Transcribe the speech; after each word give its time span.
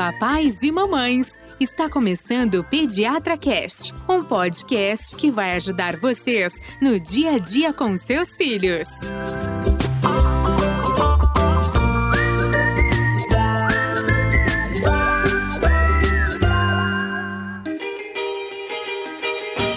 papais 0.00 0.62
e 0.62 0.72
mamães! 0.72 1.38
Está 1.60 1.86
começando 1.86 2.54
o 2.54 2.64
Pediatra 2.64 3.36
Cast, 3.36 3.92
um 4.08 4.24
podcast 4.24 5.14
que 5.14 5.30
vai 5.30 5.56
ajudar 5.56 5.98
vocês 5.98 6.54
no 6.80 6.98
dia 6.98 7.32
a 7.32 7.38
dia 7.38 7.70
com 7.70 7.94
seus 7.98 8.34
filhos. 8.34 8.88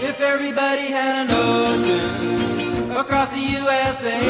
If 0.01 0.21
everybody 0.21 0.89
had 0.89 1.27
an 1.27 1.31
ocean 1.31 2.97
across 2.97 3.27
the 3.31 3.41
USA, 3.41 4.21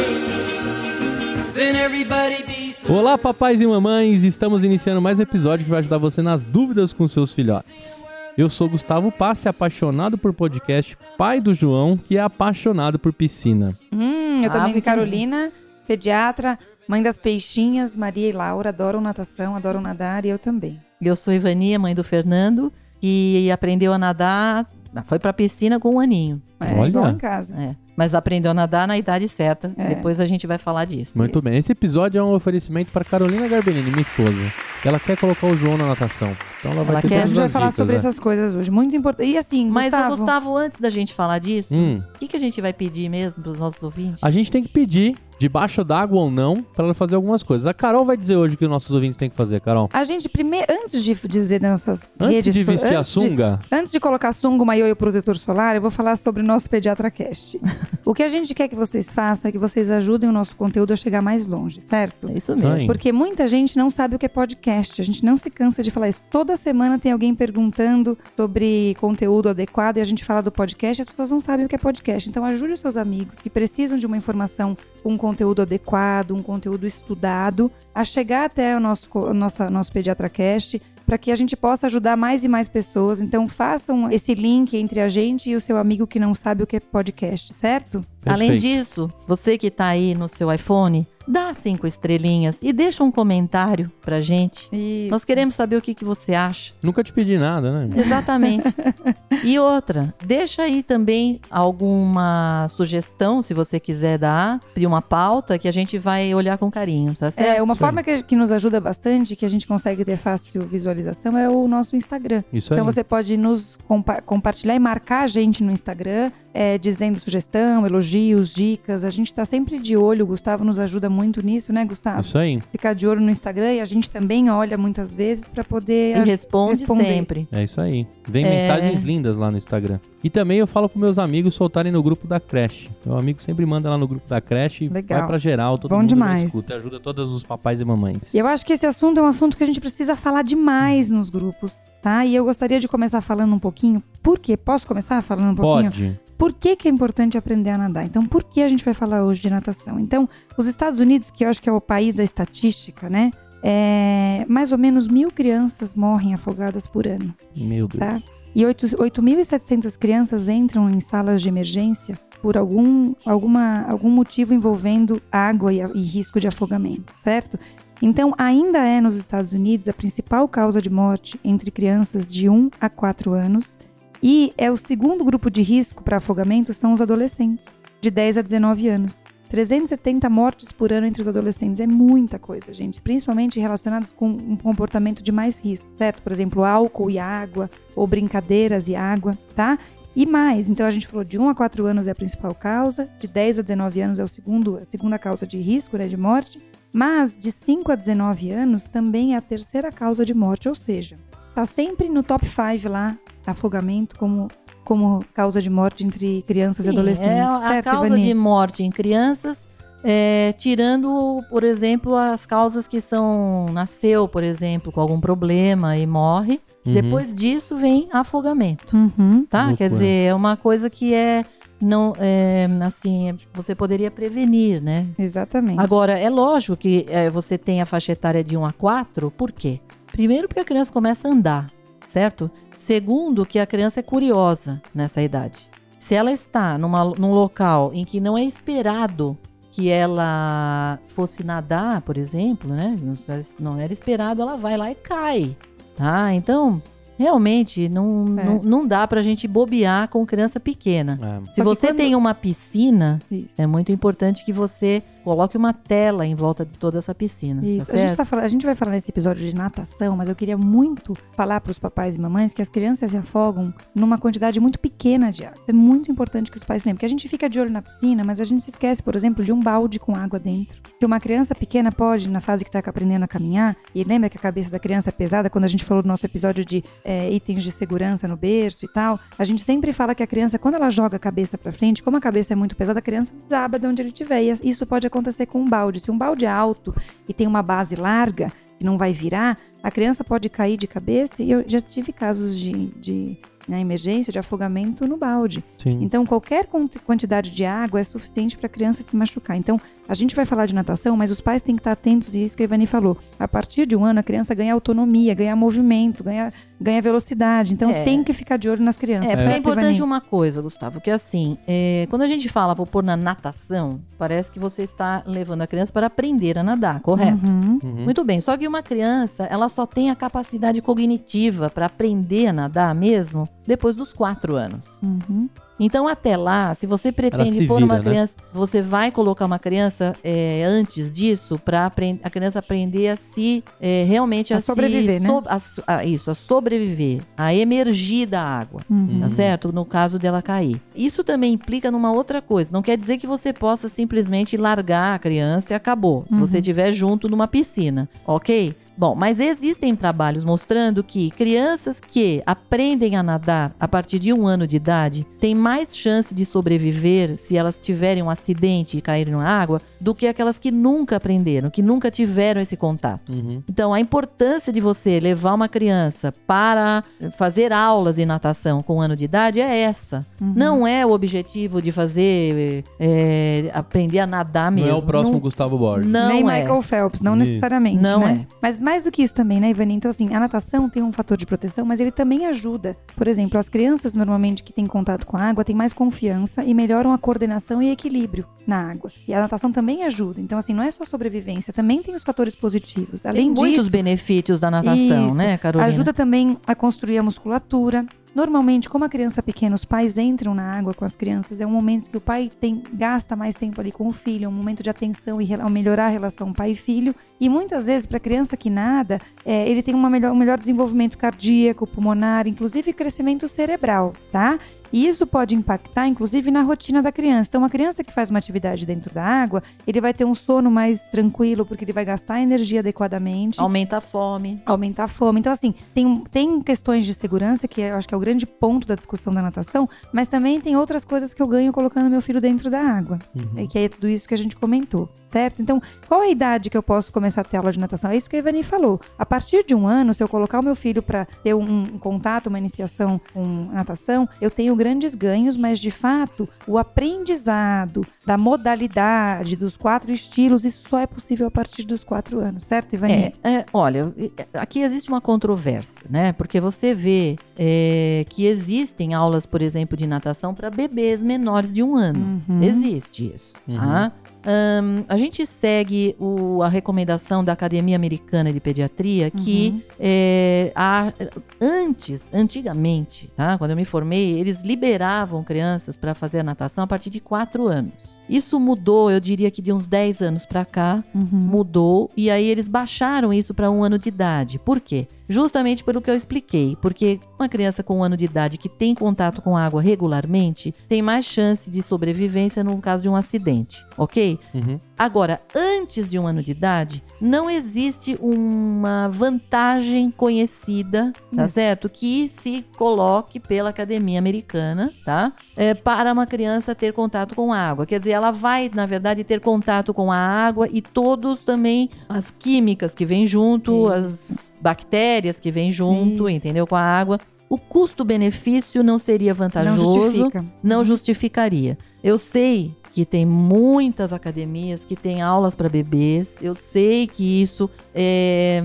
then 1.53 1.75
everybody 1.75 2.41
be 2.47 2.62
Olá, 2.87 3.17
papais 3.17 3.61
e 3.61 3.67
mamães! 3.67 4.23
Estamos 4.23 4.63
iniciando 4.63 5.01
mais 5.01 5.17
um 5.17 5.23
episódio 5.23 5.63
que 5.63 5.69
vai 5.69 5.79
ajudar 5.79 5.97
você 5.97 6.21
nas 6.21 6.45
dúvidas 6.45 6.91
com 6.91 7.07
seus 7.07 7.33
filhotes. 7.33 8.03
Eu 8.37 8.49
sou 8.49 8.67
Gustavo 8.67 9.11
Passe, 9.11 9.47
apaixonado 9.47 10.17
por 10.17 10.33
podcast, 10.33 10.97
pai 11.17 11.39
do 11.39 11.53
João, 11.53 11.97
que 11.97 12.17
é 12.17 12.21
apaixonado 12.21 12.99
por 12.99 13.13
piscina. 13.13 13.73
Hum, 13.91 14.43
eu 14.43 14.49
também 14.49 14.71
Ave 14.71 14.73
sou 14.73 14.81
Carolina, 14.81 15.51
pediatra, 15.87 16.59
mãe 16.87 17.01
das 17.01 17.17
peixinhas, 17.17 17.95
Maria 17.95 18.29
e 18.29 18.33
Laura, 18.33 18.69
adoram 18.69 18.99
natação, 18.99 19.55
adoram 19.55 19.79
nadar 19.79 20.25
e 20.25 20.29
eu 20.29 20.37
também. 20.37 20.79
Eu 21.01 21.15
sou 21.15 21.33
Ivania, 21.33 21.79
mãe 21.79 21.95
do 21.95 22.03
Fernando, 22.03 22.71
que 22.99 23.49
aprendeu 23.49 23.93
a 23.93 23.97
nadar, 23.97 24.69
foi 25.05 25.19
pra 25.19 25.31
piscina 25.31 25.79
com 25.79 25.95
um 25.95 25.99
aninho. 25.99 26.41
É 26.59 26.73
Olha. 26.73 26.89
igual 26.89 27.09
em 27.09 27.17
casa. 27.17 27.55
É, 27.55 27.75
mas 27.95 28.13
aprendeu 28.15 28.51
a 28.51 28.53
nadar 28.53 28.87
na 28.87 28.97
idade 28.97 29.27
certa. 29.27 29.73
É. 29.77 29.95
Depois 29.95 30.19
a 30.19 30.25
gente 30.25 30.45
vai 30.47 30.57
falar 30.57 30.85
disso. 30.85 31.17
Muito 31.17 31.41
bem, 31.41 31.57
esse 31.57 31.71
episódio 31.71 32.19
é 32.19 32.23
um 32.23 32.33
oferecimento 32.33 32.91
para 32.91 33.03
Carolina 33.03 33.47
Garbellini, 33.47 33.89
minha 33.89 34.01
esposa. 34.01 34.37
Ela 34.85 34.99
quer 34.99 35.17
colocar 35.17 35.47
o 35.47 35.55
João 35.55 35.77
na 35.77 35.87
natação. 35.87 36.35
Então 36.59 36.71
ela 36.71 36.83
vai 36.83 36.93
Ela 36.95 37.01
ter 37.01 37.07
quer- 37.09 37.23
A 37.23 37.25
gente 37.27 37.35
vai 37.37 37.49
falar 37.49 37.65
dicas, 37.67 37.75
sobre 37.75 37.93
né? 37.93 37.99
essas 37.99 38.19
coisas 38.19 38.53
hoje, 38.55 38.69
muito 38.71 38.95
importante. 38.95 39.29
E 39.29 39.37
assim, 39.37 39.69
Mas, 39.69 39.85
Gustavo, 39.91 40.15
Gustavo, 40.17 40.57
antes 40.57 40.79
da 40.79 40.89
gente 40.89 41.13
falar 41.13 41.39
disso, 41.39 41.73
Hum. 41.75 42.01
o 42.15 42.19
que, 42.19 42.27
que 42.27 42.35
a 42.35 42.39
gente 42.39 42.59
vai 42.61 42.73
pedir 42.73 43.07
mesmo 43.09 43.41
pros 43.43 43.59
nossos 43.59 43.81
ouvintes? 43.83 44.23
A 44.23 44.29
gente 44.29 44.51
tem 44.51 44.61
que 44.61 44.69
pedir, 44.69 45.15
debaixo 45.43 45.83
d'água 45.83 46.21
ou 46.21 46.31
não, 46.31 46.63
para 46.63 46.85
ela 46.85 46.93
fazer 46.93 47.15
algumas 47.15 47.43
coisas. 47.43 47.67
A 47.67 47.73
Carol 47.73 48.05
vai 48.05 48.15
dizer 48.15 48.37
hoje 48.37 48.55
o 48.55 48.57
que 48.57 48.63
os 48.63 48.69
nossos 48.69 48.91
ouvintes 48.91 49.17
têm 49.17 49.29
que 49.29 49.35
fazer, 49.35 49.59
Carol. 49.59 49.89
a 49.91 50.01
gente 50.05 50.29
primeiro, 50.29 50.65
antes 50.69 51.03
de 51.03 51.13
dizer 51.27 51.59
das 51.59 51.69
nossas 51.71 52.21
Antes 52.21 52.45
redes... 52.45 52.53
de 52.53 52.63
vestir 52.63 52.95
a 52.95 52.99
antes 52.99 53.13
de- 53.13 53.19
sunga, 53.19 53.59
Antes 53.69 53.91
de 53.91 53.99
colocar 53.99 54.31
sunga, 54.31 54.63
maiô 54.63 54.87
e 54.87 54.91
o 54.93 54.95
protetor 54.95 55.35
solar, 55.35 55.75
eu 55.75 55.81
vou 55.81 55.91
falar 55.91 56.15
sobre 56.15 56.41
o 56.41 56.45
nosso 56.45 56.69
Pediatra 56.69 57.11
Cast. 57.11 57.59
o 58.05 58.13
que 58.13 58.23
a 58.23 58.29
gente 58.29 58.55
quer 58.55 58.69
que 58.69 58.75
vocês 58.75 59.11
façam 59.11 59.49
é 59.49 59.51
que 59.51 59.57
vocês 59.59 59.91
ajudem 59.91 60.29
o 60.29 60.31
nosso 60.31 60.55
conteúdo 60.55 60.93
a 60.93 60.95
chegar 60.95 61.21
mais 61.21 61.45
longe, 61.45 61.81
certo? 61.81 62.29
É 62.29 62.37
isso 62.37 62.55
mesmo. 62.55 62.71
aí. 62.71 62.87
Porque 62.87 63.11
muita 63.11 63.45
gente 63.45 63.75
não 63.77 63.89
sabe 63.89 64.15
o 64.15 64.19
que 64.19 64.25
é 64.25 64.29
podcast. 64.29 65.01
A 65.01 65.03
gente 65.03 65.25
não 65.25 65.35
se 65.35 65.49
cansa 65.49 65.83
de 65.83 65.91
falar 65.91 66.07
isso. 66.07 66.21
Toda 66.31 66.55
semana 66.55 66.97
tem 66.97 67.11
alguém 67.11 67.35
perguntando 67.35 68.17
sobre 68.37 68.95
conteúdo 68.97 69.49
adequado 69.49 69.97
e 69.97 69.99
a 70.01 70.05
gente 70.05 70.23
fala 70.23 70.41
do 70.41 70.53
podcast 70.53 71.01
e 71.01 71.03
as 71.03 71.09
pessoas 71.09 71.31
não 71.31 71.41
sabem 71.41 71.65
o 71.65 71.69
que 71.69 71.75
é 71.75 71.79
podcast. 71.79 72.29
Então 72.29 72.45
ajude 72.45 72.71
os 72.71 72.79
seus 72.79 72.95
amigos 72.95 73.39
que 73.39 73.49
precisam 73.49 73.97
de 73.97 74.05
uma 74.05 74.15
informação, 74.15 74.77
um 75.03 75.17
conteúdo 75.17 75.32
adequado, 75.61 76.31
um 76.31 76.41
conteúdo 76.41 76.85
estudado, 76.85 77.71
a 77.93 78.03
chegar 78.03 78.45
até 78.45 78.75
o 78.75 78.79
nosso, 78.79 79.09
nossa, 79.33 79.69
nosso 79.69 79.91
Pediatra 79.91 80.29
Cast 80.29 80.81
para 81.05 81.17
que 81.17 81.31
a 81.31 81.35
gente 81.35 81.55
possa 81.55 81.87
ajudar 81.87 82.15
mais 82.15 82.45
e 82.45 82.47
mais 82.47 82.67
pessoas. 82.67 83.21
Então 83.21 83.47
façam 83.47 84.09
esse 84.09 84.33
link 84.33 84.75
entre 84.77 85.01
a 85.01 85.07
gente 85.07 85.49
e 85.49 85.55
o 85.55 85.61
seu 85.61 85.77
amigo 85.77 86.07
que 86.07 86.19
não 86.19 86.33
sabe 86.33 86.63
o 86.63 86.67
que 86.67 86.77
é 86.77 86.79
podcast, 86.79 87.53
certo? 87.53 88.05
Além 88.25 88.57
disso, 88.57 89.09
você 89.27 89.57
que 89.57 89.69
tá 89.71 89.87
aí 89.87 90.15
no 90.15 90.27
seu 90.29 90.51
iPhone, 90.51 91.07
dá 91.27 91.53
cinco 91.53 91.87
estrelinhas 91.87 92.59
e 92.61 92.73
deixa 92.73 93.03
um 93.03 93.09
comentário 93.11 93.89
pra 94.01 94.19
gente. 94.19 94.67
Isso. 94.73 95.09
Nós 95.11 95.23
queremos 95.23 95.55
saber 95.55 95.77
o 95.77 95.81
que, 95.81 95.93
que 95.95 96.03
você 96.03 96.33
acha. 96.33 96.73
nunca 96.83 97.01
te 97.03 97.13
pedi 97.13 97.37
nada, 97.37 97.71
né? 97.87 97.89
Exatamente. 97.97 98.67
e 99.43 99.57
outra, 99.57 100.13
deixa 100.25 100.63
aí 100.63 100.83
também 100.83 101.39
alguma 101.49 102.67
sugestão, 102.69 103.41
se 103.41 103.53
você 103.53 103.79
quiser 103.79 104.17
dar, 104.17 104.59
de 104.75 104.85
uma 104.85 105.01
pauta 105.01 105.57
que 105.57 105.67
a 105.67 105.71
gente 105.71 105.97
vai 105.97 106.33
olhar 106.33 106.57
com 106.57 106.69
carinho, 106.69 107.13
tá 107.15 107.31
certo? 107.31 107.57
É, 107.57 107.61
uma 107.61 107.73
Sim. 107.75 107.79
forma 107.79 108.03
que, 108.03 108.23
que 108.23 108.35
nos 108.35 108.51
ajuda 108.51 108.79
bastante, 108.81 109.35
que 109.35 109.45
a 109.45 109.49
gente 109.49 109.65
consegue 109.67 110.03
ter 110.03 110.17
fácil 110.17 110.61
visualização, 110.63 111.37
é 111.37 111.49
o 111.49 111.67
nosso 111.67 111.95
Instagram. 111.95 112.43
Isso 112.51 112.73
aí. 112.73 112.77
Então 112.79 112.85
você 112.85 113.03
pode 113.03 113.37
nos 113.37 113.77
compa- 113.87 114.21
compartilhar 114.21 114.75
e 114.75 114.79
marcar 114.79 115.21
a 115.23 115.27
gente 115.27 115.63
no 115.63 115.71
Instagram, 115.71 116.31
é, 116.53 116.77
dizendo 116.77 117.17
sugestão, 117.19 117.85
elogios, 118.17 118.53
dicas. 118.53 119.03
A 119.03 119.09
gente 119.09 119.33
tá 119.33 119.45
sempre 119.45 119.79
de 119.79 119.97
olho, 119.97 120.23
o 120.23 120.27
Gustavo 120.27 120.63
nos 120.63 120.79
ajuda 120.79 121.09
muito 121.09 121.43
nisso, 121.45 121.73
né, 121.73 121.83
Gustavo? 121.85 122.21
Isso 122.21 122.37
aí. 122.37 122.59
Ficar 122.71 122.93
de 122.93 123.07
olho 123.07 123.21
no 123.21 123.29
Instagram 123.29 123.73
e 123.73 123.79
a 123.81 123.85
gente 123.85 124.09
também 124.09 124.49
olha 124.49 124.77
muitas 124.77 125.13
vezes 125.13 125.49
para 125.49 125.63
poder 125.63 126.17
E 126.17 126.23
responde 126.25 126.79
responder. 126.79 127.03
sempre. 127.05 127.47
É 127.51 127.63
isso 127.63 127.79
aí. 127.81 128.07
Vem 128.27 128.45
É. 128.45 128.49
mensagens 128.49 129.01
lindas 129.01 129.35
lá 129.35 129.49
no 129.51 129.57
Instagram. 129.57 129.99
E 130.23 130.29
também 130.29 130.59
eu 130.59 130.67
falo 130.67 130.87
pros 130.87 131.01
meus 131.01 131.19
amigos 131.19 131.53
soltarem 131.55 131.91
no 131.91 132.01
grupo 132.01 132.25
da 132.27 132.39
creche. 132.39 132.89
Meu 133.05 133.17
amigo 133.17 133.41
sempre 133.41 133.65
manda 133.65 133.89
lá 133.89 133.97
no 133.97 134.07
grupo 134.07 134.27
da 134.27 134.39
creche. 134.39 134.87
Legal. 134.87 135.19
Vai 135.19 135.27
pra 135.27 135.37
geral, 135.37 135.77
todo 135.77 135.91
Bom 135.91 135.97
mundo 135.99 136.09
demais. 136.09 136.45
escuta. 136.45 136.75
Ajuda 136.77 136.99
todos 136.99 137.31
os 137.31 137.43
papais 137.43 137.81
e 137.81 137.85
mamães. 137.85 138.33
E 138.33 138.37
eu 138.37 138.47
acho 138.47 138.65
que 138.65 138.73
esse 138.73 138.85
assunto 138.85 139.19
é 139.19 139.23
um 139.23 139.25
assunto 139.25 139.57
que 139.57 139.63
a 139.63 139.67
gente 139.67 139.81
precisa 139.81 140.15
falar 140.15 140.41
demais 140.43 141.11
nos 141.11 141.29
grupos, 141.29 141.75
tá? 142.01 142.25
E 142.25 142.33
eu 142.35 142.45
gostaria 142.45 142.79
de 142.79 142.87
começar 142.87 143.19
falando 143.21 143.53
um 143.53 143.59
pouquinho. 143.59 144.01
Por 144.21 144.39
quê? 144.39 144.55
Posso 144.55 144.87
começar 144.87 145.21
falando 145.21 145.51
um 145.51 145.55
pouquinho? 145.55 145.91
Pode. 145.91 146.19
Por 146.37 146.51
que, 146.53 146.75
que 146.75 146.87
é 146.87 146.91
importante 146.91 147.37
aprender 147.37 147.69
a 147.69 147.77
nadar? 147.77 148.05
Então, 148.05 148.25
por 148.25 148.43
que 148.43 148.61
a 148.61 148.67
gente 148.67 148.83
vai 148.83 148.93
falar 148.93 149.23
hoje 149.23 149.41
de 149.41 149.49
natação? 149.49 149.99
Então, 149.99 150.27
os 150.57 150.67
Estados 150.67 150.99
Unidos, 150.99 151.31
que 151.31 151.45
eu 151.45 151.49
acho 151.49 151.61
que 151.61 151.69
é 151.69 151.71
o 151.71 151.79
país 151.81 152.15
da 152.15 152.23
estatística, 152.23 153.09
né? 153.09 153.31
É, 153.65 154.45
mais 154.49 154.71
ou 154.73 154.77
menos 154.77 155.07
mil 155.07 155.31
crianças 155.31 155.93
morrem 155.95 156.33
afogadas 156.33 156.85
por 156.85 157.07
ano, 157.07 157.33
Meu 157.55 157.87
Deus. 157.87 157.99
tá? 157.99 158.21
E 158.53 158.65
oito- 158.65 158.85
8.700 158.85 159.97
crianças 159.97 160.49
entram 160.49 160.89
em 160.89 160.99
salas 160.99 161.41
de 161.41 161.47
emergência 161.47 162.19
por 162.41 162.57
algum, 162.57 163.13
alguma, 163.25 163.83
algum 163.87 164.09
motivo 164.09 164.53
envolvendo 164.53 165.21
água 165.31 165.71
e, 165.73 165.79
e 165.79 166.01
risco 166.01 166.41
de 166.41 166.47
afogamento, 166.47 167.13
certo? 167.15 167.57
Então, 168.01 168.33
ainda 168.37 168.79
é 168.79 168.99
nos 168.99 169.15
Estados 169.15 169.53
Unidos 169.53 169.87
a 169.87 169.93
principal 169.93 170.45
causa 170.49 170.81
de 170.81 170.89
morte 170.89 171.39
entre 171.41 171.71
crianças 171.71 172.31
de 172.31 172.49
1 172.49 172.69
a 172.81 172.89
4 172.89 173.31
anos 173.31 173.79
e 174.25 174.53
é 174.57 174.71
o 174.71 174.77
segundo 174.77 175.25
grupo 175.25 175.51
de 175.51 175.61
risco 175.61 176.01
para 176.01 176.15
afogamento 176.15 176.73
são 176.73 176.93
os 176.93 177.01
adolescentes, 177.01 177.77
de 177.99 178.09
10 178.09 178.37
a 178.37 178.41
19 178.41 178.87
anos. 178.87 179.19
370 179.49 180.29
mortes 180.29 180.71
por 180.71 180.93
ano 180.93 181.05
entre 181.05 181.21
os 181.21 181.27
adolescentes 181.27 181.81
é 181.81 181.85
muita 181.85 182.39
coisa, 182.39 182.73
gente, 182.73 183.01
principalmente 183.01 183.59
relacionadas 183.59 184.13
com 184.13 184.29
um 184.29 184.55
comportamento 184.55 185.21
de 185.21 185.29
mais 185.29 185.59
risco, 185.59 185.91
certo? 185.97 186.23
Por 186.23 186.31
exemplo, 186.31 186.63
álcool 186.63 187.11
e 187.11 187.19
água, 187.19 187.69
ou 187.97 188.07
brincadeiras 188.07 188.87
e 188.87 188.95
água, 188.95 189.37
tá? 189.53 189.77
E 190.15 190.25
mais, 190.25 190.69
então 190.69 190.85
a 190.85 190.91
gente 190.91 191.05
falou 191.05 191.25
de 191.25 191.37
1 191.37 191.49
a 191.49 191.53
4 191.53 191.85
anos 191.85 192.07
é 192.07 192.11
a 192.11 192.15
principal 192.15 192.55
causa, 192.55 193.09
de 193.19 193.27
10 193.27 193.59
a 193.59 193.61
19 193.61 193.99
anos 193.99 194.19
é 194.19 194.23
o 194.23 194.27
segundo, 194.27 194.77
a 194.77 194.85
segunda 194.85 195.19
causa 195.19 195.45
de 195.45 195.57
risco, 195.57 195.97
né, 195.97 196.07
de 196.07 196.15
morte, 196.15 196.61
mas 196.93 197.37
de 197.37 197.51
5 197.51 197.91
a 197.91 197.95
19 197.95 198.51
anos 198.51 198.87
também 198.87 199.33
é 199.33 199.37
a 199.37 199.41
terceira 199.41 199.91
causa 199.91 200.25
de 200.25 200.33
morte, 200.33 200.69
ou 200.69 200.75
seja, 200.75 201.17
tá 201.53 201.65
sempre 201.65 202.09
no 202.09 202.23
top 202.23 202.45
5 202.45 202.87
lá, 202.89 203.15
afogamento 203.45 204.17
como, 204.17 204.47
como 204.83 205.23
causa 205.33 205.61
de 205.61 205.69
morte 205.69 206.03
entre 206.05 206.41
crianças 206.43 206.85
e 206.85 206.89
Sim, 206.89 206.95
adolescentes, 206.95 207.29
é 207.29 207.41
a 207.41 207.59
certo, 207.59 207.85
causa 207.85 208.07
Ivani? 208.07 208.21
de 208.23 208.33
morte 208.33 208.83
em 208.83 208.89
crianças, 208.91 209.67
é, 210.03 210.53
tirando, 210.57 211.41
por 211.49 211.63
exemplo, 211.63 212.15
as 212.15 212.45
causas 212.45 212.87
que 212.87 212.99
são 212.99 213.67
nasceu, 213.71 214.27
por 214.27 214.43
exemplo, 214.43 214.91
com 214.91 214.99
algum 214.99 215.19
problema 215.19 215.97
e 215.97 216.05
morre. 216.05 216.59
Uhum. 216.85 216.93
Depois 216.93 217.33
disso 217.33 217.77
vem 217.77 218.09
afogamento, 218.11 218.93
Uhum. 218.95 219.45
tá? 219.49 219.59
Loucura. 219.67 219.77
Quer 219.77 219.89
dizer, 219.89 220.27
é 220.27 220.33
uma 220.35 220.57
coisa 220.57 220.89
que 220.89 221.13
é 221.13 221.45
não 221.81 222.13
é, 222.17 222.65
assim 222.81 223.37
você 223.53 223.73
poderia 223.75 224.09
prevenir, 224.11 224.81
né? 224.81 225.07
Exatamente. 225.17 225.79
Agora, 225.79 226.17
é 226.17 226.29
lógico 226.29 226.75
que 226.77 227.05
é, 227.09 227.29
você 227.29 227.57
tem 227.57 227.81
a 227.81 227.85
faixa 227.85 228.11
etária 228.11 228.43
de 228.43 228.57
1 228.57 228.65
a 228.65 228.71
4, 228.73 229.31
por 229.31 229.51
quê? 229.51 229.79
Primeiro, 230.13 230.47
porque 230.47 230.61
a 230.61 230.65
criança 230.65 230.93
começa 230.93 231.27
a 231.27 231.31
andar, 231.31 231.67
certo? 232.07 232.49
Segundo, 232.77 233.45
que 233.45 233.59
a 233.59 233.65
criança 233.65 233.99
é 233.99 234.03
curiosa 234.03 234.81
nessa 234.95 235.21
idade. 235.21 235.69
Se 235.99 236.15
ela 236.15 236.31
está 236.31 236.77
numa, 236.77 237.03
num 237.03 237.31
local 237.33 237.91
em 237.93 238.05
que 238.05 238.19
não 238.21 238.37
é 238.37 238.43
esperado 238.43 239.37
que 239.71 239.89
ela 239.89 240.99
fosse 241.07 241.43
nadar, 241.43 242.01
por 242.01 242.17
exemplo, 242.17 242.69
né? 242.73 242.95
Não, 243.01 243.13
não 243.59 243.79
era 243.79 243.91
esperado, 243.91 244.41
ela 244.41 244.55
vai 244.55 244.77
lá 244.77 244.91
e 244.91 244.95
cai, 244.95 245.57
tá? 245.95 246.31
Então, 246.33 246.79
realmente 247.17 247.89
não, 247.89 248.25
É. 248.37 248.43
não, 248.43 248.61
não 248.63 248.87
dá 248.87 249.07
pra 249.07 249.21
gente 249.23 249.47
bobear 249.47 250.09
com 250.09 250.23
criança 250.25 250.59
pequena. 250.59 251.19
É. 251.47 251.51
Se 251.53 251.55
Só 251.55 251.63
você 251.63 251.87
quando- 251.87 251.97
tem 251.97 252.15
uma 252.15 252.35
piscina, 252.35 253.17
Isso. 253.31 253.49
é 253.57 253.65
muito 253.65 253.91
importante 253.91 254.45
que 254.45 254.53
você 254.53 255.01
coloque 255.23 255.57
uma 255.57 255.73
tela 255.73 256.25
em 256.25 256.35
volta 256.35 256.65
de 256.65 256.77
toda 256.77 256.99
essa 256.99 257.15
piscina. 257.15 257.65
Isso. 257.65 257.87
Tá 257.87 257.93
a, 257.93 257.97
gente 257.97 258.15
tá 258.15 258.27
a 258.37 258.47
gente 258.47 258.65
vai 258.65 258.75
falar 258.75 258.91
nesse 258.91 259.09
episódio 259.09 259.47
de 259.47 259.55
natação, 259.55 260.15
mas 260.17 260.27
eu 260.27 260.35
queria 260.35 260.57
muito 260.57 261.15
falar 261.33 261.61
para 261.61 261.71
os 261.71 261.79
papais 261.79 262.15
e 262.15 262.21
mamães 262.21 262.53
que 262.53 262.61
as 262.61 262.69
crianças 262.69 263.11
se 263.11 263.17
afogam 263.17 263.73
numa 263.95 264.17
quantidade 264.17 264.59
muito 264.59 264.79
pequena 264.79 265.31
de 265.31 265.45
água. 265.45 265.57
É 265.67 265.73
muito 265.73 266.11
importante 266.11 266.51
que 266.51 266.57
os 266.57 266.63
pais 266.63 266.83
lembrem, 266.83 266.95
porque 266.95 267.05
a 267.05 267.09
gente 267.09 267.27
fica 267.27 267.49
de 267.49 267.59
olho 267.59 267.71
na 267.71 267.81
piscina, 267.81 268.23
mas 268.23 268.39
a 268.39 268.43
gente 268.43 268.63
se 268.63 268.69
esquece, 268.69 269.01
por 269.01 269.15
exemplo, 269.15 269.43
de 269.43 269.51
um 269.51 269.59
balde 269.59 269.99
com 269.99 270.15
água 270.15 270.39
dentro. 270.39 270.81
Que 270.99 271.05
uma 271.05 271.19
criança 271.19 271.55
pequena 271.55 271.91
pode, 271.91 272.29
na 272.29 272.39
fase 272.39 272.63
que 272.63 272.69
está 272.69 272.79
aprendendo 272.79 273.23
a 273.23 273.27
caminhar, 273.27 273.75
e 273.95 274.03
lembra 274.03 274.29
que 274.29 274.37
a 274.37 274.41
cabeça 274.41 274.71
da 274.71 274.79
criança 274.79 275.09
é 275.09 275.11
pesada, 275.11 275.49
quando 275.49 275.63
a 275.63 275.67
gente 275.67 275.83
falou 275.83 276.03
no 276.03 276.09
nosso 276.09 276.25
episódio 276.25 276.65
de 276.65 276.83
é, 277.03 277.31
itens 277.31 277.63
de 277.63 277.71
segurança 277.71 278.27
no 278.27 278.35
berço 278.35 278.85
e 278.85 278.87
tal, 278.87 279.19
a 279.37 279.43
gente 279.43 279.63
sempre 279.63 279.93
fala 279.93 280.13
que 280.13 280.23
a 280.23 280.27
criança, 280.27 280.59
quando 280.59 280.75
ela 280.75 280.89
joga 280.89 281.15
a 281.15 281.19
cabeça 281.19 281.57
para 281.57 281.71
frente, 281.71 282.03
como 282.03 282.17
a 282.17 282.21
cabeça 282.21 282.53
é 282.53 282.55
muito 282.55 282.75
pesada, 282.75 282.99
a 282.99 283.01
criança 283.01 283.33
desaba 283.33 283.79
de 283.79 283.87
onde 283.87 284.01
ele 284.01 284.09
estiver. 284.09 284.41
E 284.43 284.69
isso 284.69 284.85
pode 284.85 285.07
acontecer 285.07 285.12
com 285.47 285.61
um 285.61 285.67
balde. 285.69 285.99
Se 285.99 286.09
um 286.09 286.17
balde 286.17 286.45
é 286.45 286.49
alto 286.49 286.95
e 287.27 287.33
tem 287.33 287.45
uma 287.47 287.61
base 287.61 287.95
larga, 287.95 288.51
que 288.79 288.85
não 288.85 288.97
vai 288.97 289.13
virar, 289.13 289.57
a 289.81 289.91
criança 289.91 290.23
pode 290.23 290.49
cair 290.49 290.77
de 290.77 290.87
cabeça. 290.87 291.43
E 291.43 291.51
eu 291.51 291.63
já 291.67 291.79
tive 291.79 292.11
casos 292.11 292.57
de, 292.59 292.87
de 292.99 293.37
na 293.67 293.79
emergência 293.79 294.31
de 294.33 294.37
afogamento 294.39 295.07
no 295.07 295.15
balde. 295.15 295.63
Sim. 295.77 295.99
Então, 296.01 296.25
qualquer 296.25 296.65
quan- 296.67 296.87
quantidade 297.05 297.49
de 297.49 297.63
água 297.63 297.99
é 297.99 298.03
suficiente 298.03 298.57
para 298.57 298.65
a 298.67 298.69
criança 298.69 299.01
se 299.01 299.15
machucar. 299.15 299.55
Então, 299.55 299.79
a 300.07 300.13
gente 300.13 300.35
vai 300.35 300.45
falar 300.45 300.65
de 300.65 300.75
natação, 300.75 301.15
mas 301.15 301.31
os 301.31 301.39
pais 301.41 301.61
têm 301.61 301.75
que 301.75 301.79
estar 301.79 301.91
atentos, 301.93 302.35
e 302.35 302.39
é 302.39 302.43
isso 302.43 302.55
que 302.57 302.63
a 302.63 302.65
Ivani 302.65 302.85
falou. 302.87 303.17
A 303.39 303.47
partir 303.47 303.85
de 303.85 303.95
um 303.95 304.03
ano, 304.03 304.19
a 304.19 304.23
criança 304.23 304.53
ganha 304.53 304.73
autonomia, 304.73 305.33
ganha 305.33 305.55
movimento, 305.55 306.23
ganha, 306.23 306.51
ganha 306.79 307.01
velocidade. 307.01 307.73
Então, 307.73 307.89
É. 307.89 308.03
tem 308.03 308.23
que 308.23 308.33
ficar 308.33 308.57
de 308.57 308.69
olho 308.69 308.83
nas 308.83 308.97
crianças. 308.97 309.31
É, 309.31 309.35
certo, 309.35 309.49
é 309.51 309.57
importante 309.57 309.95
Ivani? 309.97 310.01
uma 310.01 310.21
coisa, 310.21 310.61
Gustavo, 310.61 310.99
que 310.99 311.09
assim, 311.09 311.57
é, 311.67 312.05
quando 312.09 312.23
a 312.23 312.27
gente 312.27 312.49
fala 312.49 312.73
vou 312.75 312.85
pôr 312.85 313.03
na 313.03 313.15
natação, 313.15 313.99
parece 314.17 314.51
que 314.51 314.59
você 314.59 314.83
está 314.83 315.23
levando 315.25 315.61
a 315.61 315.67
criança 315.67 315.91
para 315.93 316.07
aprender 316.07 316.57
a 316.57 316.63
nadar, 316.63 316.99
correto? 317.01 317.45
Uhum. 317.45 317.79
Uhum. 317.83 318.03
Muito 318.03 318.23
bem, 318.23 318.41
só 318.41 318.57
que 318.57 318.67
uma 318.67 318.81
criança, 318.83 319.43
ela 319.45 319.69
só 319.69 319.85
tem 319.85 320.09
a 320.09 320.15
capacidade 320.15 320.81
cognitiva 320.81 321.69
para 321.69 321.85
aprender 321.85 322.47
a 322.47 322.53
nadar 322.53 322.93
mesmo 322.93 323.47
depois 323.65 323.95
dos 323.95 324.11
quatro 324.13 324.55
anos. 324.55 324.87
Uhum. 325.01 325.49
Então, 325.79 326.07
até 326.07 326.37
lá, 326.37 326.73
se 326.75 326.85
você 326.85 327.11
pretende 327.11 327.51
se 327.51 327.67
pôr 327.67 327.75
vira, 327.75 327.85
uma 327.85 327.95
né? 327.97 328.01
criança, 328.03 328.35
você 328.53 328.81
vai 328.81 329.11
colocar 329.11 329.45
uma 329.45 329.57
criança 329.59 330.13
é, 330.23 330.63
antes 330.67 331.11
disso 331.11 331.59
para 331.63 331.91
a 332.23 332.29
criança 332.29 332.59
aprender 332.59 333.09
a 333.09 333.15
se 333.15 333.63
é, 333.81 334.03
realmente 334.03 334.53
a, 334.53 334.57
A 334.57 334.59
sobreviver, 334.59 335.19
se, 335.19 335.23
né? 335.23 335.29
so- 335.29 335.43
a 335.47 335.95
a- 335.97 336.05
isso, 336.05 336.29
a 336.31 336.35
sobreviver, 336.35 337.21
a 337.35 337.53
emergir 337.53 338.27
da 338.27 338.41
água 338.41 338.81
Uhum. 338.89 339.19
tá 339.21 339.29
certo? 339.29 339.71
No 339.73 339.83
caso 339.85 340.19
dela 340.19 340.41
cair. 340.41 340.79
Isso 340.95 341.23
também 341.23 341.53
implica 341.53 341.89
numa 341.91 342.11
outra 342.11 342.41
coisa. 342.41 342.71
Não 342.71 342.81
quer 342.81 342.95
dizer 342.97 343.17
que 343.17 343.25
você 343.27 343.51
possa 343.51 343.89
simplesmente 343.89 344.55
largar 344.57 345.15
a 345.15 345.19
criança 345.19 345.73
e 345.73 345.75
acabou. 345.75 346.23
Se 346.27 346.35
você 346.35 346.59
estiver 346.59 346.91
junto 346.91 347.27
numa 347.27 347.47
piscina, 347.47 348.07
ok? 348.25 348.75
Bom, 348.97 349.15
mas 349.15 349.39
existem 349.39 349.95
trabalhos 349.95 350.43
mostrando 350.43 351.03
que 351.03 351.29
crianças 351.31 351.99
que 351.99 352.41
aprendem 352.45 353.15
a 353.15 353.23
nadar 353.23 353.73
a 353.79 353.87
partir 353.87 354.19
de 354.19 354.31
um 354.31 354.45
ano 354.45 354.67
de 354.67 354.75
idade 354.75 355.25
têm 355.39 355.55
mais 355.55 355.95
chance 355.95 356.33
de 356.33 356.45
sobreviver 356.45 357.37
se 357.37 357.57
elas 357.57 357.79
tiverem 357.79 358.21
um 358.23 358.29
acidente 358.29 358.97
e 358.97 359.01
caírem 359.01 359.33
na 359.33 359.47
água 359.47 359.81
do 359.99 360.13
que 360.13 360.27
aquelas 360.27 360.59
que 360.59 360.71
nunca 360.71 361.15
aprenderam, 361.15 361.69
que 361.69 361.81
nunca 361.81 362.11
tiveram 362.11 362.61
esse 362.61 362.77
contato. 362.77 363.31
Uhum. 363.33 363.63
Então, 363.67 363.93
a 363.93 363.99
importância 363.99 364.71
de 364.71 364.79
você 364.79 365.19
levar 365.19 365.53
uma 365.53 365.67
criança 365.67 366.31
para 366.45 367.03
fazer 367.37 367.73
aulas 367.73 368.17
de 368.17 368.25
natação 368.25 368.81
com 368.81 368.97
um 368.97 369.01
ano 369.01 369.15
de 369.15 369.25
idade 369.25 369.59
é 369.59 369.79
essa. 369.79 370.25
Uhum. 370.39 370.53
Não 370.55 370.87
é 370.87 371.05
o 371.05 371.11
objetivo 371.11 371.81
de 371.81 371.91
fazer 371.91 372.83
é, 372.99 373.71
aprender 373.73 374.19
a 374.19 374.27
nadar 374.27 374.71
Não 374.71 374.77
mesmo. 374.77 374.91
é 374.91 374.93
o 374.93 375.01
próximo 375.01 375.33
Não, 375.35 375.41
Gustavo 375.41 375.77
Borges. 375.77 376.09
não 376.09 376.27
Nem 376.29 376.39
é. 376.41 376.43
Michael 376.61 376.81
Phelps, 376.81 377.21
não 377.21 377.35
Isso. 377.37 377.49
necessariamente, 377.49 378.01
Não 378.01 378.19
né? 378.19 378.45
é. 378.49 378.55
Mas 378.61 378.79
mais 378.83 379.05
do 379.05 379.11
que 379.11 379.23
isso 379.23 379.33
também, 379.33 379.59
né, 379.59 379.69
Ivani? 379.69 379.93
Então, 379.95 380.09
assim, 380.09 380.33
a 380.33 380.39
natação 380.39 380.89
tem 380.89 381.01
um 381.01 381.11
fator 381.11 381.37
de 381.37 381.45
proteção, 381.45 381.85
mas 381.85 381.99
ele 381.99 382.11
também 382.11 382.45
ajuda. 382.45 382.95
Por 383.15 383.27
exemplo, 383.27 383.57
as 383.57 383.69
crianças, 383.69 384.15
normalmente, 384.15 384.61
que 384.63 384.73
têm 384.73 384.85
contato 384.85 385.25
com 385.25 385.37
a 385.37 385.41
água, 385.41 385.63
têm 385.63 385.75
mais 385.75 385.93
confiança 385.93 386.63
e 386.63 386.73
melhoram 386.73 387.13
a 387.13 387.17
coordenação 387.17 387.81
e 387.81 387.89
equilíbrio 387.89 388.45
na 388.67 388.91
água. 388.91 389.09
E 389.27 389.33
a 389.33 389.41
natação 389.41 389.71
também 389.71 390.03
ajuda. 390.03 390.41
Então, 390.41 390.57
assim, 390.57 390.73
não 390.73 390.83
é 390.83 390.91
só 390.91 391.05
sobrevivência, 391.05 391.73
também 391.73 392.03
tem 392.03 392.13
os 392.13 392.23
fatores 392.23 392.55
positivos. 392.55 393.21
Tem 393.21 393.31
Além 393.31 393.45
muitos 393.49 393.85
disso, 393.85 393.89
benefícios 393.89 394.59
da 394.59 394.69
natação, 394.69 395.27
Isso. 395.27 395.35
né, 395.35 395.57
Carolina? 395.57 395.87
Ajuda 395.87 396.13
também 396.13 396.57
a 396.67 396.75
construir 396.75 397.17
a 397.17 397.23
musculatura. 397.23 398.05
Normalmente, 398.35 398.89
como 398.89 399.05
a 399.05 399.09
criança 399.09 399.41
é 399.41 399.43
pequena, 399.43 399.75
os 399.75 399.85
pais 399.85 400.17
entram 400.17 400.55
na 400.55 400.77
água 400.77 400.93
com 400.93 401.05
as 401.05 401.15
crianças, 401.15 401.61
é 401.61 401.67
um 401.67 401.71
momento 401.71 402.09
que 402.09 402.17
o 402.17 402.21
pai 402.21 402.49
tem, 402.59 402.81
gasta 402.91 403.35
mais 403.35 403.55
tempo 403.55 403.79
ali 403.79 403.91
com 403.91 404.07
o 404.07 404.11
filho, 404.11 404.45
é 404.45 404.47
um 404.47 404.51
momento 404.51 404.81
de 404.81 404.89
atenção 404.89 405.39
e 405.39 405.45
melhorar 405.69 406.05
a 406.05 406.09
relação 406.09 406.51
pai 406.51 406.71
e 406.71 406.75
filho. 406.75 407.13
E 407.39 407.47
muitas 407.47 407.85
vezes, 407.85 408.07
para 408.07 408.17
a 408.17 408.19
criança 408.19 408.57
que 408.57 408.69
nada, 408.69 409.19
é, 409.45 409.69
ele 409.69 409.83
tem 409.83 409.95
melhor, 410.09 410.31
um 410.31 410.35
melhor 410.35 410.59
desenvolvimento 410.59 411.17
cardíaco, 411.17 411.85
pulmonar, 411.85 412.47
inclusive 412.47 412.91
crescimento 412.91 413.47
cerebral, 413.47 414.13
tá? 414.31 414.57
E 414.93 415.07
isso 415.07 415.25
pode 415.25 415.55
impactar, 415.55 416.07
inclusive, 416.07 416.51
na 416.51 416.61
rotina 416.61 417.01
da 417.01 417.11
criança. 417.11 417.49
Então, 417.49 417.61
uma 417.61 417.69
criança 417.69 418.03
que 418.03 418.13
faz 418.13 418.29
uma 418.29 418.37
atividade 418.37 418.85
dentro 418.85 419.11
da 419.11 419.23
água, 419.23 419.63
ele 419.87 419.99
vai 419.99 420.13
ter 420.13 420.23
um 420.23 420.35
sono 420.35 420.69
mais 420.69 421.03
tranquilo, 421.05 421.65
porque 421.65 421.83
ele 421.83 421.91
vai 421.91 422.05
gastar 422.05 422.39
energia 422.39 422.79
adequadamente 422.81 423.59
Aumenta 423.59 423.97
a 423.97 424.01
fome. 424.01 424.61
aumentar 424.65 425.05
a 425.05 425.07
fome. 425.07 425.39
Então, 425.39 425.51
assim, 425.51 425.73
tem, 425.95 426.23
tem 426.31 426.61
questões 426.61 427.05
de 427.05 427.13
segurança, 427.15 427.67
que 427.67 427.81
eu 427.81 427.95
acho 427.95 428.07
que 428.07 428.13
é 428.13 428.17
o 428.17 428.19
grande 428.19 428.45
ponto 428.45 428.85
da 428.87 428.93
discussão 428.93 429.33
da 429.33 429.41
natação, 429.41 429.89
mas 430.13 430.27
também 430.27 430.61
tem 430.61 430.77
outras 430.77 431.03
coisas 431.03 431.33
que 431.33 431.41
eu 431.41 431.47
ganho 431.47 431.73
colocando 431.73 432.07
meu 432.09 432.21
filho 432.21 432.39
dentro 432.39 432.69
da 432.69 432.79
água. 432.79 433.17
É 433.55 433.65
que 433.65 433.79
é 433.79 433.89
tudo 433.89 434.07
isso 434.07 434.27
que 434.27 434.33
a 434.35 434.37
gente 434.37 434.55
comentou, 434.55 435.09
certo? 435.25 435.59
Então, 435.59 435.81
qual 436.07 436.21
é 436.21 436.27
a 436.27 436.29
idade 436.29 436.69
que 436.69 436.77
eu 436.77 436.83
posso 436.83 437.11
começar 437.11 437.41
a 437.41 437.43
ter 437.43 437.57
aula 437.57 437.71
de 437.71 437.79
natação? 437.79 438.11
É 438.11 438.15
isso 438.15 438.29
que 438.29 438.35
a 438.35 438.39
Ivani 438.39 438.61
falou. 438.61 439.01
A 439.17 439.25
partir 439.25 439.65
de 439.65 439.73
um 439.73 439.87
ano, 439.87 440.13
se 440.13 440.23
eu 440.23 440.27
colocar 440.29 440.59
o 440.59 440.63
meu 440.63 440.75
filho 440.75 441.01
para 441.01 441.25
ter 441.43 441.55
um, 441.55 441.83
um 441.83 441.97
contato, 441.97 442.47
uma 442.47 442.59
iniciação 442.59 443.19
com 443.33 443.43
natação, 443.71 444.29
eu 444.39 444.51
tenho 444.51 444.75
grandes 444.83 445.15
ganhos, 445.15 445.55
mas 445.55 445.79
de 445.79 445.89
fato, 445.89 446.47
o 446.67 446.77
aprendizado 446.77 448.05
da 448.25 448.37
modalidade, 448.37 449.55
dos 449.55 449.77
quatro 449.77 450.11
estilos, 450.11 450.65
isso 450.65 450.89
só 450.89 450.99
é 450.99 451.07
possível 451.07 451.47
a 451.47 451.51
partir 451.51 451.85
dos 451.85 452.03
quatro 452.03 452.37
anos, 452.37 452.63
certo, 452.63 452.91
Ivani? 452.91 453.33
É, 453.41 453.49
é, 453.49 453.65
olha, 453.71 454.13
aqui 454.53 454.81
existe 454.81 455.07
uma 455.07 455.21
controvérsia, 455.21 456.05
né? 456.09 456.33
Porque 456.33 456.59
você 456.59 456.93
vê 456.93 457.37
é, 457.57 458.25
que 458.29 458.45
existem 458.45 459.13
aulas, 459.13 459.45
por 459.45 459.61
exemplo, 459.61 459.95
de 459.97 460.07
natação 460.07 460.53
para 460.53 460.69
bebês 460.69 461.21
menores 461.23 461.73
de 461.73 461.83
um 461.83 461.95
ano. 461.95 462.41
Uhum. 462.49 462.61
Existe 462.63 463.31
isso, 463.35 463.53
tá? 463.67 464.11
Ahn, 464.45 465.05
a 465.07 465.17
gente 465.17 465.45
segue 465.45 466.17
o- 466.19 466.61
a 466.61 466.67
recomendação 466.67 467.45
da 467.45 467.53
Academia 467.53 467.95
Americana 467.95 468.51
de 468.51 468.59
Pediatria 468.59 469.31
que 469.31 469.85
é, 469.97 470.71
a- 470.75 471.13
antes, 471.61 472.25
antigamente, 472.33 473.31
tá? 473.35 473.57
Quando 473.57 473.71
eu 473.71 473.77
me 473.77 473.85
formei, 473.85 474.37
eles 474.37 474.61
liberavam 474.63 475.43
crianças 475.43 475.97
para 475.97 476.13
fazer 476.13 476.39
a 476.39 476.43
natação 476.43 476.83
a 476.83 476.87
partir 476.87 477.09
de 477.09 477.19
4 477.21 477.67
anos. 477.67 477.93
Isso 478.29 478.59
mudou, 478.59 479.09
eu 479.11 479.19
diria 479.19 479.49
que 479.51 479.61
de 479.61 479.71
uns 479.71 479.87
10 479.87 480.21
anos 480.21 480.45
para 480.45 480.65
cá, 480.65 481.03
Uhum. 481.15 481.27
mudou 481.31 482.09
e 482.15 482.29
aí 482.29 482.45
eles 482.45 482.67
baixaram 482.67 483.31
isso 483.33 483.53
para 483.53 483.71
um 483.71 483.83
ano 483.83 483.97
de 483.97 484.09
idade. 484.09 484.59
Por 484.59 484.81
quê? 484.81 485.07
Justamente 485.33 485.83
pelo 485.83 485.99
que 485.99 486.11
eu 486.11 486.15
expliquei. 486.15 486.77
Porque 486.79 487.19
uma 487.39 487.49
criança 487.49 487.81
com 487.81 487.97
um 487.97 488.03
ano 488.03 488.15
de 488.15 488.25
idade 488.25 488.59
que 488.59 488.69
tem 488.69 488.93
contato 488.93 489.41
com 489.41 489.57
água 489.57 489.81
regularmente 489.81 490.71
tem 490.87 491.01
mais 491.01 491.25
chance 491.25 491.71
de 491.71 491.81
sobrevivência 491.81 492.63
no 492.63 492.77
caso 492.77 493.01
de 493.01 493.09
um 493.09 493.15
acidente, 493.15 493.83
ok? 493.97 494.39
Uhum. 494.53 494.79
Agora, 494.97 495.41
antes 495.55 496.07
de 496.07 496.19
um 496.19 496.27
ano 496.27 496.41
de 496.43 496.51
idade, 496.51 497.03
não 497.19 497.49
existe 497.49 498.17
uma 498.21 499.07
vantagem 499.09 500.11
conhecida, 500.11 501.11
tá 501.35 501.45
Hum. 501.45 501.47
certo? 501.47 501.89
Que 501.89 502.29
se 502.29 502.63
coloque 502.77 503.39
pela 503.39 503.71
academia 503.71 504.19
americana, 504.19 504.93
tá? 505.03 505.33
É, 505.57 505.73
para 505.73 506.13
uma 506.13 506.27
criança 506.27 506.75
ter 506.75 506.93
contato 506.93 507.33
com 507.35 507.51
a 507.51 507.57
água. 507.57 507.85
Quer 507.87 507.97
dizer, 507.99 508.11
ela 508.11 508.29
vai, 508.31 508.69
na 508.73 508.85
verdade, 508.85 509.23
ter 509.23 509.39
contato 509.39 509.93
com 509.93 510.11
a 510.11 510.17
água 510.17 510.69
e 510.71 510.81
todos 510.81 511.43
também 511.43 511.89
as 512.07 512.31
químicas 512.37 512.93
que 512.93 513.05
vêm 513.05 513.25
junto, 513.25 513.87
as 513.87 514.51
bactérias 514.61 515.39
que 515.39 515.49
vêm 515.51 515.71
junto, 515.71 516.29
Isso. 516.29 516.37
entendeu? 516.37 516.67
Com 516.67 516.75
a 516.75 516.81
água. 516.81 517.19
O 517.49 517.57
custo-benefício 517.57 518.83
não 518.83 518.97
seria 518.97 519.31
Não 519.31 519.37
vantajoso 519.37 520.01
justifica. 520.01 520.45
não 520.63 520.83
justificaria. 520.83 521.77
Eu 522.03 522.17
sei 522.17 522.75
que 522.93 523.05
tem 523.05 523.25
muitas 523.25 524.13
academias 524.13 524.85
que 524.85 524.95
têm 524.95 525.19
aulas 525.19 525.55
para 525.55 525.67
bebês. 525.67 526.35
Eu 526.39 526.53
sei 526.53 527.07
que 527.07 527.41
isso 527.41 527.67
é, 527.93 528.63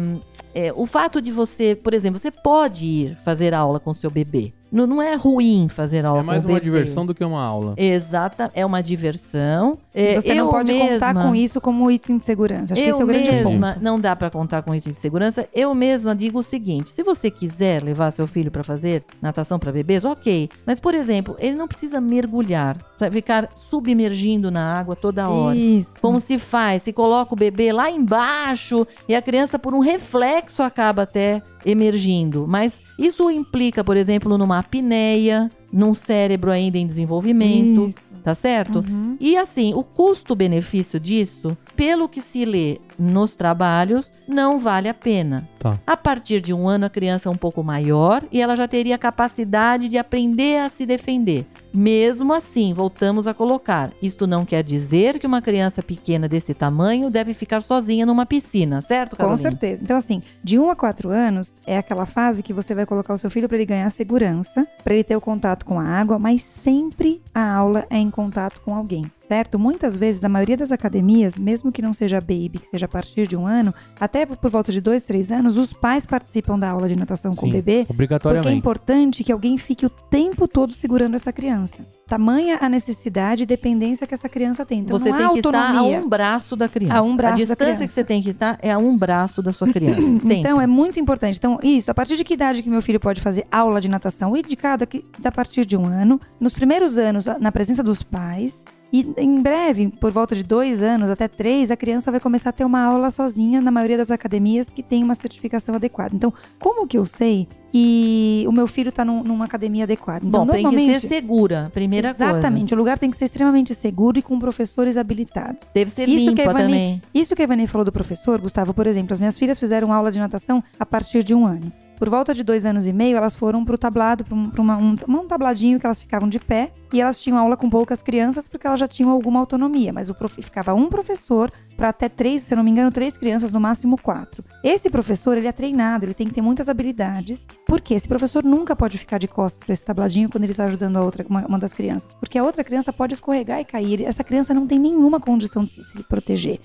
é, 0.55 0.71
o 0.77 0.85
fato 0.85 1.23
de 1.23 1.33
você, 1.33 1.75
por 1.75 1.95
exemplo, 1.95 2.21
você 2.21 2.31
pode 2.31 2.85
ir 2.85 3.17
fazer 3.25 3.55
aula 3.55 3.81
com 3.81 3.95
seu 3.95 4.11
bebê. 4.11 4.53
Não, 4.71 4.87
não 4.87 5.03
é 5.03 5.15
ruim 5.15 5.69
fazer 5.69 6.05
aula 6.05 6.21
É 6.21 6.23
mais 6.23 6.45
com 6.45 6.51
o 6.51 6.55
uma 6.55 6.61
bebê. 6.61 6.71
diversão 6.79 7.05
do 7.07 7.15
que 7.15 7.25
uma 7.25 7.43
aula. 7.43 7.75
Exata, 7.77 8.51
é 8.55 8.65
uma 8.65 8.83
diversão. 8.83 9.79
É, 9.95 10.15
Você 10.15 10.35
não 10.35 10.47
eu 10.47 10.51
pode 10.51 10.73
contar 10.73 11.15
mesma- 11.15 11.23
com 11.25 11.35
isso 11.35 11.61
como 11.61 11.91
item 11.91 12.19
de 12.19 12.25
segurança. 12.25 12.75
Acho 12.75 12.83
que 12.83 12.89
eu 12.89 12.93
esse 12.95 13.01
é 13.01 13.05
o 13.05 13.07
grande 13.07 13.31
mesma, 13.31 13.73
ponto. 13.75 13.83
não 13.85 13.99
dá 14.01 14.15
pra 14.15 14.31
contar 14.31 14.63
com 14.63 14.75
item 14.75 14.93
de 14.93 14.99
segurança. 14.99 15.49
Eu 15.55 15.75
mesma 15.75 16.15
digo 16.15 16.39
o 16.39 16.43
seguinte: 16.43 16.91
se 16.91 17.03
você 17.03 17.31
quiser 17.31 17.83
levar 17.83 18.11
seu 18.13 18.27
filho 18.27 18.51
pra 18.51 18.63
fazer 18.63 19.05
natação 19.21 19.59
pra 19.59 19.73
bebês, 19.73 20.05
ok. 20.05 20.49
Mas, 20.67 20.79
por 20.81 20.95
exemplo, 20.95 21.37
ele 21.39 21.57
não 21.57 21.67
precisa 21.67 22.01
mergulhar, 22.01 22.77
ficar 23.11 23.49
submergindo 23.55 24.51
na 24.51 24.79
água 24.79 24.95
toda 24.95 25.29
hora. 25.29 25.57
Isso. 25.57 26.01
Como 26.01 26.21
se 26.21 26.39
faz? 26.39 26.83
Se 26.83 26.93
coloca 26.93 27.35
o 27.35 27.37
bebê 27.37 27.73
lá 27.73 27.91
embaixo 27.91 28.87
e 29.09 29.15
a 29.15 29.23
criança, 29.23 29.59
por 29.59 29.75
um 29.75 29.81
reflexo, 29.81 30.63
acaba 30.63 31.03
até 31.03 31.43
emergindo. 31.67 32.47
Mas 32.49 32.81
isso 32.99 33.31
implica, 33.31 33.83
por 33.83 33.97
exemplo, 33.97 34.37
numa 34.39 34.58
apneia, 34.59 35.51
num 35.73 35.95
cérebro 35.95 36.51
ainda 36.51 36.79
em 36.79 36.87
desenvolvimento, 36.87 37.87
Isso. 37.87 38.01
tá 38.23 38.35
certo? 38.35 38.79
Uhum. 38.81 39.17
E 39.21 39.37
assim, 39.37 39.75
o 39.75 39.83
custo-benefício 39.83 40.99
disso, 40.99 41.57
pelo 41.77 42.09
que 42.09 42.21
se 42.21 42.45
lê 42.45 42.81
nos 42.99 43.37
trabalhos, 43.37 44.13
não 44.27 44.59
vale 44.59 44.89
a 44.89 44.95
pena. 44.95 45.49
Tá. 45.59 45.79
A 45.87 45.97
partir 45.97 46.41
de 46.41 46.53
um 46.53 46.69
ano, 46.69 46.87
a 46.87 46.91
criança 46.91 47.29
é 47.29 47.33
um 47.33 47.37
pouco 47.37 47.63
maior 47.63 48.23
e 48.33 48.41
ela 48.41 48.57
já 48.57 48.67
teria 48.67 48.95
a 48.95 48.99
capacidade 48.99 49.89
de 49.89 49.99
aprender 49.99 50.61
a 50.61 50.69
se 50.69 50.85
defender. 50.85 51.47
Mesmo 51.73 52.33
assim, 52.33 52.73
voltamos 52.73 53.27
a 53.27 53.35
colocar: 53.35 53.93
isto 54.03 54.27
não 54.27 54.45
quer 54.45 54.65
dizer 54.65 55.19
que 55.19 55.27
uma 55.27 55.43
criança 55.43 55.83
pequena 55.83 56.27
desse 56.27 56.55
tamanho 56.55 57.11
deve 57.11 57.35
ficar 57.35 57.61
sozinha 57.61 58.07
numa 58.07 58.25
piscina, 58.25 58.81
certo, 58.81 59.11
Com 59.11 59.19
Carolina? 59.19 59.37
certeza. 59.37 59.85
Então, 59.85 59.97
assim, 59.97 60.23
de 60.43 60.59
1 60.59 60.71
a 60.71 60.77
4 60.77 61.11
anos 61.11 61.55
é 61.67 61.77
aquela 61.77 62.07
fase 62.07 62.43
que 62.43 62.53
você 62.55 62.75
vai 62.75 62.87
colocar 62.87 63.13
o 63.13 63.19
seu 63.19 63.31
filho 63.31 63.49
para 63.49 63.59
ele 63.59 63.67
ganhar 63.67 63.91
segurança, 63.91 64.67
para 64.83 64.95
ele 64.95 65.05
ter 65.05 65.17
o 65.17 65.21
contato 65.21 65.58
com 65.65 65.79
a 65.79 65.85
água, 65.85 66.19
mas 66.19 66.43
sempre 66.43 67.21
a 67.35 67.55
aula 67.55 67.87
é 67.91 67.99
em 67.99 68.11
contato 68.11 68.61
com 68.63 68.75
alguém. 68.75 69.05
Certo? 69.29 69.59
Muitas 69.59 69.97
vezes, 69.97 70.25
a 70.25 70.29
maioria 70.29 70.57
das 70.57 70.73
academias, 70.73 71.39
mesmo 71.39 71.71
que 71.71 71.83
não 71.83 71.93
seja 71.93 72.21
baby, 72.21 72.59
que 72.61 72.67
seja 72.67 72.87
a 72.87 72.89
partir 72.89 73.27
de 73.27 73.37
um 73.37 73.47
ano, 73.47 73.75
até 74.01 74.25
por 74.25 74.51
volta 74.51 74.73
de 74.73 74.81
dois, 74.81 75.03
três 75.03 75.31
anos, 75.31 75.59
os 75.59 75.73
pais 75.73 76.07
participam 76.07 76.59
da 76.59 76.71
aula 76.71 76.89
de 76.89 76.97
natação 76.97 77.37
com 77.37 77.45
o 77.47 77.49
Sim, 77.49 77.57
bebê, 77.57 77.85
porque 77.87 77.93
é 77.93 77.95
Obrigatoriamente. 77.95 78.57
importante 78.57 79.23
que 79.23 79.31
alguém 79.31 79.59
fique 79.59 79.85
o 79.85 79.91
tempo 79.91 80.49
todo 80.49 80.73
segurando 80.73 81.15
essa 81.15 81.33
criança. 81.33 81.87
Tamanha 82.07 82.57
a 82.63 82.71
necessidade 82.71 83.43
e 83.43 83.47
dependência 83.47 84.07
que 84.07 84.15
essa 84.15 84.31
criança 84.31 84.65
tem. 84.65 84.79
Então, 84.79 84.99
você 84.99 85.11
não 85.11 85.19
tem 85.19 85.31
que 85.31 85.39
estar 85.41 85.77
a 85.77 85.83
um 85.83 86.09
braço 86.09 86.57
da 86.57 86.67
criança. 86.67 86.95
A 86.97 87.03
um 87.03 87.15
braço 87.15 87.35
a 87.35 87.37
da 87.37 87.37
distância 87.37 87.57
criança. 87.67 87.85
que 87.85 87.91
você 87.91 88.05
tem 88.05 88.23
que 88.23 88.31
estar 88.31 88.59
é 88.63 88.73
a 88.73 88.79
um 88.79 88.97
braço 88.97 89.43
da 89.43 89.53
sua 89.53 89.69
criança. 89.71 90.33
Então 90.33 90.59
é 90.59 90.67
muito 90.67 90.99
importante. 90.99 91.37
Então, 91.37 91.59
isso, 91.63 91.91
a 91.91 91.95
partir 91.95 92.17
de 92.17 92.25
que 92.25 92.33
idade 92.33 92.63
que 92.63 92.71
meu 92.71 92.81
filho 92.81 92.99
pode 92.99 93.21
fazer 93.21 93.47
aula 93.53 93.79
de 93.79 93.89
natação? 93.91 94.33
O 94.33 94.37
indicado 94.39 94.85
é 94.85 94.87
que 94.87 95.05
a 95.23 95.31
partir 95.31 95.67
de 95.67 95.77
um 95.77 95.85
ano, 95.85 96.19
nos 96.41 96.55
primeiros 96.55 96.99
anos, 96.99 97.27
na 97.39 97.53
presença 97.53 97.83
dos 97.83 98.03
pais. 98.03 98.65
E 98.93 99.07
em 99.19 99.43
breve, 99.43 99.89
por 100.01 100.11
volta 100.11 100.35
de 100.35 100.43
dois 100.43 100.83
anos 100.83 101.11
até 101.11 101.29
três, 101.29 101.71
a 101.71 101.77
criança 101.77 102.11
vai 102.11 102.21
começar 102.21 102.51
a 102.51 102.53
ter 102.53 102.65
uma 102.65 102.83
aula 102.83 103.11
sozinha 103.11 103.61
na 103.61 103.71
maioria 103.71 103.99
das 103.99 104.11
academias 104.11 104.73
que 104.73 104.83
tem 104.83 105.05
uma 105.05 105.15
certificação 105.15 105.75
adequada. 105.75 106.15
Então, 106.15 106.33
como 106.59 106.87
que 106.87 106.97
eu 106.97 107.05
sei 107.05 107.47
que 107.71 108.47
o 108.49 108.53
meu 108.53 108.67
filho 108.67 108.89
está 108.89 109.05
numa 109.05 109.45
academia 109.45 109.85
adequada? 109.85 110.27
Então, 110.27 110.47
Bom, 110.47 110.53
tem 110.53 110.71
que 110.71 110.99
ser 110.99 111.07
segura, 111.07 111.71
primeira 111.75 112.15
coisa. 112.15 112.25
Exatamente. 112.25 112.73
O 112.73 112.79
lugar 112.79 112.99
tem 112.99 113.11
que 113.11 113.17
ser 113.17 113.27
extremamente 113.27 113.75
seguro 113.75 114.19
e 114.19 114.23
com 114.23 114.39
professores 114.39 114.97
habilitados. 114.97 115.65
Deve 115.75 115.91
ser 115.91 116.09
Isso 116.09 116.31
limpa 116.31 116.55
também. 116.55 117.03
Isso 117.13 117.37
que 117.37 117.43
a 117.43 117.45
Ivani 117.45 117.67
falou 117.67 117.85
do 117.85 117.93
professor, 117.93 118.41
Gustavo, 118.41 118.73
por 118.73 118.87
exemplo, 118.87 119.13
as 119.13 119.21
minhas 119.21 119.37
filhas 119.37 119.59
fizeram 119.59 119.93
aula 119.93 120.11
de 120.11 120.19
natação 120.19 120.65
a 120.81 120.87
partir 120.87 121.23
de 121.23 121.35
um 121.35 121.47
ano. 121.47 121.71
Por 121.99 122.09
volta 122.09 122.33
de 122.33 122.45
dois 122.45 122.65
anos 122.65 122.87
e 122.87 122.93
meio, 122.93 123.17
elas 123.17 123.35
foram 123.35 123.65
para 123.65 123.75
o 123.75 123.79
tablado, 123.79 124.25
para 124.25 124.35
um, 124.35 124.95
um, 125.09 125.21
um 125.21 125.27
tabladinho 125.27 125.81
que 125.81 125.87
elas 125.87 125.99
ficavam 125.99 126.29
de 126.29 126.39
pé. 126.39 126.73
E 126.93 127.01
elas 127.03 127.21
tinham 127.21 127.37
aula 127.37 127.55
com 127.57 127.69
poucas 127.69 128.01
crianças 128.01 128.49
porque 128.49 128.67
elas 128.67 128.81
já 128.81 128.89
tinham 128.89 129.11
alguma 129.11 129.41
autonomia. 129.41 129.93
Mas 129.93 130.09
o 130.09 130.15
prof, 130.15 130.41
ficava 130.41 130.73
um 130.73 130.89
professor 130.89 131.51
para 131.77 131.91
até 131.91 132.09
três, 132.09 132.43
se 132.43 132.55
eu 132.55 132.57
não 132.57 132.65
me 132.65 132.71
engano, 132.71 132.91
três 132.91 133.17
crianças, 133.19 133.53
no 133.53 133.61
máximo 133.61 133.97
quatro. 134.01 134.43
Esse 134.65 134.89
professor, 134.89 135.37
ele 135.37 135.47
é 135.47 135.53
treinado, 135.53 136.05
ele 136.07 136.15
tem 136.15 136.27
que 136.27 136.33
ter 136.35 136.41
muitas 136.41 136.69
habilidades. 136.69 137.47
Por 137.67 137.81
quê? 137.81 137.95
Esse 137.95 138.09
professor 138.09 138.43
nunca 138.43 138.75
pode 138.75 138.97
ficar 138.97 139.19
de 139.19 139.29
costas 139.29 139.61
para 139.65 139.73
esse 139.73 139.85
tabladinho 139.85 140.31
quando 140.31 140.45
ele 140.45 140.53
está 140.53 140.65
ajudando 140.65 140.97
a 140.97 141.03
outra, 141.03 141.27
uma, 141.29 141.45
uma 141.47 141.59
das 141.59 141.73
crianças. 141.75 142.15
Porque 142.15 142.39
a 142.39 142.43
outra 142.43 142.65
criança 142.65 142.93
pode 142.93 143.13
escorregar 143.15 143.61
e 143.61 143.65
cair. 143.65 144.03
Essa 144.03 144.25
criança 144.25 144.55
não 144.55 144.67
tem 144.67 144.79
nenhuma 144.79 145.21
condição 145.21 145.65
de 145.65 145.73
se- 145.73 145.85
se 145.85 146.03
proteger. 146.05 146.59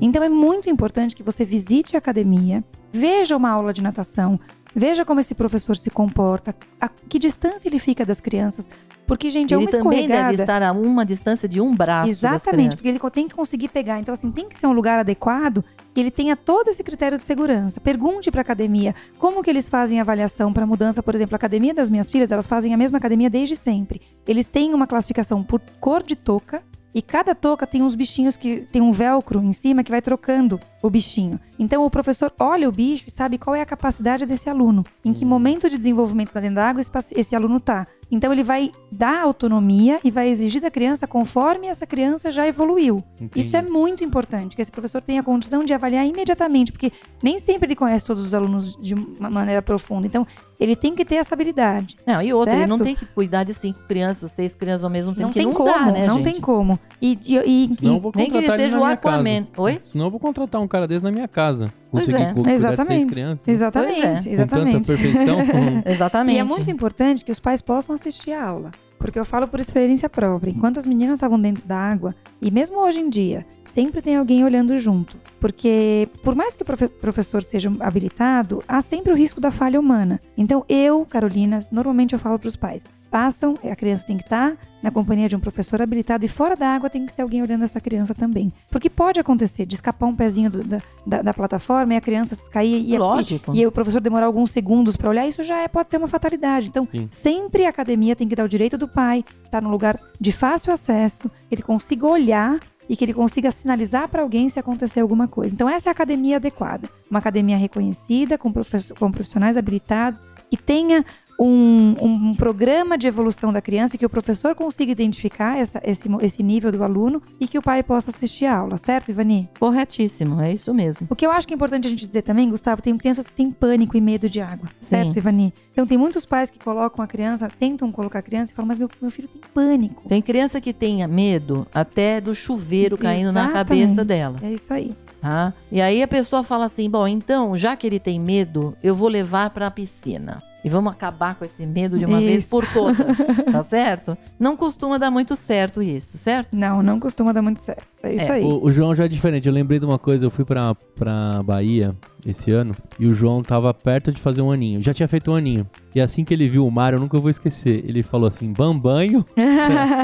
Então 0.00 0.22
é 0.22 0.28
muito 0.28 0.70
importante 0.70 1.14
que 1.14 1.22
você 1.22 1.44
visite 1.44 1.96
a 1.96 1.98
academia, 1.98 2.64
veja 2.92 3.36
uma 3.36 3.50
aula 3.50 3.72
de 3.74 3.82
natação, 3.82 4.40
veja 4.76 5.06
como 5.06 5.18
esse 5.18 5.34
professor 5.34 5.74
se 5.74 5.90
comporta, 5.90 6.54
a 6.78 6.88
que 6.88 7.18
distância 7.18 7.66
ele 7.66 7.78
fica 7.78 8.04
das 8.04 8.20
crianças. 8.20 8.68
Porque, 9.06 9.30
gente, 9.30 9.54
é 9.54 9.56
Ele 9.56 9.64
uma 9.64 9.70
também 9.70 10.00
escorregada. 10.00 10.30
deve 10.30 10.42
estar 10.42 10.62
a 10.62 10.72
uma 10.72 11.06
distância 11.06 11.48
de 11.48 11.60
um 11.60 11.74
braço 11.74 12.10
Exatamente, 12.10 12.76
porque 12.76 12.88
ele 12.88 12.98
tem 13.10 13.28
que 13.28 13.34
conseguir 13.34 13.68
pegar. 13.68 14.00
Então, 14.00 14.12
assim, 14.12 14.30
tem 14.30 14.48
que 14.48 14.58
ser 14.58 14.66
um 14.66 14.72
lugar 14.72 14.98
adequado 14.98 15.64
que 15.94 16.00
ele 16.00 16.10
tenha 16.10 16.36
todo 16.36 16.68
esse 16.68 16.82
critério 16.82 17.16
de 17.16 17.24
segurança. 17.24 17.80
Pergunte 17.80 18.30
para 18.30 18.42
academia 18.42 18.94
como 19.18 19.42
que 19.42 19.48
eles 19.48 19.68
fazem 19.68 19.98
a 19.98 20.02
avaliação 20.02 20.52
para 20.52 20.66
mudança. 20.66 21.02
Por 21.02 21.14
exemplo, 21.14 21.34
a 21.34 21.38
academia 21.38 21.72
das 21.72 21.88
minhas 21.88 22.10
filhas, 22.10 22.30
elas 22.32 22.46
fazem 22.46 22.74
a 22.74 22.76
mesma 22.76 22.98
academia 22.98 23.30
desde 23.30 23.56
sempre. 23.56 24.02
Eles 24.26 24.48
têm 24.48 24.74
uma 24.74 24.86
classificação 24.86 25.42
por 25.42 25.60
cor 25.80 26.02
de 26.02 26.16
touca. 26.16 26.62
E 26.92 27.02
cada 27.02 27.34
touca 27.34 27.66
tem 27.66 27.82
uns 27.82 27.94
bichinhos 27.94 28.38
que 28.38 28.62
tem 28.72 28.80
um 28.80 28.90
velcro 28.90 29.42
em 29.42 29.52
cima 29.52 29.84
que 29.84 29.90
vai 29.90 30.00
trocando 30.00 30.58
o 30.86 30.90
bichinho. 30.90 31.38
Então 31.58 31.84
o 31.84 31.90
professor 31.90 32.32
olha 32.38 32.68
o 32.68 32.72
bicho 32.72 33.04
e 33.08 33.10
sabe 33.10 33.38
qual 33.38 33.54
é 33.56 33.60
a 33.62 33.66
capacidade 33.66 34.26
desse 34.26 34.48
aluno, 34.48 34.84
em 35.04 35.12
que 35.12 35.24
momento 35.24 35.68
de 35.70 35.78
desenvolvimento 35.78 36.32
lá 36.34 36.40
dentro 36.40 36.56
da 36.56 36.68
água 36.68 36.80
esse, 36.80 37.34
aluno 37.34 37.58
tá. 37.60 37.86
Então 38.10 38.32
ele 38.32 38.44
vai 38.44 38.70
dar 38.92 39.22
autonomia 39.22 39.98
e 40.04 40.10
vai 40.12 40.28
exigir 40.28 40.62
da 40.62 40.70
criança 40.70 41.08
conforme 41.08 41.66
essa 41.66 41.84
criança 41.86 42.30
já 42.30 42.46
evoluiu. 42.46 43.02
Entendi. 43.20 43.40
Isso 43.46 43.56
é 43.56 43.62
muito 43.62 44.04
importante, 44.04 44.54
que 44.54 44.62
esse 44.62 44.70
professor 44.70 45.00
tenha 45.02 45.22
condição 45.24 45.64
de 45.64 45.72
avaliar 45.74 46.06
imediatamente, 46.06 46.70
porque 46.70 46.92
nem 47.22 47.38
sempre 47.40 47.66
ele 47.66 47.74
conhece 47.74 48.04
todos 48.04 48.24
os 48.24 48.32
alunos 48.34 48.76
de 48.80 48.94
uma 48.94 49.28
maneira 49.28 49.60
profunda. 49.60 50.06
Então, 50.06 50.24
ele 50.60 50.76
tem 50.76 50.94
que 50.94 51.04
ter 51.04 51.16
essa 51.16 51.34
habilidade. 51.34 51.96
Não, 52.06 52.22
e 52.22 52.32
outra, 52.32 52.54
ele 52.54 52.66
não 52.66 52.78
Certo? 52.78 52.86
tem 52.86 52.94
que 52.96 53.06
cuidar 53.06 53.42
de 53.44 53.52
cinco 53.52 53.80
crianças, 53.88 54.30
seis 54.30 54.54
crianças 54.54 54.84
ao 54.84 54.90
mesmo 54.90 55.12
tempo. 55.12 55.22
não 55.24 55.28
que 55.30 55.38
tem 55.40 55.46
não 55.46 55.52
como, 55.54 55.72
dá, 55.72 55.86
né, 55.90 56.06
não 56.06 56.16
gente? 56.16 56.32
tem 56.32 56.40
como. 56.40 56.78
E, 57.02 57.18
e, 57.26 57.36
e- 57.36 57.70
e- 57.82 57.98
vou 57.98 58.12
Nem 58.14 58.30
que 58.30 58.36
ele 58.36 58.46
seja 58.56 58.78
o 58.78 58.84
Aquaman. 58.84 59.42
casa. 59.44 59.62
Oi? 59.62 59.80
Senão 59.90 60.04
eu 60.06 60.10
vou 60.10 60.20
contratar 60.20 60.60
um 60.60 60.68
cara 60.68 60.75
desse 60.84 61.04
na 61.04 61.12
minha 61.12 61.28
casa. 61.28 61.72
Pois 61.90 62.04
Conseguir 62.04 62.24
é. 62.24 62.32
de 62.32 62.44
seis 62.44 62.56
exatamente. 62.56 63.06
crianças. 63.06 63.48
Exatamente, 63.48 63.94
Pois 63.94 64.04
é. 64.04 64.08
Com 64.08 64.18
tanta 64.18 64.28
exatamente. 64.32 64.86
perfeição. 64.88 65.38
Exatamente. 65.86 66.36
E 66.36 66.38
é 66.40 66.44
muito 66.44 66.70
importante 66.70 67.24
que 67.24 67.30
os 67.30 67.38
pais 67.38 67.62
possam 67.62 67.94
assistir 67.94 68.32
a 68.32 68.44
aula. 68.44 68.70
Porque 68.98 69.18
eu 69.18 69.24
falo 69.24 69.46
por 69.46 69.60
experiência 69.60 70.08
própria. 70.08 70.50
Enquanto 70.50 70.78
as 70.78 70.86
meninas 70.86 71.18
estavam 71.18 71.38
dentro 71.40 71.66
da 71.66 71.76
água, 71.76 72.14
e 72.40 72.50
mesmo 72.50 72.78
hoje 72.78 73.00
em 73.00 73.08
dia, 73.10 73.46
sempre 73.64 74.00
tem 74.02 74.16
alguém 74.16 74.44
olhando 74.44 74.78
junto. 74.78 75.16
Porque, 75.40 76.08
por 76.22 76.34
mais 76.34 76.56
que 76.56 76.62
o 76.62 76.66
profe- 76.66 76.88
professor 76.88 77.42
seja 77.42 77.72
habilitado, 77.80 78.62
há 78.66 78.80
sempre 78.80 79.12
o 79.12 79.16
risco 79.16 79.40
da 79.40 79.50
falha 79.50 79.78
humana. 79.78 80.20
Então, 80.36 80.64
eu, 80.68 81.04
Carolina, 81.06 81.58
normalmente 81.70 82.14
eu 82.14 82.18
falo 82.18 82.38
para 82.38 82.48
os 82.48 82.56
pais: 82.56 82.86
passam, 83.10 83.54
a 83.70 83.76
criança 83.76 84.06
tem 84.06 84.16
que 84.16 84.24
estar 84.24 84.56
na 84.82 84.90
companhia 84.90 85.28
de 85.28 85.34
um 85.34 85.40
professor 85.40 85.82
habilitado, 85.82 86.24
e 86.24 86.28
fora 86.28 86.54
da 86.54 86.68
água 86.68 86.88
tem 86.88 87.04
que 87.06 87.12
ter 87.14 87.22
alguém 87.22 87.42
olhando 87.42 87.64
essa 87.64 87.80
criança 87.80 88.14
também. 88.14 88.52
Porque 88.70 88.88
pode 88.88 89.18
acontecer 89.18 89.66
de 89.66 89.74
escapar 89.74 90.06
um 90.06 90.14
pezinho 90.14 90.48
do- 90.50 90.62
da, 90.64 90.80
da, 91.06 91.22
da 91.22 91.34
plataforma 91.34 91.94
e 91.94 91.96
a 91.96 92.00
criança 92.00 92.36
cair 92.50 92.84
e, 92.88 92.96
Lógico. 92.96 93.52
e, 93.54 93.60
e 93.60 93.66
o 93.66 93.72
professor 93.72 94.00
demorar 94.00 94.26
alguns 94.26 94.50
segundos 94.50 94.96
para 94.96 95.10
olhar, 95.10 95.26
isso 95.26 95.42
já 95.42 95.58
é, 95.58 95.66
pode 95.68 95.90
ser 95.90 95.96
uma 95.96 96.06
fatalidade. 96.06 96.68
Então, 96.68 96.86
Sim. 96.92 97.08
sempre 97.10 97.66
a 97.66 97.70
academia 97.70 98.14
tem 98.14 98.28
que 98.28 98.36
dar 98.36 98.44
o 98.44 98.48
direito 98.48 98.78
do 98.78 98.85
pai, 98.88 99.24
estar 99.44 99.60
num 99.60 99.70
lugar 99.70 99.98
de 100.20 100.32
fácil 100.32 100.72
acesso, 100.72 101.30
ele 101.50 101.62
consiga 101.62 102.06
olhar 102.06 102.60
e 102.88 102.96
que 102.96 103.04
ele 103.04 103.14
consiga 103.14 103.50
sinalizar 103.50 104.08
para 104.08 104.22
alguém 104.22 104.48
se 104.48 104.58
acontecer 104.58 105.00
alguma 105.00 105.26
coisa. 105.26 105.54
Então, 105.54 105.68
essa 105.68 105.88
é 105.88 105.90
a 105.90 105.92
academia 105.92 106.36
adequada. 106.36 106.88
Uma 107.10 107.18
academia 107.18 107.56
reconhecida, 107.56 108.38
com, 108.38 108.52
com 108.98 109.10
profissionais 109.10 109.56
habilitados, 109.56 110.24
que 110.50 110.56
tenha 110.56 111.04
um, 111.38 111.94
um 112.00 112.34
programa 112.34 112.96
de 112.96 113.06
evolução 113.06 113.52
da 113.52 113.60
criança, 113.60 113.98
que 113.98 114.06
o 114.06 114.10
professor 114.10 114.54
consiga 114.54 114.90
identificar 114.92 115.58
essa- 115.58 115.80
esse, 115.84 116.08
esse 116.22 116.42
nível 116.42 116.72
do 116.72 116.82
aluno 116.82 117.22
e 117.38 117.46
que 117.46 117.58
o 117.58 117.62
pai 117.62 117.82
possa 117.82 118.10
assistir 118.10 118.46
a 118.46 118.56
aula, 118.56 118.76
certo, 118.78 119.10
Ivani? 119.10 119.48
Corretíssimo, 119.60 120.40
é 120.40 120.52
isso 120.52 120.72
mesmo. 120.72 121.06
O 121.10 121.16
que 121.16 121.26
eu 121.26 121.30
acho 121.30 121.46
que 121.46 121.52
é 121.52 121.56
importante 121.56 121.86
a 121.86 121.90
gente 121.90 122.06
dizer 122.06 122.22
também, 122.22 122.48
Gustavo, 122.48 122.80
tem 122.80 122.96
crianças 122.96 123.28
que 123.28 123.34
têm 123.34 123.50
pânico 123.50 123.96
e 123.96 124.00
medo 124.00 124.28
de 124.30 124.40
água, 124.40 124.68
certo, 124.80 125.12
Sim. 125.12 125.18
Ivani? 125.18 125.52
Então 125.72 125.86
tem 125.86 125.98
muitos 125.98 126.24
pais 126.24 126.50
que 126.50 126.58
colocam 126.58 127.04
a 127.04 127.06
criança, 127.06 127.48
tentam 127.58 127.92
colocar 127.92 128.20
a 128.20 128.22
criança 128.22 128.52
e 128.52 128.54
falam, 128.54 128.68
mas 128.68 128.78
meu, 128.78 128.88
meu 129.00 129.10
filho 129.10 129.28
tem 129.28 129.40
pânico. 129.52 130.02
Tem 130.08 130.22
criança 130.22 130.60
que 130.60 130.72
tenha 130.72 131.06
medo 131.06 131.66
até 131.74 132.20
do 132.20 132.34
chuveiro 132.34 132.96
caindo 132.96 133.32
na 133.32 133.44
Exatamente. 133.50 133.82
cabeça 133.84 134.04
dela, 134.04 134.36
É 134.42 134.50
isso 134.52 134.72
aí. 134.72 134.94
tá? 135.20 135.52
E 135.70 135.80
aí 135.82 136.02
a 136.02 136.08
pessoa 136.08 136.42
fala 136.42 136.64
assim: 136.66 136.88
bom, 136.88 137.06
então, 137.06 137.56
já 137.56 137.76
que 137.76 137.86
ele 137.86 137.98
tem 138.00 138.18
medo, 138.18 138.76
eu 138.82 138.94
vou 138.94 139.08
levar 139.08 139.50
pra 139.50 139.70
piscina. 139.70 140.42
E 140.66 140.68
vamos 140.68 140.92
acabar 140.92 141.36
com 141.36 141.44
esse 141.44 141.64
medo 141.64 141.96
de 141.96 142.04
uma 142.04 142.18
vez 142.18 142.38
Isso. 142.42 142.50
por 142.50 142.66
todas, 142.72 143.16
tá 143.52 143.62
certo? 143.62 144.18
Não 144.36 144.56
costuma 144.56 144.98
dar 144.98 145.12
muito 145.12 145.36
certo 145.36 145.80
isso, 145.80 146.18
certo? 146.18 146.56
Não, 146.56 146.82
não 146.82 146.98
costuma 146.98 147.32
dar 147.32 147.40
muito 147.40 147.60
certo. 147.60 147.86
É 148.02 148.12
isso 148.16 148.24
É, 148.24 148.30
aí. 148.32 148.42
O, 148.42 148.64
o 148.64 148.72
João 148.72 148.92
já 148.92 149.04
é 149.04 149.08
diferente. 149.08 149.46
Eu 149.46 149.54
lembrei 149.54 149.78
de 149.78 149.86
uma 149.86 149.96
coisa. 149.96 150.26
Eu 150.26 150.30
fui 150.30 150.44
pra, 150.44 150.74
pra 150.74 151.40
Bahia 151.44 151.94
esse 152.26 152.50
ano 152.50 152.74
e 152.98 153.06
o 153.06 153.12
João 153.14 153.42
tava 153.42 153.72
perto 153.72 154.10
de 154.12 154.20
fazer 154.20 154.42
um 154.42 154.50
aninho. 154.50 154.82
Já 154.82 154.92
tinha 154.92 155.06
feito 155.08 155.30
um 155.30 155.34
aninho. 155.34 155.66
E 155.94 156.00
assim 156.00 156.24
que 156.24 156.34
ele 156.34 156.46
viu 156.46 156.66
o 156.66 156.70
mar, 156.70 156.92
eu 156.92 157.00
nunca 157.00 157.18
vou 157.18 157.30
esquecer. 157.30 157.82
Ele 157.88 158.02
falou 158.02 158.28
assim: 158.28 158.52
bambanho. 158.52 159.24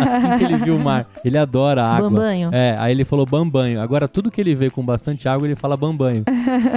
assim 0.08 0.38
que 0.38 0.44
ele 0.44 0.56
viu 0.56 0.76
o 0.76 0.78
mar. 0.80 1.06
Ele 1.24 1.36
adora 1.36 1.84
água. 1.84 2.08
Bambanho. 2.08 2.48
É, 2.52 2.74
aí 2.78 2.92
ele 2.92 3.04
falou 3.04 3.26
bambanho. 3.26 3.78
Agora, 3.80 4.08
tudo 4.08 4.30
que 4.30 4.40
ele 4.40 4.54
vê 4.54 4.70
com 4.70 4.82
bastante 4.82 5.28
água, 5.28 5.46
ele 5.46 5.54
fala 5.54 5.76
bambanho. 5.76 6.24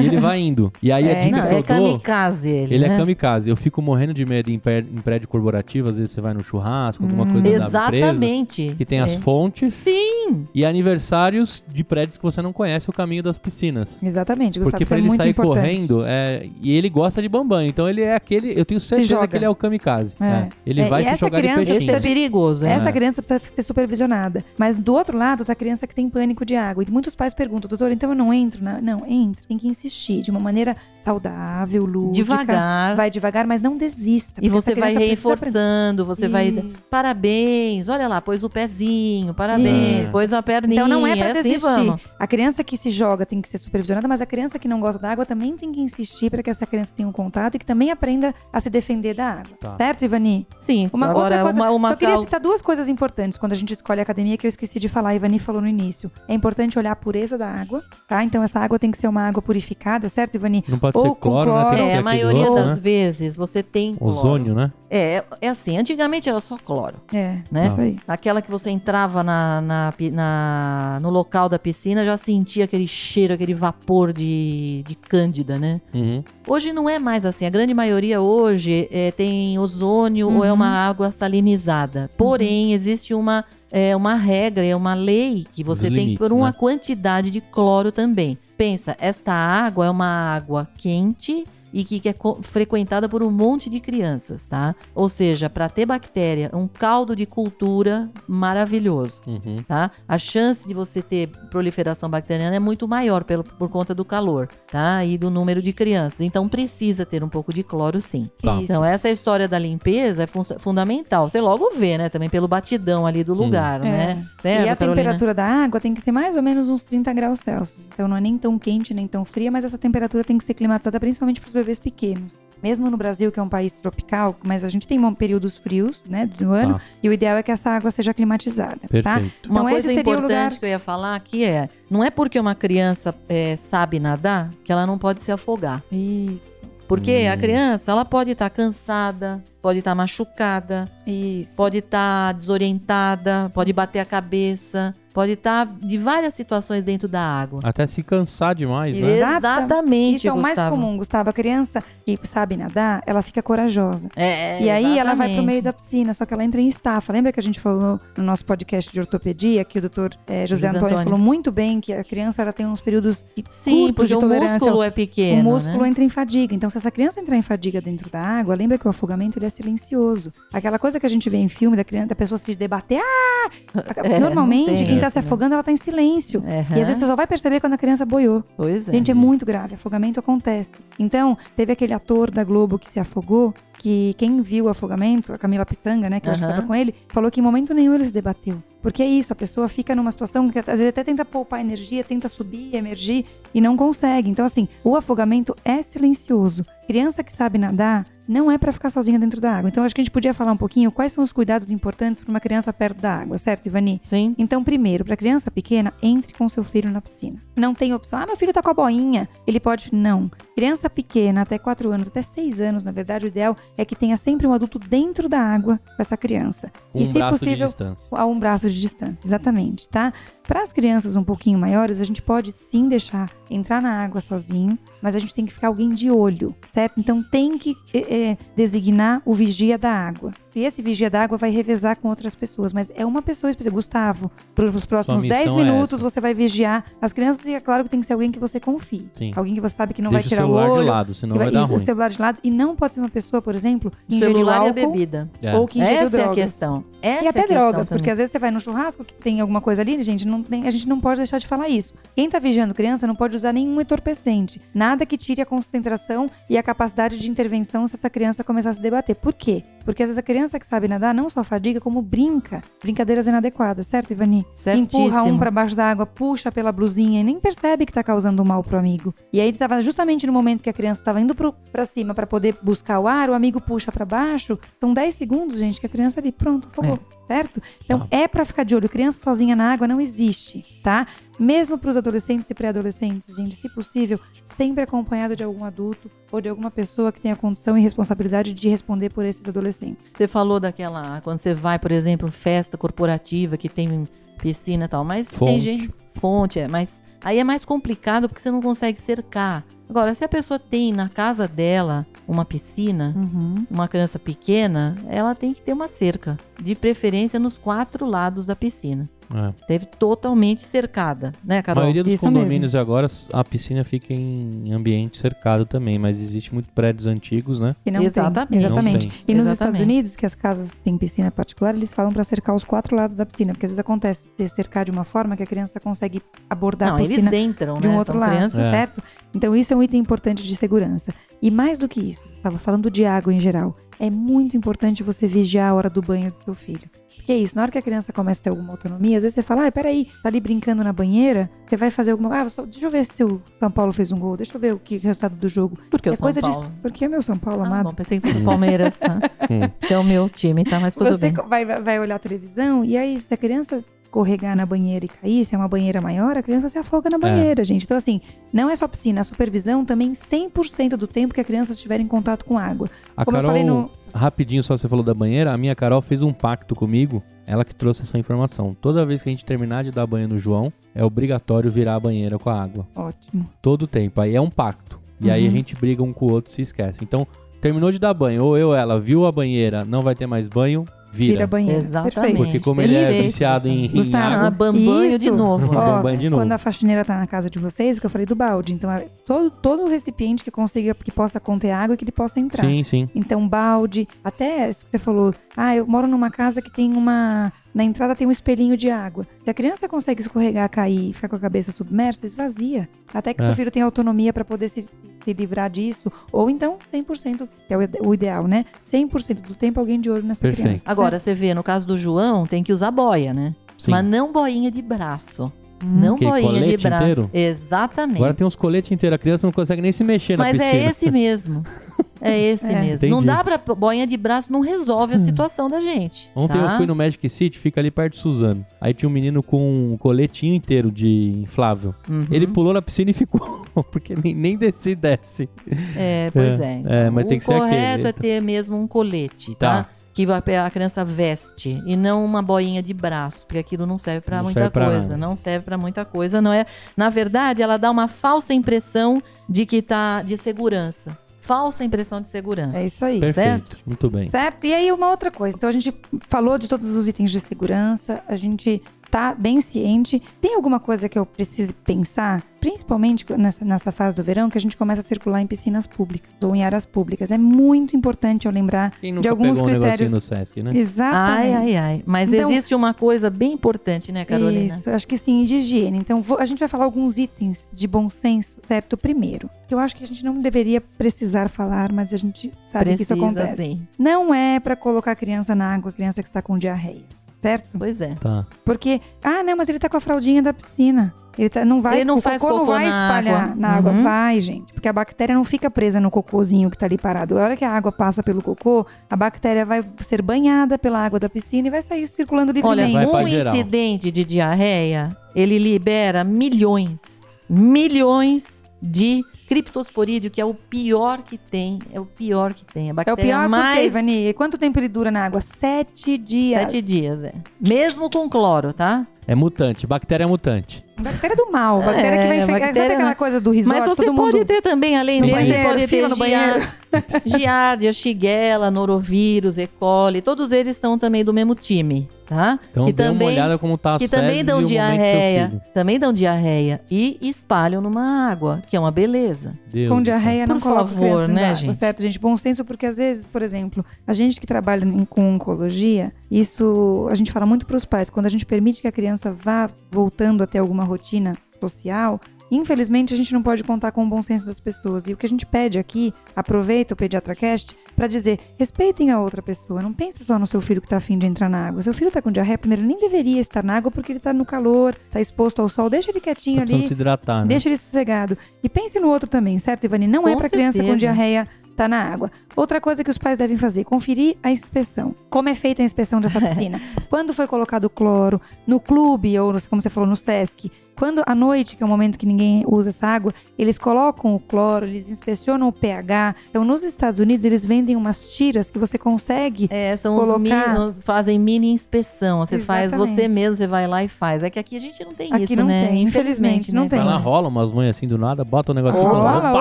e 0.02 0.06
ele 0.06 0.18
vai 0.18 0.40
indo. 0.40 0.72
E 0.82 0.92
aí 0.92 1.08
a 1.08 1.12
É, 1.12 1.26
dica 1.26 1.38
Não, 1.38 1.44
que 1.48 1.54
é 1.54 1.58
eu 1.60 1.64
dou. 1.64 1.64
kamikaze 1.64 2.50
ele, 2.50 2.76
Ele 2.76 2.88
né? 2.90 2.94
é 2.94 2.98
kamikaze. 2.98 3.50
Eu 3.50 3.56
fico 3.56 3.82
morrendo 3.82 4.14
de 4.14 4.26
medo 4.26 4.50
em, 4.52 4.56
em 4.56 5.00
prédio 5.02 5.28
corporativo. 5.30 5.88
Às 5.88 5.98
vezes 5.98 6.12
você 6.12 6.20
vai 6.20 6.34
no 6.34 6.44
churrasco, 6.44 7.04
alguma 7.06 7.26
coisa 7.26 7.42
da 7.42 7.50
empresa. 7.50 7.66
Exatamente. 7.68 8.76
Que 8.78 8.84
tem 8.86 9.00
as 9.00 9.14
É. 9.16 9.20
fontes. 9.20 9.74
Sim. 9.76 10.46
E 10.54 10.66
aniversários 10.66 11.64
de 11.68 11.84
prédios 11.84 12.18
que 12.18 12.24
você 12.24 12.42
não 12.42 12.52
conhece 12.52 12.90
o 12.90 12.94
caminho 12.94 13.24
das 13.24 13.38
piscinas. 13.38 14.04
Exatamente, 14.04 14.60
Gustavo, 14.60 14.72
Porque 14.72 14.86
pra 14.86 14.98
é 14.98 15.00
ele 15.00 15.08
muito 15.08 15.18
sair 15.22 15.34
importante. 15.44 15.88
correndo, 15.88 16.04
é, 16.08 16.48
e 16.62 16.76
ele 16.76 16.90
gosta 16.90 17.22
de 17.22 17.30
bambanho. 17.30 17.70
Então 17.70 17.88
ele 17.90 18.02
é 18.02 18.16
aquele. 18.16 18.58
Eu 18.58 18.66
tenho 18.66 18.80
certeza 18.80 19.28
que 19.28 19.36
ele 19.36 19.46
é 19.46 19.50
o 19.50 19.56
kamikaze. 19.56 20.16
É. 20.20 20.24
né? 20.24 20.50
Ele 20.66 20.82
É, 20.82 20.90
vai 20.90 21.02
e 21.04 21.06
se 21.06 21.16
jogar 21.16 21.38
de 21.42 21.44
criança 21.48 21.66
peixinho. 21.66 21.82
Esse 21.82 21.92
é 21.92 22.00
perigoso? 22.00 22.66
Essa 22.66 22.90
É. 22.90 22.92
criança 22.92 23.22
precisa 23.22 23.40
ser 23.40 23.62
supervisionada. 23.62 24.44
Mas 24.58 24.78
do 24.78 24.94
outro 24.94 25.18
lado 25.18 25.44
tá 25.46 25.54
a 25.54 25.56
criança 25.56 25.86
que 25.88 25.94
tem 25.96 26.10
pânico 26.10 26.46
de 26.46 26.56
água. 26.56 26.84
E 26.88 26.92
muitos 26.92 27.16
pais 27.16 27.34
perguntam, 27.34 27.68
doutor, 27.70 27.92
então 27.92 28.10
eu 28.10 28.16
não 28.16 28.34
entro? 28.34 28.64
na-" 28.64 28.82
Não, 28.82 29.00
entra. 29.08 29.44
Tem 29.48 29.58
que 29.58 29.68
insistir 29.68 30.22
de 30.22 30.32
uma 30.32 30.40
maneira 30.40 30.76
saudável, 31.00 31.84
lúdica. 31.86 32.24
Devagar. 32.26 32.96
Vai 32.96 33.10
devagar, 33.10 33.46
mas 33.48 33.62
não 33.62 33.78
desista. 33.78 34.40
E 34.42 34.50
você 34.50 34.76
vai 34.76 34.94
reforçando, 34.94 36.06
você 36.06 36.28
vai. 36.28 36.50
Isso. 36.50 36.72
Parabéns, 36.90 37.90
olha 37.90 38.08
lá, 38.08 38.22
pôs 38.22 38.44
o 38.44 38.50
pezinho, 38.50 39.34
parabéns, 39.34 40.04
Isso. 40.04 40.12
pôs 40.12 40.32
a 40.34 40.42
perninha. 40.42 40.82
Então 40.82 40.88
não 40.88 41.06
é 41.06 41.16
pra 41.16 41.32
assim 41.32 41.44
desistir. 41.44 41.62
vamos. 41.62 42.02
A 42.20 42.26
criança 42.28 42.64
que 42.64 42.76
se 42.78 42.90
joga 42.90 43.26
tem 43.26 43.42
que 43.42 43.50
ser 43.50 43.58
supervisionada, 43.58 44.08
mas 44.08 44.22
a 44.22 44.26
criança 44.26 44.58
que 44.60 44.68
não 44.68 44.80
gosta 44.80 45.02
da 45.02 45.12
água 45.12 45.25
também 45.26 45.56
tem 45.58 45.72
que 45.72 45.82
insistir 45.82 46.30
para 46.30 46.42
que 46.44 46.50
essa 46.50 46.66
criança 46.66 46.94
tenha 46.96 47.08
um 47.08 47.12
contato 47.12 47.56
e 47.56 47.60
que 47.60 47.66
também 47.66 47.92
aprenda 47.92 48.34
a 48.52 48.60
se 48.60 48.70
defender 48.70 49.14
da 49.14 49.26
água. 49.32 49.58
Tá. 49.60 49.76
Certo, 49.78 50.04
Ivani? 50.06 50.48
Sim, 50.60 50.90
Uma 50.94 51.08
agora 51.08 51.24
outra 51.26 51.44
coisa, 51.44 51.60
uma, 51.62 51.70
uma 51.72 51.90
só 51.90 51.96
queria 51.96 52.18
citar 52.18 52.40
duas 52.40 52.62
coisas 52.62 52.88
importantes 52.90 53.38
quando 53.38 53.52
a 53.52 53.56
gente 53.56 53.74
escolhe 53.74 54.00
a 54.00 54.04
academia 54.04 54.38
que 54.38 54.46
eu 54.46 54.50
esqueci 54.50 54.80
de 54.80 54.88
falar, 54.90 55.10
a 55.10 55.16
Ivani 55.16 55.40
falou 55.40 55.62
no 55.62 55.68
início. 55.68 56.12
É 56.28 56.34
importante 56.34 56.78
olhar 56.80 56.92
a 56.92 56.96
pureza 56.96 57.38
da 57.38 57.48
água, 57.48 57.84
tá? 58.08 58.24
Então 58.24 58.44
essa 58.44 58.60
água 58.60 58.78
tem 58.80 58.92
que 58.92 58.98
ser 58.98 59.08
uma 59.08 59.22
água 59.28 59.42
purificada, 59.42 60.08
certo, 60.10 60.36
Ivani? 60.36 60.64
Não 60.68 60.78
pode 60.80 60.98
Ou 60.98 61.04
ser 61.04 61.10
com 61.10 61.16
cloro, 61.16 61.54
né? 61.54 61.62
Tem 61.64 61.70
que 61.72 61.76
cloro. 61.78 61.90
ser 61.90 61.96
É, 61.96 61.98
a 61.98 62.04
maioria 62.04 62.40
outro, 62.50 62.56
das 62.56 62.76
né? 62.76 62.82
vezes 62.82 63.36
você 63.38 63.62
tem 63.64 63.96
cloro. 63.96 64.14
Ozônio, 64.16 64.54
né? 64.56 64.72
É, 64.90 65.24
é 65.42 65.50
assim, 65.50 65.78
antigamente 65.78 66.30
era 66.30 66.40
só 66.40 66.58
cloro, 66.58 66.96
É, 67.12 67.40
né? 67.52 67.66
isso 67.68 67.82
aí. 67.82 67.98
Aquela 68.08 68.42
que 68.42 68.50
você 68.50 68.70
entrava 68.70 69.24
na, 69.24 69.60
na, 69.62 69.94
na- 70.12 71.00
no 71.02 71.10
local 71.10 71.50
da 71.50 71.58
piscina 71.60 72.06
já 72.06 72.16
sentia 72.18 72.66
aquele 72.66 72.88
cheiro, 72.88 73.34
aquele 73.34 73.54
vapor 73.54 74.14
de, 74.14 74.84
de 74.86 74.96
cândida, 75.16 75.58
né? 75.58 75.80
Uhum. 75.94 76.24
Hoje 76.48 76.74
não 76.74 76.90
é 76.90 77.00
mais 77.00 77.26
assim. 77.26 77.46
A 77.46 77.50
grande 77.50 77.74
maioria 77.74 78.20
hoje 78.20 78.88
é, 78.92 79.12
tem 79.12 79.58
ozônio 79.58 80.28
ou 80.30 80.44
é 80.44 80.50
Uhum. 80.50 80.56
uma 80.56 80.68
água 80.68 81.10
salinizada. 81.12 82.10
Porém, 82.18 82.74
existe 82.74 83.14
uma, 83.14 83.46
é, 83.72 83.96
uma 83.96 84.16
regra, 84.16 84.66
é 84.66 84.76
uma 84.76 84.94
lei 84.94 85.46
que 85.54 85.64
você 85.64 85.84
Os 85.88 85.90
tem 85.90 85.98
que 85.98 86.04
limites, 86.04 86.18
por 86.18 86.34
uma 86.36 86.48
né? 86.48 86.54
quantidade 86.58 87.32
de 87.32 87.40
cloro 87.40 87.92
também. 87.92 88.38
Pensa, 88.58 88.96
esta 89.00 89.32
água 89.34 89.86
é 89.86 89.90
uma 89.90 90.06
água 90.36 90.68
quente 90.78 91.46
e 91.76 91.84
que, 91.84 92.00
que 92.00 92.08
é 92.10 92.16
frequentada 92.42 93.10
por 93.10 93.22
um 93.22 93.30
monte 93.30 93.70
de 93.70 93.82
crianças, 93.82 94.48
tá? 94.48 94.74
Ou 94.96 95.10
seja, 95.10 95.50
para 95.50 95.68
ter 95.68 95.86
bactéria, 95.86 96.50
um 96.54 96.68
caldo 96.70 97.14
de 97.14 97.26
cultura 97.26 98.10
maravilhoso 98.26 99.16
Uhum. 99.28 99.58
tá? 99.68 99.92
A 100.08 100.18
chance 100.18 100.66
de 100.68 100.74
você 100.74 101.02
ter 101.02 101.28
proliferação 101.50 102.10
bacteriana 102.10 102.56
é 102.56 102.60
muito 102.60 102.88
maior 102.88 103.24
pelo, 103.26 103.44
por 103.44 103.68
conta 103.70 103.94
do 103.94 104.06
calor, 104.06 104.48
tá? 104.72 105.04
E 105.04 105.18
do 105.18 105.30
número 105.30 105.62
de 105.62 105.74
crianças. 105.74 106.22
Então 106.22 106.48
precisa 106.48 107.06
ter 107.06 107.24
um 107.24 107.30
pouco 107.30 107.52
de 107.54 107.62
cloro, 107.64 108.00
sim. 108.00 108.30
Tá. 108.42 108.56
Então 108.62 108.84
essa 108.86 109.10
história 109.10 109.48
da 109.48 109.60
limpeza 109.60 110.24
é 110.24 110.28
fun- 110.28 110.44
fundamental. 110.58 111.30
Você 111.30 111.42
logo 111.42 111.72
vê, 111.76 111.98
né? 111.98 112.08
Também 112.08 112.30
pelo 112.30 112.48
batidão 112.48 113.06
ali 113.06 113.24
do 113.24 113.34
lugar, 113.34 113.82
É. 113.82 113.84
né? 113.84 114.28
Né, 114.44 114.66
e 114.66 114.70
a 114.70 114.76
Carolina? 114.76 114.96
temperatura 115.02 115.34
da 115.34 115.44
água 115.44 115.80
tem 115.82 115.94
que 115.96 116.02
ter 116.04 116.12
mais 116.12 116.36
ou 116.36 116.44
menos 116.44 116.70
uns 116.70 116.86
30 116.86 117.12
graus 117.14 117.40
Celsius. 117.40 117.90
Então 117.94 118.08
não 118.08 118.16
é 118.16 118.22
nem 118.22 118.38
tão 118.38 118.60
quente, 118.60 118.94
nem 118.94 119.08
tão 119.08 119.26
fria, 119.26 119.52
mas 119.52 119.66
essa 119.66 119.78
temperatura 119.78 120.24
tem 120.24 120.38
que 120.38 120.44
ser 120.44 120.54
climatizada 120.54 121.00
principalmente 121.00 121.42
para 121.42 121.48
os 121.48 121.54
bebês 121.54 121.65
pequenos. 121.80 122.38
Mesmo 122.64 122.90
no 122.90 122.98
Brasil, 122.98 123.32
que 123.32 123.40
é 123.40 123.44
um 123.44 123.50
país 123.50 123.76
tropical, 123.76 124.36
mas 124.44 124.64
a 124.64 124.70
gente 124.70 124.88
tem 124.88 124.98
um- 125.00 125.14
períodos 125.14 125.56
frios, 125.56 126.02
né, 126.10 126.26
do 126.26 126.52
ano, 126.52 126.76
Tá. 126.76 126.82
e 127.04 127.10
o 127.10 127.14
ideal 127.14 127.38
é 127.38 127.44
que 127.44 127.52
essa 127.52 127.70
água 127.70 127.92
seja 127.92 128.12
climatizada, 128.14 128.80
tá? 128.82 128.88
Perfeito. 129.20 129.50
Uma 129.50 129.60
Então, 129.60 129.66
coisa 129.70 129.88
seria 129.88 129.98
o 129.98 130.02
importante 130.02 130.24
lugar- 130.24 130.60
que 130.60 130.66
eu 130.66 130.70
ia 130.70 130.80
falar 130.80 131.16
aqui 131.16 131.44
é: 131.46 131.70
não 131.92 132.04
é 132.04 132.10
porque 132.10 132.40
uma 132.40 132.56
criança 132.56 133.14
é, 133.30 133.56
sabe 133.56 134.00
nadar 134.00 134.50
que 134.64 134.72
ela 134.72 134.88
não 134.88 134.98
pode 134.98 135.20
se 135.20 135.32
afogar. 135.32 135.84
Isso, 135.92 136.64
Porque 136.88 137.28
a 137.30 137.34
Hum. 137.34 137.38
criança, 137.40 137.92
ela 137.92 138.06
pode 138.06 138.30
estar 138.32 138.48
cansada, 138.52 139.44
pode 139.60 139.80
estar 139.80 139.96
machucada, 139.96 140.88
isso. 141.06 141.58
pode 141.58 141.80
estar 141.80 142.32
desorientada, 142.34 143.50
pode 143.54 143.74
bater 143.74 144.00
a 144.00 144.06
cabeça, 144.06 144.94
pode 145.16 145.32
estar 145.32 145.66
de 145.66 145.98
várias 145.98 146.34
situações 146.34 146.84
dentro 146.84 147.08
da 147.08 147.22
água. 147.22 147.62
Até 147.64 147.88
se 147.88 148.04
cansar 148.04 148.54
demais, 148.54 148.98
né? 148.98 149.18
Exatamente. 149.18 150.18
Isso 150.18 150.28
é 150.28 150.34
o 150.34 150.38
mais 150.42 150.60
comum, 150.60 150.98
Gustavo. 150.98 151.30
A 151.30 151.34
criança 151.34 151.82
que 152.06 152.20
sabe 152.24 152.58
nadar, 152.58 153.02
ela 153.08 153.22
fica 153.22 153.42
corajosa. 153.42 154.10
É, 154.16 154.62
E 154.62 154.70
aí 154.70 155.00
ela 155.00 155.14
vai 155.16 155.28
pro 155.28 155.36
exatamente. 155.36 155.46
meio 155.46 155.62
da 155.64 155.72
piscina, 155.72 156.14
só 156.14 156.26
que 156.26 156.34
ela 156.34 156.44
entra 156.44 156.60
em 156.60 156.68
estafa. 156.68 157.14
Lembra 157.14 157.32
que 157.32 157.40
a 157.40 157.44
gente 157.44 157.62
falou 157.62 157.98
no 158.18 158.24
nosso 158.26 158.46
podcast 158.46 158.92
de 158.92 159.00
ortopedia 159.00 159.64
que 159.64 159.78
o 159.78 159.82
doutor 159.82 160.12
eh, 160.28 160.46
José 160.46 160.56
José 160.56 160.68
Antônio, 160.68 160.88
Antônio. 160.88 161.04
falou 161.06 161.18
muito 161.20 161.50
bem 161.52 161.80
que 161.80 161.94
a 161.94 162.04
criança 162.04 162.42
ela 162.42 162.52
tem 162.52 162.66
uns 162.66 162.82
períodos 162.82 163.26
Sim, 163.50 163.88
curtos 163.88 163.96
porque 163.96 164.08
de 164.10 164.16
o 164.16 164.20
tolerância. 164.20 164.54
músculo 164.60 164.84
é 164.84 164.92
pequeno. 164.92 165.40
o 165.42 165.44
músculo 165.54 165.82
né? 165.84 165.90
entra 165.90 166.04
em 166.04 166.10
fadiga. 166.10 166.54
Então, 166.54 166.70
se 166.70 166.78
essa 166.78 166.92
criança 166.92 167.22
entrar 167.22 167.38
em 167.38 167.42
fadiga 167.42 167.80
dentro 167.80 168.10
da 168.10 168.20
água, 168.20 168.54
lembra 168.54 168.78
que 168.78 168.86
o 168.86 168.90
afogamento 168.90 169.38
ele 169.40 169.46
é 169.46 169.50
silencioso. 169.50 170.32
Aquela 170.52 170.78
coisa 170.78 171.00
que 171.00 171.06
a 171.06 171.10
gente 171.10 171.30
vê 171.30 171.38
em 171.38 171.48
filme 171.48 171.78
da 171.78 171.84
criança, 171.86 172.08
da 172.08 172.16
pessoa 172.16 172.38
se 172.38 172.54
debater. 172.54 173.00
Ah! 173.02 173.50
É, 174.04 174.20
Normalmente, 174.20 174.84
quem 174.84 175.00
tá 175.06 175.08
essa, 175.08 175.22
se 175.22 175.26
né? 175.26 175.28
afogando, 175.28 175.54
ela 175.54 175.64
tá 175.64 175.72
em 175.72 175.78
silêncio. 175.78 176.44
Aham. 176.46 176.78
E 176.78 176.82
às 176.82 176.88
vezes 176.88 176.98
você 176.98 177.08
só 177.08 177.16
vai 177.16 177.28
perceber 177.28 177.60
quando 177.60 177.74
a 177.74 177.78
criança 177.78 178.06
boiou. 178.06 178.44
Pois 178.58 178.90
é. 178.90 178.92
Gente, 178.92 179.12
é 179.12 179.14
muito 179.14 179.46
grave. 179.46 179.76
Afogamento 179.76 180.20
acontece. 180.20 180.76
Então, 181.00 181.38
teve 181.56 181.72
aquele 181.72 181.94
ator 181.94 182.32
da 182.32 182.44
Globo 182.44 182.78
que 182.78 182.92
se 182.92 183.00
afogou, 183.00 183.54
que 183.78 184.16
quem 184.18 184.42
viu 184.42 184.66
o 184.66 184.70
afogamento, 184.70 185.32
a 185.34 185.38
Camila 185.38 185.66
Pitanga, 185.66 186.10
né, 186.10 186.20
que 186.20 186.28
eu 186.28 186.32
acho 186.32 186.42
que 186.42 186.48
Aham. 186.48 186.56
tava 186.56 186.68
com 186.68 186.74
ele, 186.74 186.96
falou 187.10 187.30
que 187.30 187.40
em 187.40 187.44
momento 187.44 187.74
nenhum 187.74 187.94
ele 187.94 188.06
se 188.06 188.14
debateu. 188.14 188.62
Porque 188.82 189.02
é 189.02 189.06
isso, 189.08 189.34
a 189.34 189.36
pessoa 189.36 189.68
fica 189.68 189.96
numa 189.96 190.12
situação 190.12 190.50
que 190.50 190.60
às 190.60 190.66
vezes 190.66 190.88
até 190.90 191.04
tenta 191.04 191.26
poupar 191.26 191.60
energia, 191.60 192.04
tenta 192.04 192.28
subir, 192.28 192.76
emergir 192.76 193.26
e 193.54 193.60
não 193.60 193.76
consegue. 193.76 194.30
Então, 194.30 194.46
assim, 194.46 194.68
o 194.84 194.96
afogamento 194.96 195.56
é 195.66 195.82
silencioso. 195.82 196.64
Criança 196.88 197.24
que 197.24 197.34
sabe 197.34 197.58
nadar 197.58 198.06
não 198.28 198.50
é 198.50 198.58
para 198.58 198.72
ficar 198.72 198.90
sozinha 198.90 199.20
dentro 199.20 199.40
da 199.40 199.54
água. 199.54 199.70
Então, 199.70 199.84
acho 199.84 199.94
que 199.94 200.02
a 200.02 200.04
gente 200.04 200.12
podia 200.12 200.34
falar 200.34 200.52
um 200.52 200.58
pouquinho 200.58 200.92
quais 200.92 201.12
são 201.12 201.24
os 201.24 201.32
cuidados 201.32 201.72
importantes 201.72 202.22
para 202.22 202.30
uma 202.30 202.40
criança 202.40 202.74
perto 202.74 203.02
da 203.02 203.18
água, 203.18 203.38
certo, 203.38 203.68
Ivani? 203.68 204.02
Sim. 204.04 204.36
Então, 204.38 204.64
primeiro, 204.64 205.06
para 205.06 205.16
criança 205.16 205.52
pequena, 205.52 205.94
entre 206.02 206.34
com 206.34 206.48
seu 206.50 206.64
filho 206.64 206.90
na 206.90 207.02
piscina. 207.02 207.42
Não 207.56 207.74
tem 207.74 207.94
opção. 207.94 208.20
Ah, 208.20 208.26
meu 208.26 208.36
filho 208.36 208.52
tá 208.52 208.62
com 208.62 208.70
a 208.70 208.74
boinha. 208.74 209.30
Ele 209.46 209.60
pode. 209.60 209.90
Não. 209.94 210.30
Criança 210.56 210.90
pequena, 210.90 211.42
até 211.42 211.58
4 211.58 211.92
anos, 211.92 212.08
até 212.08 212.22
6 212.22 212.62
anos, 212.62 212.84
na 212.84 212.92
verdade, 212.92 213.26
o 213.26 213.28
ideal 213.28 213.56
é 213.78 213.86
que 213.86 213.96
tenha 213.96 214.18
sempre 214.18 214.48
um 214.48 214.54
adulto 214.54 214.80
dentro 214.80 215.30
da 215.30 215.40
água 215.40 215.80
com 215.86 216.02
essa 216.02 216.18
criança. 216.18 216.72
Um 216.94 217.02
e, 217.02 217.06
se 217.06 217.14
braço 217.14 217.40
possível, 217.40 217.68
de 217.68 217.74
distância. 217.74 218.08
a 218.12 218.26
um 218.26 218.40
braço 218.40 218.70
de 218.70 218.82
distância, 218.82 219.26
exatamente, 219.26 219.88
tá? 219.88 220.14
Para 220.48 220.62
as 220.62 220.72
crianças 220.72 221.16
um 221.16 221.24
pouquinho 221.24 221.58
maiores, 221.58 222.00
a 222.00 222.04
gente 222.04 222.22
pode 222.22 222.52
sim 222.52 222.88
deixar 222.88 223.32
entrar 223.50 223.82
na 223.82 224.04
água 224.04 224.22
sozinho, 224.22 224.78
mas 225.02 225.16
a 225.16 225.20
gente 225.20 225.34
tem 225.34 225.46
que 225.46 225.54
ficar 225.54 225.68
alguém 225.68 225.90
de 225.90 226.12
olho, 226.12 226.56
certo? 226.72 227.00
Então 227.00 227.24
tem 227.24 227.58
que 227.58 227.76
é, 227.94 228.38
designar 228.56 229.22
o 229.26 229.34
vigia 229.34 229.78
da 229.78 229.92
água. 229.92 230.34
E 230.56 230.64
esse 230.64 230.82
vigia 230.82 231.10
da 231.10 231.22
água 231.24 231.38
vai 231.38 231.50
revezar 231.52 231.98
com 232.00 232.08
outras 232.08 232.34
pessoas, 232.34 232.72
mas 232.72 232.92
é 232.96 233.06
uma 233.06 233.22
pessoa 233.22 233.50
específica. 233.50 233.76
Gustavo, 233.76 234.32
para 234.56 234.66
os 234.70 234.86
próximos 234.86 235.24
missão 235.24 235.38
10 235.38 235.52
é 235.52 235.56
minutos 235.56 235.94
essa. 236.00 236.04
você 236.10 236.22
vai 236.22 236.34
vigiar 236.34 236.86
as 237.02 237.12
crianças 237.12 237.46
e 237.46 237.54
é 237.54 237.60
claro 237.60 237.84
que 237.84 237.90
tem 237.90 238.00
que 238.00 238.06
ser 238.06 238.14
alguém 238.14 238.32
que 238.32 238.40
você 238.40 238.60
confie. 238.60 239.10
Sim. 239.12 239.32
Alguém 239.36 239.54
que 239.54 239.60
você 239.60 239.76
sabe 239.76 239.94
que 239.94 240.02
não 240.02 240.12
Deixa 240.12 240.24
vai 240.24 240.30
tirar 240.30 240.44
o 240.46 240.48
celular 240.48 240.70
o 240.70 240.72
olho. 240.74 240.84
de 240.84 240.90
lado, 240.90 241.14
senão 241.14 241.34
que 241.34 241.44
vai 241.44 241.52
dar 241.52 241.64
ruim. 241.64 241.76
o 241.76 241.80
celular 241.80 242.10
de 242.10 242.22
lado. 242.22 242.38
E 242.44 242.50
não 242.52 242.76
pode 242.76 242.94
ser 242.94 243.02
uma 243.02 243.10
pessoa, 243.10 243.42
por 243.42 243.54
exemplo, 243.54 243.92
que 244.08 244.14
O 244.14 244.16
ingeriu 244.16 244.36
celular 244.36 244.54
e 244.54 244.56
a 244.56 244.60
álcool 244.62 244.74
bebida. 244.74 245.30
É. 245.42 245.56
ou 245.56 245.68
que 245.68 245.80
ingeriu 245.80 245.98
Essa 245.98 246.16
é 246.18 246.20
a 246.20 246.24
drogas. 246.24 246.44
questão. 246.46 246.86
Essa 247.02 247.24
E 247.24 247.26
é 247.26 247.30
até 247.30 247.40
questão 247.42 247.58
drogas, 247.58 247.88
porque 247.90 248.00
também. 248.04 248.12
às 248.14 248.18
vezes 248.20 248.32
você 248.32 248.40
vai 248.40 248.52
no 248.52 248.60
churrasco 248.60 249.04
que 249.04 249.14
tem 249.14 249.42
alguma 249.42 249.60
coisa 249.62 249.82
ali, 249.82 250.02
gente, 250.02 250.26
não 250.26 250.42
tem- 250.42 250.68
a 250.68 250.72
gente 250.72 250.88
não 250.88 251.00
pode 251.02 251.18
deixar 251.18 251.38
de 251.38 251.48
falar 251.48 251.68
isso. 251.68 251.94
Quem 252.16 252.30
tá 252.30 252.40
vigiando 252.40 252.74
criança 252.74 253.06
não 253.06 253.16
pode 253.16 253.36
usar 253.36 253.52
nenhum 253.52 253.80
entorpecente. 253.82 254.62
Nada 254.74 255.06
que 255.06 255.18
tire 255.18 255.42
a 255.42 255.46
concentração 255.46 256.28
e 256.50 256.58
a 256.58 256.64
capacidade 256.64 257.18
de 257.18 257.30
intervenção 257.30 257.86
se 257.88 257.96
essa 257.96 258.10
criança 258.10 258.44
começar 258.44 258.70
a 258.70 258.74
se 258.74 258.82
debater. 258.82 259.16
Por 259.16 259.34
quê? 259.34 259.64
Porque 259.84 260.02
às 260.02 260.08
vezes 260.10 260.18
a 260.18 260.24
criança 260.24 260.45
que 260.60 260.68
sabe 260.68 260.88
nadar 260.88 261.14
não 261.14 261.30
só 261.30 261.44
fadiga, 261.44 261.80
como 261.80 262.02
brinca. 262.02 262.62
Brincadeiras 262.82 263.28
inadequadas, 263.28 263.88
certo, 263.88 264.12
Ivani? 264.12 264.46
Certíssimo. 264.54 265.06
Empurra 265.06 265.24
um 265.24 265.38
pra 265.38 265.52
baixo 265.52 265.76
da 265.76 265.90
água, 265.90 266.06
puxa 266.06 266.52
pela 266.52 266.72
blusinha 266.72 267.22
e 267.22 267.24
nem 267.24 267.40
percebe 267.40 267.86
que 267.86 267.94
tá 267.94 268.04
causando 268.04 268.44
mal 268.46 268.64
pro 268.64 268.78
amigo. 268.78 269.14
E 269.32 269.42
aí 269.42 269.52
tava 269.52 269.82
justamente 269.82 270.28
no 270.28 270.34
momento 270.34 270.64
que 270.64 270.70
a 270.70 270.74
criança 270.74 271.04
tava 271.04 271.20
indo 271.20 271.34
pro, 271.34 271.54
pra 271.72 271.86
cima 271.86 272.14
pra 272.14 272.28
poder 272.28 272.56
buscar 272.62 273.00
o 273.00 273.08
ar, 273.08 273.30
o 273.30 273.34
amigo 273.34 273.60
puxa 273.60 273.92
pra 273.92 274.06
baixo. 274.06 274.60
São 274.80 274.94
10 274.94 275.16
segundos, 275.16 275.58
gente, 275.58 275.80
que 275.80 275.86
a 275.86 275.90
criança 275.90 276.20
ali, 276.20 276.32
pronto, 276.32 276.68
afogou. 276.72 277.00
Certo? 277.28 277.62
Então 277.84 278.00
Tá. 278.02 278.08
é 278.12 278.28
pra 278.28 278.46
ficar 278.46 278.64
de 278.64 278.76
olho. 278.76 278.88
Criança 278.90 279.20
sozinha 279.20 279.56
na 279.56 279.72
água 279.74 279.88
não 279.88 280.00
existe, 280.02 280.64
tá? 280.84 281.08
Mesmo 281.40 281.78
para 281.78 281.90
os 281.90 281.98
adolescentes 281.98 282.50
e 282.50 282.54
pré-adolescentes, 282.54 283.36
gente, 283.36 283.56
se 283.56 283.68
possível, 283.70 284.20
sempre 284.44 284.84
acompanhado 284.84 285.36
de 285.36 285.44
algum 285.44 285.64
adulto 285.66 286.10
ou 286.32 286.40
de 286.40 286.48
alguma 286.50 286.72
pessoa 286.72 287.12
que 287.12 287.20
tenha 287.20 287.36
condição 287.36 287.78
e 287.78 287.82
responsabilidade 287.82 288.54
de 288.54 288.70
responder 288.70 289.10
por 289.10 289.26
esses 289.26 289.48
adolescentes. 289.50 290.10
Você 290.16 290.28
falou 290.28 290.60
daquela. 290.60 291.20
Quando 291.22 291.40
você 291.40 291.54
vai, 291.54 291.78
por 291.80 291.92
exemplo, 291.92 292.32
festa 292.32 292.78
corporativa 292.78 293.58
que 293.58 293.68
tem 293.70 294.06
piscina 294.40 294.86
e 294.86 294.88
tal, 294.88 295.04
mas 295.04 295.28
tem 295.28 295.38
Fonte. 295.38 295.60
gente. 295.62 295.94
Fonte, 296.14 296.60
é. 296.60 296.68
Mas 296.68 297.04
aí 297.24 297.40
é 297.40 297.44
mais 297.44 297.66
complicado 297.66 298.28
porque 298.30 298.42
você 298.42 298.50
não 298.52 298.62
consegue 298.62 299.00
cercar. 299.02 299.66
Agora, 299.90 300.14
se 300.14 300.24
a 300.24 300.30
pessoa 300.30 300.58
tem 300.58 300.94
na 300.94 301.10
casa 301.10 301.48
dela 301.48 302.08
uma 302.28 302.46
piscina, 302.46 303.14
Uhum. 303.16 303.66
uma 303.70 303.88
criança 303.88 304.18
pequena, 304.20 304.96
ela 305.08 305.36
tem 305.36 305.54
que 305.54 305.62
ter 305.62 305.74
uma 305.74 305.88
cerca. 305.88 306.38
De 306.62 306.74
preferência 306.76 307.40
nos 307.40 307.58
quatro 307.58 308.06
lados 308.06 308.46
da 308.46 308.56
piscina. 308.56 309.10
É. 309.34 309.54
Deve 309.68 309.86
totalmente 309.86 310.62
cercada, 310.62 311.32
né, 311.44 311.60
A 311.60 311.64
Carol? 311.64 311.84
maioria 311.84 312.04
dos 312.04 312.14
Isso 312.14 312.26
condomínios 312.26 312.76
agora, 312.76 313.08
a 313.34 313.44
piscina 313.44 313.84
fica 313.84 314.14
em 314.14 314.72
ambiente 314.74 315.18
cercado 315.18 315.66
também, 315.66 315.98
mas 315.98 316.22
existe 316.22 316.54
muito 316.54 316.70
prédios 316.72 317.08
antigos, 317.08 317.60
né? 317.60 317.76
E 317.86 317.92
não 317.92 318.02
Exatamente. 318.02 318.50
tem. 318.50 318.58
Exatamente. 318.60 319.08
Não 319.08 319.14
tem. 319.14 319.24
E 319.28 319.34
nos 319.34 319.50
Exatamente. 319.50 319.52
Estados 319.52 319.80
Unidos, 319.80 320.16
que 320.16 320.26
as 320.26 320.36
casas 320.36 320.72
têm 320.84 320.98
piscina 320.98 321.32
particular, 321.32 321.74
eles 321.76 321.94
falam 321.94 322.12
pra 322.12 322.24
cercar 322.24 322.56
os 322.56 322.64
quatro 322.64 322.96
lados 322.96 323.16
da 323.16 323.26
piscina, 323.26 323.54
porque 323.54 323.66
às 323.66 323.72
vezes 323.72 323.80
acontece 323.80 324.26
de 324.38 324.48
cercar 324.48 324.86
de 324.86 324.92
uma 324.92 325.04
forma 325.04 325.36
que 325.36 325.44
a 325.44 325.48
criança 325.48 325.80
consegue 325.80 326.22
abordar 326.50 326.90
Não, 326.90 326.96
a 326.96 327.00
piscina 327.00 327.30
eles 327.34 327.48
entram, 327.48 327.80
de 327.80 327.88
um 327.88 327.92
né? 327.92 327.98
outro 327.98 328.14
São 328.14 328.22
lado, 328.22 328.32
crianças. 328.32 328.66
É. 328.66 328.72
certo? 328.72 329.04
Então 329.34 329.56
isso 329.56 329.74
é 329.74 329.76
um 329.76 329.84
item 329.84 330.00
importante 330.00 330.44
de 330.44 330.56
segurança. 330.56 331.14
E 331.42 331.50
mais 331.52 331.80
do 331.80 331.88
que 331.88 332.00
isso, 332.00 332.28
estava 332.36 332.58
falando 332.58 332.90
de 332.92 333.06
água 333.06 333.34
em 333.34 333.40
geral, 333.40 333.76
é 334.00 334.10
muito 334.10 334.56
importante 334.58 335.04
você 335.04 335.28
vigiar 335.28 335.72
a 335.72 335.74
hora 335.74 335.90
do 335.90 336.02
banho 336.02 336.30
do 336.32 336.38
seu 336.38 336.54
filho. 336.54 336.90
Porque 337.26 337.34
é 337.34 337.38
isso, 337.40 337.56
na 337.56 337.64
hora 337.64 337.72
que 337.72 337.78
a 337.80 337.82
criança 337.82 338.14
começa 338.14 338.40
a 338.40 338.44
ter 338.44 338.50
alguma 338.52 338.74
autonomia, 338.74 339.18
às 339.18 339.24
vezes 339.24 339.34
você 339.34 339.42
fala, 339.42 339.66
ah, 339.66 339.72
peraí, 339.72 340.06
tá 340.22 340.30
ali 340.30 340.40
brincando 340.40 340.84
na 340.84 340.94
banheira, 340.94 341.50
você 341.66 341.76
vai 341.76 341.90
fazer 341.90 342.12
alguma 342.12 342.30
coisa, 342.30 342.44
ah, 342.46 342.50
só- 342.52 342.66
deixa 342.68 342.86
eu 342.86 342.92
ver 342.92 343.04
se 343.04 343.24
o 343.24 343.42
São 343.60 343.72
Paulo 343.72 343.92
fez 343.92 344.12
um 344.12 344.20
gol, 344.20 344.38
deixa 344.38 344.56
eu 344.56 344.62
ver 344.62 344.76
o, 344.76 344.78
que, 344.78 344.98
o 344.98 345.00
resultado 345.00 345.36
do 345.36 345.50
jogo. 345.50 345.76
Porque 345.90 346.08
o 346.08 346.14
é 346.14 346.16
São 346.16 346.24
coisa 346.24 346.40
Paulo. 346.40 346.66
de... 346.68 346.72
Porque 346.84 347.04
é 347.04 347.08
meu 347.08 347.24
São 347.24 347.36
Paulo, 347.36 347.64
Ah, 347.64 347.66
amado. 347.66 347.86
bom, 347.90 347.96
pensei 347.96 348.20
que 348.20 348.28
fosse 348.28 348.42
o 348.44 348.46
Palmeiras. 348.46 349.00
que 349.82 349.92
é 349.92 349.98
o 349.98 350.04
meu 350.04 350.30
time, 350.30 350.64
tá? 350.64 350.80
Mas 350.80 350.94
tudo 350.94 351.10
você 351.14 351.18
bem. 351.18 351.34
co- 351.34 351.48
vai, 351.48 351.66
vai- 351.66 352.00
olhar 352.00 352.18
a 352.18 352.20
televisão 352.20 352.86
e 352.86 352.96
aí, 352.96 353.18
se 353.20 353.34
a 353.34 353.38
criança 353.38 353.84
escorregar 354.04 354.56
na 354.56 354.66
banheira 354.68 355.06
e 355.06 355.08
cair, 355.08 355.44
se 355.46 355.56
é 355.56 355.58
uma 355.58 355.68
banheira 355.68 356.00
maior, 356.00 356.38
a 356.38 356.44
criança 356.44 356.70
se 356.70 356.78
afoga 356.78 357.10
na 357.10 357.18
banheira, 357.18 357.64
gente. 357.64 357.86
Então, 357.86 357.98
assim, 357.98 358.22
não 358.54 358.70
é 358.70 358.76
só 358.76 358.88
piscina, 358.88 359.22
a 359.22 359.24
supervisão 359.24 359.84
também 359.84 360.12
100% 360.12 360.90
do 360.96 361.08
tempo 361.08 361.34
que 361.34 361.42
a 361.42 361.44
criança 361.44 361.72
estiver 361.72 362.00
em 362.00 362.08
contato 362.08 362.46
com 362.46 362.56
água. 362.56 362.88
A 363.18 363.26
Como 363.26 363.36
eu 363.36 363.42
Carol, 363.42 363.56
falei 363.56 363.64
no. 363.64 363.90
Rapidinho, 364.16 364.64
só 364.64 364.76
você 364.78 364.88
falou 364.88 365.04
da 365.04 365.14
banheira, 365.14 365.52
a 365.54 365.58
minha 365.58 365.76
Carol 365.76 366.02
fez 366.02 366.22
um 366.24 366.32
pacto 366.34 366.74
comigo, 366.76 367.22
ela 367.46 367.64
que 367.66 367.76
trouxe 367.76 368.04
essa 368.04 368.18
informação. 368.18 368.76
Toda 368.82 369.06
vez 369.06 369.22
que 369.22 369.30
a 369.30 369.32
gente 369.32 369.46
terminar 369.46 369.84
de 369.84 369.92
dar 369.92 370.08
banho 370.08 370.28
no 370.28 370.38
João, 370.38 370.72
é 370.94 371.04
obrigatório 371.04 371.70
virar 371.70 371.96
a 371.96 372.00
banheira 372.00 372.40
com 372.40 372.50
a 372.50 372.62
água. 372.62 372.88
Ótimo. 372.96 373.48
Todo 373.62 373.86
tempo. 373.86 374.20
Aí 374.22 374.36
é 374.36 374.42
um 374.42 374.50
pacto. 374.50 375.00
E 375.22 375.30
aí 375.30 375.44
a 375.46 375.48
Uhum. 375.48 375.56
gente 375.56 375.76
briga 375.76 376.02
um 376.04 376.12
com 376.12 376.26
o 376.26 376.32
outro 376.32 376.52
e 376.52 376.56
se 376.56 376.62
esquece. 376.62 377.04
Então, 377.04 377.26
terminou 377.62 377.92
de 377.92 378.00
dar 378.00 378.14
banho, 378.14 378.44
ou 378.44 378.58
eu 378.58 378.74
ela 378.76 379.00
viu 379.00 379.26
a 379.26 379.32
banheira, 379.32 379.86
não 379.86 380.02
vai 380.02 380.16
ter 380.16 380.26
mais 380.28 380.48
banho, 380.48 380.84
vira. 381.16 381.32
Vira 381.34 381.44
a 381.44 381.48
banheira. 381.48 381.80
Exatamente. 381.80 382.14
Perfeito. 382.16 382.38
Porque 382.38 382.60
como 382.60 382.82
ele 382.82 382.96
é 382.96 383.04
Perfeito. 383.04 383.24
viciado 383.24 383.68
em, 383.68 383.86
em 383.86 383.90
Gustavo, 383.90 384.36
água, 384.36 384.52
bambanho 384.52 385.18
de 385.20 385.26
Isso. 385.26 385.36
novo. 385.36 385.74
Ó, 385.76 385.80
Ó, 386.00 386.02
banho 386.02 386.18
de 386.18 386.30
novo. 386.30 386.42
quando 386.42 386.52
a 386.52 386.58
faxineira 386.58 387.06
tá 387.06 387.18
na 387.18 387.26
casa 387.26 387.50
de 387.50 387.58
vocês, 387.58 387.98
o 387.98 388.00
que 388.02 388.06
eu 388.06 388.10
falei 388.10 388.26
do 388.28 388.36
balde. 388.36 388.74
Então, 388.74 388.92
é 388.92 389.08
todo, 389.26 389.50
todo 389.50 389.86
recipiente 389.88 390.44
que 390.44 390.52
consiga, 390.52 390.94
que 390.94 391.12
possa 391.12 391.40
conter 391.40 391.72
água, 391.72 391.96
que 391.96 392.04
ele 392.04 392.12
possa 392.12 392.40
entrar. 392.40 392.66
Sim, 392.68 392.84
sim. 392.84 393.10
Então, 393.16 393.48
balde, 393.48 394.08
até 394.24 394.70
isso 394.70 394.84
que 394.86 394.92
você 394.92 394.98
falou, 394.98 395.34
ah, 395.56 395.76
eu 395.76 395.88
moro 395.88 396.08
numa 396.08 396.30
casa 396.30 396.62
que 396.62 396.72
tem 396.72 396.92
uma. 396.94 397.52
Na 397.76 397.84
entrada 397.84 398.16
tem 398.16 398.26
um 398.26 398.32
espelhinho 398.32 398.78
de 398.78 398.90
água. 398.90 399.26
Se 399.44 399.50
a 399.50 399.54
criança 399.54 399.88
consegue 399.90 400.22
escorregar, 400.22 400.70
cair 400.70 401.10
e 401.10 401.14
ficar 401.14 401.28
com 401.28 401.36
a 401.36 401.40
cabeça 401.40 401.74
submersa, 401.74 402.26
esvazia. 402.26 402.88
Até 403.14 403.34
que 403.34 403.42
É. 403.42 403.46
seu 403.46 403.54
filho 403.54 403.70
tenha 403.70 403.84
autonomia 403.84 404.32
para 404.32 404.46
poder 404.46 404.70
se, 404.70 404.84
se- 404.84 405.34
livrar 405.34 405.70
disso. 405.70 406.10
Ou 406.32 406.50
então, 406.50 406.78
100%, 406.90 407.50
que 407.68 407.74
é 407.74 407.78
o, 407.78 407.82
ide- 407.82 408.00
o 408.02 408.14
ideal, 408.14 408.48
né? 408.48 408.64
100% 408.86 409.42
do 409.42 409.56
tempo 409.56 409.78
alguém 409.82 410.00
de 410.00 410.10
olho 410.10 410.24
nessa 410.24 410.40
Perfeito. 410.42 410.66
criança. 410.68 410.84
Agora, 410.88 411.20
você 411.20 411.36
vê, 411.36 411.54
no 411.54 411.62
caso 411.64 411.86
do 411.86 411.98
João, 411.98 412.48
tem 412.48 412.64
que 412.64 412.72
usar 412.72 412.92
boia, 412.92 413.34
né? 413.34 413.54
sim. 413.78 413.92
Mas 413.92 414.06
não 414.08 414.32
boinha 414.32 414.72
de 414.72 414.82
braço. 414.82 415.52
Não 415.84 416.16
Que, 416.16 416.24
boinha 416.26 416.54
de 416.54 416.60
colete 416.62 416.84
braço. 416.88 417.04
inteiro? 417.04 417.30
Exatamente. 417.34 418.16
Agora 418.18 418.34
tem 418.34 418.48
uns 418.48 418.56
coletes 418.56 418.90
inteiros, 418.90 419.16
a 419.16 419.20
criança 419.20 419.46
não 419.46 419.52
consegue 419.52 419.82
nem 419.82 419.92
se 419.92 420.02
mexer 420.06 420.38
na 420.38 420.46
Mas 420.46 420.58
piscina. 420.58 420.78
é 420.82 420.86
esse 420.90 421.12
mesmo. 421.12 421.62
É 422.22 422.40
esse 422.40 422.66
É. 422.66 422.82
mesmo. 422.82 423.10
Não 423.10 423.18
Entendi. 423.20 423.26
dá 423.38 423.44
pra. 423.44 423.76
Boinha 423.76 424.08
de 424.08 424.16
braço 424.16 424.52
não 424.52 424.62
resolve 424.62 425.16
a 425.16 425.20
situação 425.20 425.68
da 425.68 425.82
gente. 425.82 426.32
Ontem 426.36 426.54
tá? 426.58 426.64
eu 426.72 426.78
fui 426.78 426.86
no 426.86 426.96
Magic 426.96 427.28
City, 427.30 427.60
fica 427.60 427.80
ali 427.82 427.92
perto 427.92 428.14
de 428.14 428.20
Suzano. 428.20 428.66
Aí 428.80 428.94
tinha 428.94 429.10
um 429.10 429.12
menino 429.12 429.44
com 429.44 429.74
um 429.74 429.98
coletinho 429.98 430.56
inteiro 430.56 430.92
de 430.92 431.34
inflável. 431.42 431.94
Uhum. 432.10 432.26
Ele 432.32 432.48
pulou 432.48 432.74
na 432.74 432.82
piscina 432.82 433.12
e 433.12 433.14
ficou, 433.14 433.66
porque 433.92 434.16
nem, 434.24 434.34
nem 434.34 434.58
desce 434.58 434.92
e 434.92 434.96
desce. 434.96 435.50
É, 435.98 436.30
pois 436.32 436.60
é. 436.60 436.82
É, 436.86 437.10
mas 437.10 437.26
o 437.26 437.28
tem 437.28 437.40
que 437.40 437.46
ser 437.46 437.54
correto 437.60 438.08
aquele. 438.08 438.08
é 438.08 438.12
ter 438.38 438.42
mesmo 438.42 438.78
um 438.80 438.88
colete, 438.88 439.54
tá? 439.56 439.84
Tá. 439.84 439.90
Que 440.14 440.26
vai- 440.26 440.38
a 440.56 440.70
criança 440.70 441.04
veste 441.04 441.84
e 441.86 441.98
não 441.98 442.24
uma 442.24 442.42
boinha 442.42 442.82
de 442.82 442.94
braço, 442.94 443.46
porque 443.46 443.58
aquilo 443.58 443.86
não 443.86 443.98
serve 443.98 444.22
pra 444.22 444.38
Não 444.38 444.46
muita 444.46 444.60
serve 444.62 444.72
pra 444.72 444.86
coisa. 444.86 445.02
nada. 445.10 445.18
Não 445.18 445.36
serve 445.36 445.66
pra 445.66 445.78
muita 445.78 446.06
coisa, 446.06 446.42
não 446.42 446.54
é? 446.54 446.66
Na 446.96 447.10
verdade, 447.10 447.62
ela 447.62 447.76
dá 447.76 447.92
uma 447.92 448.08
falsa 448.08 448.54
impressão 448.54 449.22
de 449.50 449.66
que 449.66 449.82
tá 449.82 450.22
de 450.22 450.38
segurança. 450.38 451.18
Falsa 451.46 451.84
impressão 451.84 452.20
de 452.20 452.28
segurança. 452.28 452.78
É 452.78 452.86
isso 452.86 453.06
aí. 453.06 453.20
Perfeito. 453.20 453.78
Muito 453.86 454.10
bem. 454.10 454.26
Certo? 454.26 454.66
E 454.66 454.74
aí, 454.74 454.92
uma 454.92 455.12
outra 455.12 455.30
coisa. 455.30 455.56
Então, 455.56 455.70
a 455.70 455.72
gente 455.72 455.94
falou 456.28 456.58
de 456.58 456.68
todos 456.68 456.96
os 456.96 457.08
itens 457.08 457.32
de 457.32 457.40
segurança, 457.40 458.24
a 458.28 458.36
gente 458.36 458.82
tá 459.16 459.34
bem 459.34 459.62
ciente. 459.62 460.22
Tem 460.42 460.56
alguma 460.56 460.78
coisa 460.78 461.08
que 461.08 461.18
eu 461.18 461.26
precise 461.26 461.74
pensar? 461.74 462.44
Principalmente 462.60 463.26
nessa, 463.38 463.64
nessa 463.64 463.90
fase 463.92 464.14
do 464.14 464.22
verão, 464.24 464.50
que 464.50 464.58
a 464.58 464.62
gente 464.62 464.76
começa 464.76 465.00
a 465.00 465.04
circular 465.04 465.40
em 465.40 465.48
piscinas 465.48 465.88
públicas 465.88 466.30
ou 466.44 466.54
em 466.54 466.64
áreas 466.66 466.86
públicas. 466.86 467.32
É 467.32 467.38
muito 467.38 467.96
importante 467.96 468.46
eu 468.46 468.52
lembrar 468.52 468.92
Quem 469.00 469.18
de 469.22 469.30
alguns 469.30 469.60
pegou 469.60 469.70
um 469.70 469.72
critérios. 469.80 470.12
negocinho 470.12 470.16
no 470.16 470.22
Sesc, 470.46 470.64
né? 470.64 470.72
Exatamente. 470.76 471.54
Ai, 471.54 471.54
ai, 471.54 471.76
ai. 471.78 472.04
Mas 472.06 472.34
Então- 472.34 472.50
existe 472.52 472.76
uma 472.76 472.94
coisa 472.94 473.30
bem 473.30 473.54
importante, 473.54 474.12
né, 474.12 474.26
Carolina? 474.26 474.66
Isso, 474.76 474.90
acho 474.90 475.08
que 475.08 475.18
sim, 475.18 475.46
de 475.46 475.58
higiene. 475.58 475.98
Então, 475.98 476.22
vou- 476.22 476.40
a 476.40 476.44
gente 476.46 476.60
vai 476.60 476.68
falar 476.68 476.84
alguns 476.84 477.18
itens 477.18 477.72
de 477.74 477.88
bom 477.88 478.10
senso, 478.10 478.60
certo? 478.64 478.98
Primeiro, 478.98 479.50
que 479.68 479.74
eu 479.74 479.80
acho 479.80 479.96
que 479.96 480.04
a 480.04 480.08
gente 480.08 480.26
não 480.26 480.42
deveria 480.42 480.82
precisar 480.82 481.48
falar, 481.48 481.92
mas 481.94 482.14
a 482.14 482.18
gente 482.18 482.52
sabe 482.66 482.96
que 482.98 483.04
isso 483.04 483.14
acontece. 483.14 483.56
sim. 483.64 483.88
Não 483.98 484.34
é 484.34 484.60
pra 484.60 484.76
colocar 484.76 485.12
a 485.12 485.16
criança 485.16 485.56
na 485.56 485.74
água, 485.74 485.92
a 485.92 485.94
criança 485.94 486.22
que 486.22 486.28
está 486.28 486.42
com 486.42 486.58
diarreia, 486.58 487.04
certo? 487.46 487.78
Pois 487.78 488.02
é. 488.02 488.16
Tá. 488.16 488.46
Porque, 488.64 489.00
ah, 489.24 489.44
não, 489.44 489.56
mas 489.56 489.70
ele 489.70 489.78
tá 489.78 489.88
com 489.88 489.98
a 489.98 490.00
fraldinha 490.00 490.42
da 490.42 490.52
piscina. 490.54 491.14
Ele 491.38 491.50
tá, 491.50 491.66
não 491.66 491.82
vai, 491.82 491.98
Ele 491.98 492.06
não 492.06 492.18
o 492.18 492.22
faz 492.22 492.42
cocô 492.42 492.54
não 492.54 492.60
cocô 492.62 492.72
vai 492.72 492.90
na 492.90 492.90
espalhar 492.90 493.44
água. 493.44 493.56
na 493.56 493.68
água. 493.70 493.92
Uhum. 493.92 494.04
Vai, 494.04 494.42
gente. 494.42 494.74
Porque 494.74 494.88
a 494.88 494.94
bactéria 494.94 495.36
não 495.36 495.44
fica 495.44 495.70
presa 495.70 496.00
no 496.00 496.10
cocôzinho 496.10 496.72
que 496.72 496.78
tá 496.78 496.86
ali 496.86 496.98
parado. 496.98 497.38
A 497.38 497.44
hora 497.44 497.58
que 497.58 497.66
a 497.66 497.72
água 497.72 497.92
passa 497.92 498.24
pelo 498.24 498.42
cocô, 498.42 498.86
a 499.10 499.16
bactéria 499.18 499.66
vai 499.66 499.84
ser 500.00 500.22
banhada 500.22 500.80
pela 500.80 500.98
água 501.00 501.20
da 501.20 501.28
piscina 501.30 501.68
e 501.68 501.72
vai 501.72 501.82
sair 501.82 502.08
circulando 502.08 502.54
Olha, 502.64 502.86
livremente. 502.86 503.12
Pra 503.12 503.22
um 503.22 503.28
geral. 503.28 503.54
incidente 503.54 504.10
de 504.10 504.24
diarreia, 504.24 505.10
ele 505.36 505.60
libera 505.60 506.24
milhões, 506.24 507.02
milhões 507.50 508.64
de 508.82 509.22
criptosporídeo, 509.48 510.32
que 510.32 510.42
é 510.42 510.46
o 510.46 510.54
pior 510.54 511.22
que 511.22 511.38
tem. 511.38 511.80
É 511.92 512.00
o 512.00 512.06
pior 512.06 512.54
que 512.54 512.66
tem. 512.66 512.90
A 512.90 512.94
É 513.06 513.14
o 513.14 513.16
pior 513.16 513.42
porque, 513.42 513.48
mais 513.48 513.86
Ivani, 513.86 514.34
quanto 514.34 514.58
tempo 514.58 514.80
ele 514.80 514.88
dura 514.88 515.12
na 515.12 515.26
água? 515.26 515.42
Sete 515.42 516.18
dias. 516.18 516.62
sete 516.62 516.82
dias, 516.82 517.24
é. 517.24 517.34
Mesmo 517.60 518.10
com 518.10 518.28
cloro, 518.30 518.74
tá? 518.74 519.08
É 519.28 519.34
mutante, 519.36 519.88
bactéria 519.88 520.28
mutante. 520.28 520.84
Bactéria 521.02 521.36
do 521.36 521.52
mal. 521.52 521.82
Bactéria 521.82 522.16
É, 522.16 522.22
que 522.22 522.28
vai 522.28 522.38
infectar. 522.38 522.60
bactéria, 522.62 522.82
Sabe 522.84 522.94
aquela 522.94 523.10
né? 523.10 523.16
coisa 523.16 523.42
do 523.42 523.52
risório? 523.52 523.80
Mas 523.82 523.90
você 523.90 524.06
todo 524.06 524.16
pode 524.16 524.38
mundo... 524.38 524.46
ter 524.46 524.62
também, 524.62 524.98
além 524.98 525.20
No 525.20 525.28
dele, 525.28 525.40
você 525.40 525.52
banheiro, 525.52 525.70
pode 525.70 525.88
ter 525.88 526.08
no 526.10 526.16
banheiro. 526.16 526.60
gia- 526.62 527.22
giardia, 527.38 527.92
shigella, 527.92 528.72
norovirus, 528.72 529.58
E. 529.58 529.68
coli, 529.68 530.22
todos 530.22 530.54
eles 530.54 530.78
são 530.78 530.98
também 530.98 531.26
do 531.26 531.34
mesmo 531.34 531.54
time, 531.54 532.08
tá? 532.26 532.58
Então 532.72 532.86
que 532.86 532.94
dê 532.94 533.04
também, 533.04 533.28
uma 533.28 533.34
olhada 533.34 533.58
como 533.58 533.78
tá 533.78 533.96
as 533.96 534.02
que 534.02 534.08
também 534.08 534.46
dão 534.46 534.62
e 534.62 534.64
diarreia, 534.64 535.62
também 535.74 536.00
dão 536.00 536.14
diarreia 536.14 536.80
e 536.90 537.18
espalham 537.22 537.82
numa 537.82 538.30
água, 538.30 538.62
que 538.66 538.78
é 538.78 538.80
uma 538.80 538.92
beleza. 538.92 539.54
Deus 539.70 539.90
Com 539.92 540.02
diarreia 540.02 540.48
não 540.48 540.56
Por 540.62 540.70
coloca 540.70 540.86
favor, 540.88 541.28
né, 541.28 541.46
água, 541.48 541.56
gente? 541.56 541.76
Certo, 541.76 542.02
gente? 542.02 542.18
Bom 542.18 542.38
senso, 542.38 542.64
porque 542.64 542.86
às 542.86 542.96
vezes, 542.96 543.28
por 543.28 543.42
exemplo, 543.42 543.84
a 544.08 544.14
gente 544.14 544.40
que 544.40 544.48
trabalha 544.48 544.86
em- 544.86 545.04
com 545.04 545.34
oncologia, 545.36 546.14
isso 546.32 547.06
a 547.12 547.16
gente 547.16 547.34
fala 547.34 547.46
muito 547.46 547.66
para 547.66 547.76
os 547.76 547.84
pais. 547.84 548.10
Quando 548.10 548.28
a 548.28 548.30
gente 548.30 548.46
permite 548.46 548.82
que 548.82 548.88
a 548.88 548.92
criança 548.94 549.15
vá 549.32 549.70
voltando 549.92 550.44
a 550.44 550.48
ter 550.48 550.60
alguma 550.60 550.84
rotina 550.84 551.36
social, 551.60 552.20
infelizmente 552.52 553.14
a 553.14 553.18
gente 553.18 553.34
não 553.34 553.42
pode 553.42 553.64
contar 553.64 553.92
com 553.92 554.04
o 554.04 554.08
bom 554.08 554.22
senso 554.22 554.46
das 554.46 554.60
pessoas. 554.60 555.08
E 555.08 555.14
o 555.14 555.18
que 555.18 555.26
a 555.26 555.30
gente 555.30 555.46
pede 555.46 555.80
aqui, 555.80 556.14
aproveita 556.36 556.94
o 556.94 556.98
PediatraCast 556.98 557.76
para 557.96 558.08
dizer, 558.08 558.40
respeitem 558.60 559.10
a 559.10 559.20
outra 559.20 559.42
pessoa. 559.42 559.82
Não 559.82 559.94
pense 559.94 560.24
só 560.24 560.38
no 560.38 560.46
seu 560.46 560.62
filho 560.62 560.82
que 560.82 560.88
tá 560.88 560.98
afim 560.98 561.18
de 561.18 561.26
entrar 561.26 561.50
na 561.50 561.68
água. 561.68 561.82
Seu 561.82 561.94
filho 561.94 562.12
tá 562.12 562.22
com 562.22 562.30
diarreia, 562.32 562.58
primeiro, 562.58 562.84
nem 562.84 562.98
deveria 562.98 563.40
estar 563.40 563.64
na 563.64 563.78
água 563.78 563.90
porque 563.90 564.12
ele 564.12 564.20
tá 564.20 564.34
no 564.34 564.46
calor, 564.46 564.96
tá 565.10 565.20
exposto 565.20 565.62
ao 565.62 565.70
sol. 565.70 565.90
Deixa 565.90 566.12
ele 566.12 566.20
quietinho 566.20 566.58
Tá 566.58 566.62
ali. 566.76 566.86
se 566.86 566.94
hidratar, 566.94 567.42
né? 567.42 567.48
Deixa 567.48 567.70
ele 567.70 567.78
sossegado. 567.78 568.38
E 568.62 568.70
pense 568.70 569.00
no 569.00 569.08
outro 569.08 569.30
também, 569.30 569.58
certo, 569.58 569.86
Ivani? 569.86 570.08
Não 570.08 570.28
é 570.28 570.34
Com 570.34 570.40
pra 570.40 570.50
criança 570.50 570.84
com 570.84 570.96
diarreia 570.96 571.48
tá 571.76 571.88
na 571.88 572.02
água. 572.02 572.32
Outra 572.56 572.80
coisa 572.80 573.04
que 573.04 573.10
os 573.10 573.18
pais 573.18 573.38
devem 573.38 573.58
fazer, 573.58 573.84
conferir 573.84 574.38
a 574.42 574.50
inspeção. 574.50 575.16
Como 575.30 575.50
é 575.50 575.56
feita 575.56 575.82
a 575.82 575.86
inspeção 575.86 576.22
dessa 576.22 576.40
piscina? 576.42 576.82
Quando 577.10 577.34
foi 577.34 577.48
colocado 577.48 577.90
cloro 577.90 578.42
no 578.66 578.80
clube 578.80 579.38
ou 579.40 579.54
como 579.70 579.82
você 579.82 579.90
falou 579.90 580.10
no 580.10 580.16
SESC, 580.16 580.72
quando 580.96 581.22
à 581.26 581.36
noite, 581.36 581.76
que 581.76 581.84
é 581.84 581.86
o 581.86 581.90
momento 581.90 582.18
que 582.18 582.26
ninguém 582.26 582.64
usa 582.68 582.90
essa 582.90 583.08
água, 583.08 583.34
eles 583.58 583.78
colocam 583.78 584.34
o 584.36 584.40
cloro, 584.40 584.86
eles 584.86 585.10
inspecionam 585.12 585.68
o 585.68 585.72
pH. 585.72 586.36
Então, 586.50 586.64
nos 586.64 586.84
Estados 586.84 587.20
Unidos, 587.20 587.46
eles 587.46 587.66
vendem 587.66 587.96
umas 587.96 588.30
tiras 588.36 588.72
que 588.72 588.80
você 588.80 588.98
consegue 588.98 589.68
É, 589.70 589.96
são 589.98 590.16
os 590.16 590.22
Colocar- 590.22 590.40
mini, 590.40 590.94
fazem 591.00 591.38
mini 591.40 591.72
inspeção. 591.72 592.46
Você 592.46 592.60
faz 592.60 592.92
você 592.92 593.06
Exatamente. 593.14 593.34
mesmo, 593.34 593.56
você 593.56 593.68
vai 593.68 593.88
lá 593.88 594.04
e 594.04 594.08
faz. 594.08 594.44
É 594.44 594.50
que 594.50 594.60
aqui 594.60 594.78
a 594.78 594.80
gente 594.80 595.04
não 595.04 595.12
tem 595.12 595.32
Aqui 595.34 595.44
isso, 595.44 595.56
não 595.58 595.66
né? 595.66 595.88
tem, 595.88 596.02
infelizmente, 596.04 596.74
não 596.74 596.84
né? 596.84 596.90
tem. 596.90 597.00
Vai 597.00 597.08
lá, 597.08 597.18
rola 597.18 597.48
umas 597.48 597.72
manhas 597.72 597.98
assim 597.98 598.08
do 598.08 598.18
nada, 598.18 598.44
bota 598.44 598.72
o 598.72 598.76
negócio 598.76 599.02
Opa, 599.02 599.10
e 599.10 599.22
fala, 599.22 599.54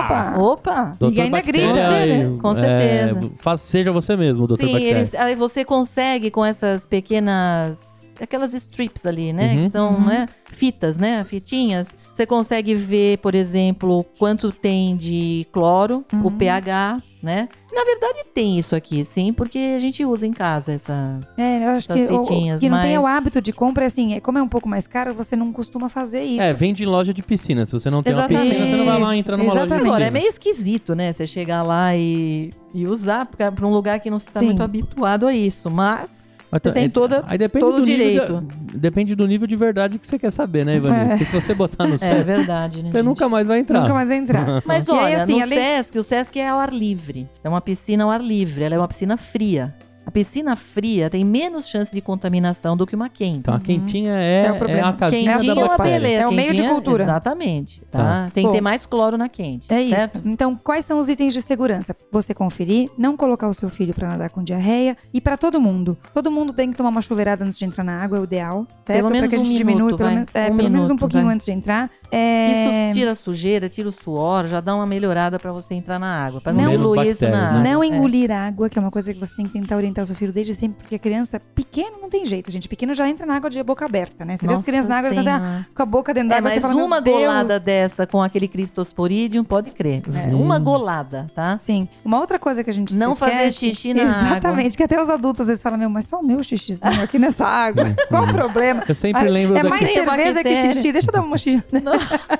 opa. 0.00 0.38
Opa! 0.40 0.96
Doutor 0.98 1.16
E 1.16 1.20
ainda 1.20 1.36
Bactéria, 1.36 1.72
grita, 1.72 2.06
né? 2.06 2.38
Com 2.40 2.52
é, 2.52 2.54
certeza. 2.56 3.30
faz- 3.36 3.60
seja 3.60 3.92
você 3.92 4.16
mesmo, 4.16 4.46
doutor 4.46 4.64
Sim, 4.66 4.72
Bactéria. 4.72 4.98
eles, 4.98 5.14
aí 5.14 5.34
você 5.34 5.64
consegue 5.64 6.30
com 6.30 6.44
essas 6.44 6.86
pequenas. 6.86 7.89
Aquelas 8.20 8.52
strips 8.54 9.06
ali, 9.06 9.32
né? 9.32 9.54
Uhum. 9.56 9.62
Que 9.64 9.70
são 9.70 9.90
Uhum. 9.94 10.06
né, 10.06 10.26
fitas, 10.50 10.98
né? 10.98 11.24
Fitinhas. 11.24 11.88
Você 12.12 12.26
consegue 12.26 12.74
ver, 12.74 13.18
por 13.18 13.34
exemplo, 13.34 14.04
quanto 14.18 14.52
tem 14.52 14.96
de 14.96 15.46
cloro, 15.52 16.04
o 16.12 16.16
Uhum. 16.16 16.30
pH, 16.36 17.00
né? 17.22 17.48
Na 17.72 17.84
verdade, 17.84 18.24
tem 18.34 18.58
isso 18.58 18.74
aqui, 18.74 19.04
sim, 19.04 19.32
porque 19.32 19.58
a 19.76 19.78
gente 19.78 20.04
usa 20.04 20.26
em 20.26 20.32
casa 20.32 20.72
essas. 20.72 21.24
É, 21.38 21.64
eu 21.64 21.68
acho 21.70 21.90
Essas 21.92 22.06
que 22.08 22.12
o- 22.12 22.20
o 22.20 22.24
fitinhas, 22.24 22.60
que 22.60 22.68
não 22.68 22.80
tem 22.80 22.96
mas- 22.96 23.04
o 23.04 23.06
hábito 23.06 23.40
de 23.40 23.52
compra, 23.52 23.84
é 23.84 23.86
assim, 23.86 24.14
é, 24.14 24.20
como 24.20 24.38
é 24.38 24.42
um 24.42 24.48
pouco 24.48 24.68
mais 24.68 24.86
caro, 24.86 25.14
você 25.14 25.36
não 25.36 25.52
costuma 25.52 25.88
fazer 25.88 26.22
isso. 26.24 26.42
É, 26.42 26.52
vende 26.52 26.82
em 26.82 26.86
loja 26.86 27.14
de 27.14 27.22
piscina. 27.22 27.64
Se 27.64 27.72
você 27.72 27.88
não 27.88 28.02
tem 28.02 28.12
Exatamente. 28.12 28.42
uma 28.42 28.50
piscina, 28.50 28.68
você 28.68 28.76
não 28.76 28.84
vai 28.86 29.00
lá 29.00 29.16
entrar 29.16 29.36
numa 29.36 29.44
loja 29.48 29.60
de 29.60 29.64
Exatamente. 29.66 29.82
piscina. 29.84 29.96
Agora, 29.96 30.08
é 30.08 30.10
meio 30.20 30.28
esquisito, 30.28 30.94
né? 30.94 31.12
Você 31.12 31.26
chegar 31.26 31.62
lá 31.62 31.94
e, 31.96 32.52
e 32.74 32.86
usar 32.86 33.24
pra, 33.26 33.52
pra 33.52 33.66
um 33.66 33.70
lugar 33.70 34.00
que 34.00 34.10
não 34.10 34.16
está 34.18 34.42
muito 34.42 34.62
habituado 34.62 35.26
a 35.26 35.32
isso, 35.34 35.70
mas. 35.70 36.29
Mas 36.52 36.60
Você 36.64 36.72
tem 36.72 36.84
é- 36.86 36.88
toda- 36.88 37.24
aí 37.28 37.38
depende 37.38 37.64
todo 37.64 37.76
do 37.80 37.86
nível 37.86 37.96
direito. 38.26 38.40
de- 38.72 38.78
depende 38.78 39.14
do 39.14 39.26
nível 39.26 39.46
de 39.46 39.54
verdade 39.56 39.98
que 39.98 40.06
você 40.06 40.18
quer 40.18 40.32
saber, 40.32 40.64
né, 40.64 40.76
Ivani? 40.76 40.96
É. 40.96 41.08
Porque 41.10 41.24
se 41.24 41.32
você 41.32 41.54
botar 41.54 41.86
no 41.86 41.94
É 41.94 41.98
Sesc, 41.98 42.24
verdade, 42.24 42.82
né? 42.82 42.90
você 42.90 42.98
gente? 42.98 43.06
nunca 43.06 43.28
mais 43.28 43.46
vai 43.46 43.60
entrar. 43.60 43.82
Nunca 43.82 43.94
mais 43.94 44.08
vai 44.08 44.18
entrar. 44.18 44.62
Mas 44.66 44.86
E 44.86 44.90
aí, 44.90 44.96
olha, 44.98 45.22
assim, 45.22 45.36
no 45.36 45.42
além- 45.42 45.58
Sesc, 45.58 45.98
o 45.98 46.02
Sesc 46.04 46.38
é 46.40 46.48
ao 46.48 46.58
ar 46.58 46.72
livre. 46.72 47.28
É 47.44 47.48
uma 47.48 47.60
piscina 47.60 48.02
ao 48.04 48.10
ar 48.10 48.20
livre. 48.20 48.64
Ela 48.64 48.74
é 48.74 48.78
uma 48.78 48.88
piscina 48.88 49.16
fria. 49.16 49.74
A 50.10 50.12
piscina 50.12 50.56
fria 50.56 51.08
tem 51.08 51.24
menos 51.24 51.68
chance 51.68 51.94
de 51.94 52.00
contaminação 52.00 52.76
do 52.76 52.84
que 52.84 52.96
uma 52.96 53.08
quente. 53.08 53.38
Então 53.38 53.54
a 53.54 53.60
quentinha 53.60 54.12
é, 54.12 54.46
É 54.46 54.52
o 54.52 54.58
problema. 54.58 54.88
é 54.88 54.90
a 54.90 54.92
casinha 54.92 55.32
Quentinha 55.34 55.54
da 55.54 55.60
é 55.60 55.64
uma 55.64 55.78
beleza. 55.78 56.22
É 56.22 56.26
o 56.26 56.32
meio 56.32 56.52
de 56.52 56.64
cultura. 56.68 57.04
Exatamente. 57.04 57.80
Tá? 57.88 57.98
Tá. 58.24 58.30
Tem 58.34 58.44
que 58.44 58.50
ter 58.52 58.58
Bom. 58.58 58.64
mais 58.64 58.86
cloro 58.86 59.16
na 59.16 59.28
quente. 59.28 59.72
É 59.72 59.88
certo? 59.88 60.16
isso. 60.18 60.22
Então, 60.28 60.56
quais 60.64 60.84
são 60.84 60.98
os 60.98 61.08
itens 61.08 61.32
de 61.32 61.40
segurança? 61.40 61.94
Você 62.10 62.34
conferir, 62.34 62.90
não 62.98 63.16
colocar 63.16 63.48
o 63.48 63.54
seu 63.54 63.68
filho 63.68 63.94
pra 63.94 64.08
nadar 64.08 64.30
com 64.30 64.42
diarreia 64.42 64.96
e 65.14 65.20
pra 65.20 65.36
todo 65.36 65.60
mundo. 65.60 65.96
Todo 66.12 66.28
mundo 66.28 66.52
tem 66.52 66.72
que 66.72 66.76
tomar 66.76 66.88
uma 66.90 67.00
chuveirada 67.02 67.44
antes 67.44 67.56
de 67.56 67.64
entrar 67.64 67.84
na 67.84 68.02
água, 68.02 68.18
é 68.18 68.20
o 68.20 68.24
ideal. 68.24 68.66
Certo? 68.84 68.96
Pelo 68.98 69.10
menos 69.10 69.28
pra 69.28 69.28
que 69.28 69.36
a 69.36 69.40
um 69.40 69.44
gente 69.44 69.62
minuto, 69.62 69.76
diminui, 69.76 69.96
pelo 69.96 70.08
vai. 70.08 70.14
menos, 70.16 70.30
é, 70.34 70.40
Um 70.50 70.56
pelo 70.56 70.70
menos 70.70 70.72
um 70.72 70.94
minuto, 70.94 70.98
pouquinho 70.98 71.24
vai. 71.26 71.34
antes 71.36 71.46
de 71.46 71.52
entrar. 71.52 71.88
É, 72.10 72.50
Isso 72.88 72.98
tira 72.98 73.12
a 73.12 73.14
sujeira, 73.14 73.68
tira 73.68 73.88
o 73.88 73.92
suor, 73.92 74.46
já 74.48 74.60
dá 74.60 74.74
uma 74.74 74.86
melhorada 74.86 75.38
pra 75.38 75.52
você 75.52 75.74
entrar 75.74 76.00
na 76.00 76.26
água. 76.26 76.40
Pra 76.40 76.52
não, 76.52 76.64
Não- 76.64 76.72
isso 76.72 76.80
na 76.80 77.04
bactérias, 77.04 77.22
água. 77.22 77.60
né? 77.60 77.72
Não 77.72 77.84
É. 77.84 77.86
engolir 77.86 78.32
água, 78.32 78.68
que 78.68 78.76
é 78.76 78.82
uma 78.82 78.90
coisa 78.90 79.14
que 79.14 79.20
você 79.20 79.32
tem 79.36 79.46
que 79.46 79.52
tentar 79.52 79.76
orientar 79.76 79.99
o 80.02 80.06
seu 80.06 80.16
filho 80.16 80.32
desde 80.32 80.54
sempre, 80.54 80.78
porque 80.82 80.94
a 80.94 80.98
criança 80.98 81.40
pequena 81.54 81.96
não 82.00 82.08
tem 82.08 82.24
jeito, 82.26 82.50
gente. 82.50 82.68
Pequeno 82.68 82.92
já 82.94 83.08
entra 83.08 83.26
na 83.26 83.36
água 83.36 83.50
de 83.50 83.62
boca 83.62 83.84
aberta, 83.84 84.24
né? 84.24 84.36
Você 84.36 84.46
vê 84.46 84.52
as 84.52 84.58
Nossa 84.58 84.66
crianças 84.70 84.88
na 84.88 84.98
água, 84.98 85.10
já 85.14 85.22
tá 85.24 85.66
com 85.74 85.82
a 85.82 85.86
boca 85.86 86.12
dentro 86.14 86.28
É, 86.28 86.34
d'água, 86.36 86.42
mas 86.50 86.54
você 86.54 86.60
fala, 86.60 86.74
uma 86.74 87.00
golada 87.00 87.58
dessa 87.60 88.06
com 88.06 88.22
aquele 88.22 88.48
criptosporidium, 88.48 89.44
pode 89.44 89.70
crer. 89.72 90.02
É. 90.14 90.34
Uma 90.34 90.58
golada, 90.58 91.30
tá? 91.34 91.58
Sim. 91.58 91.88
Uma 92.04 92.20
outra 92.20 92.38
coisa 92.38 92.62
que 92.64 92.70
a 92.70 92.72
gente 92.72 92.94
Não 92.94 93.12
se 93.12 93.18
fazer 93.20 93.32
esquece- 93.48 93.74
xixi 93.74 93.94
na 93.94 94.02
Exatamente, 94.02 94.76
que 94.76 94.82
até 94.82 95.00
os 95.00 95.10
adultos 95.10 95.42
às 95.42 95.46
vezes 95.48 95.62
falam, 95.62 95.78
meu, 95.78 95.90
mas 95.90 96.06
só 96.06 96.20
o 96.20 96.22
meu 96.24 96.42
xixizinho 96.42 97.02
aqui 97.02 97.18
nessa 97.18 97.46
água. 97.46 97.94
Qual 98.08 98.24
o 98.24 98.32
problema? 98.32 98.82
Eu 98.88 98.94
sempre 98.94 99.22
Ah, 99.28 99.30
lembro 99.30 99.56
É 99.56 99.62
da- 99.62 99.68
mais 99.68 99.84
Tem 99.84 99.94
cerveja 99.94 100.28
que 100.28 100.34
bactéria. 100.44 100.72
xixi. 100.72 100.92
Deixa 100.92 101.08
eu 101.08 101.12
dar 101.12 101.20
uma 101.22 101.36
xixi. 101.38 101.62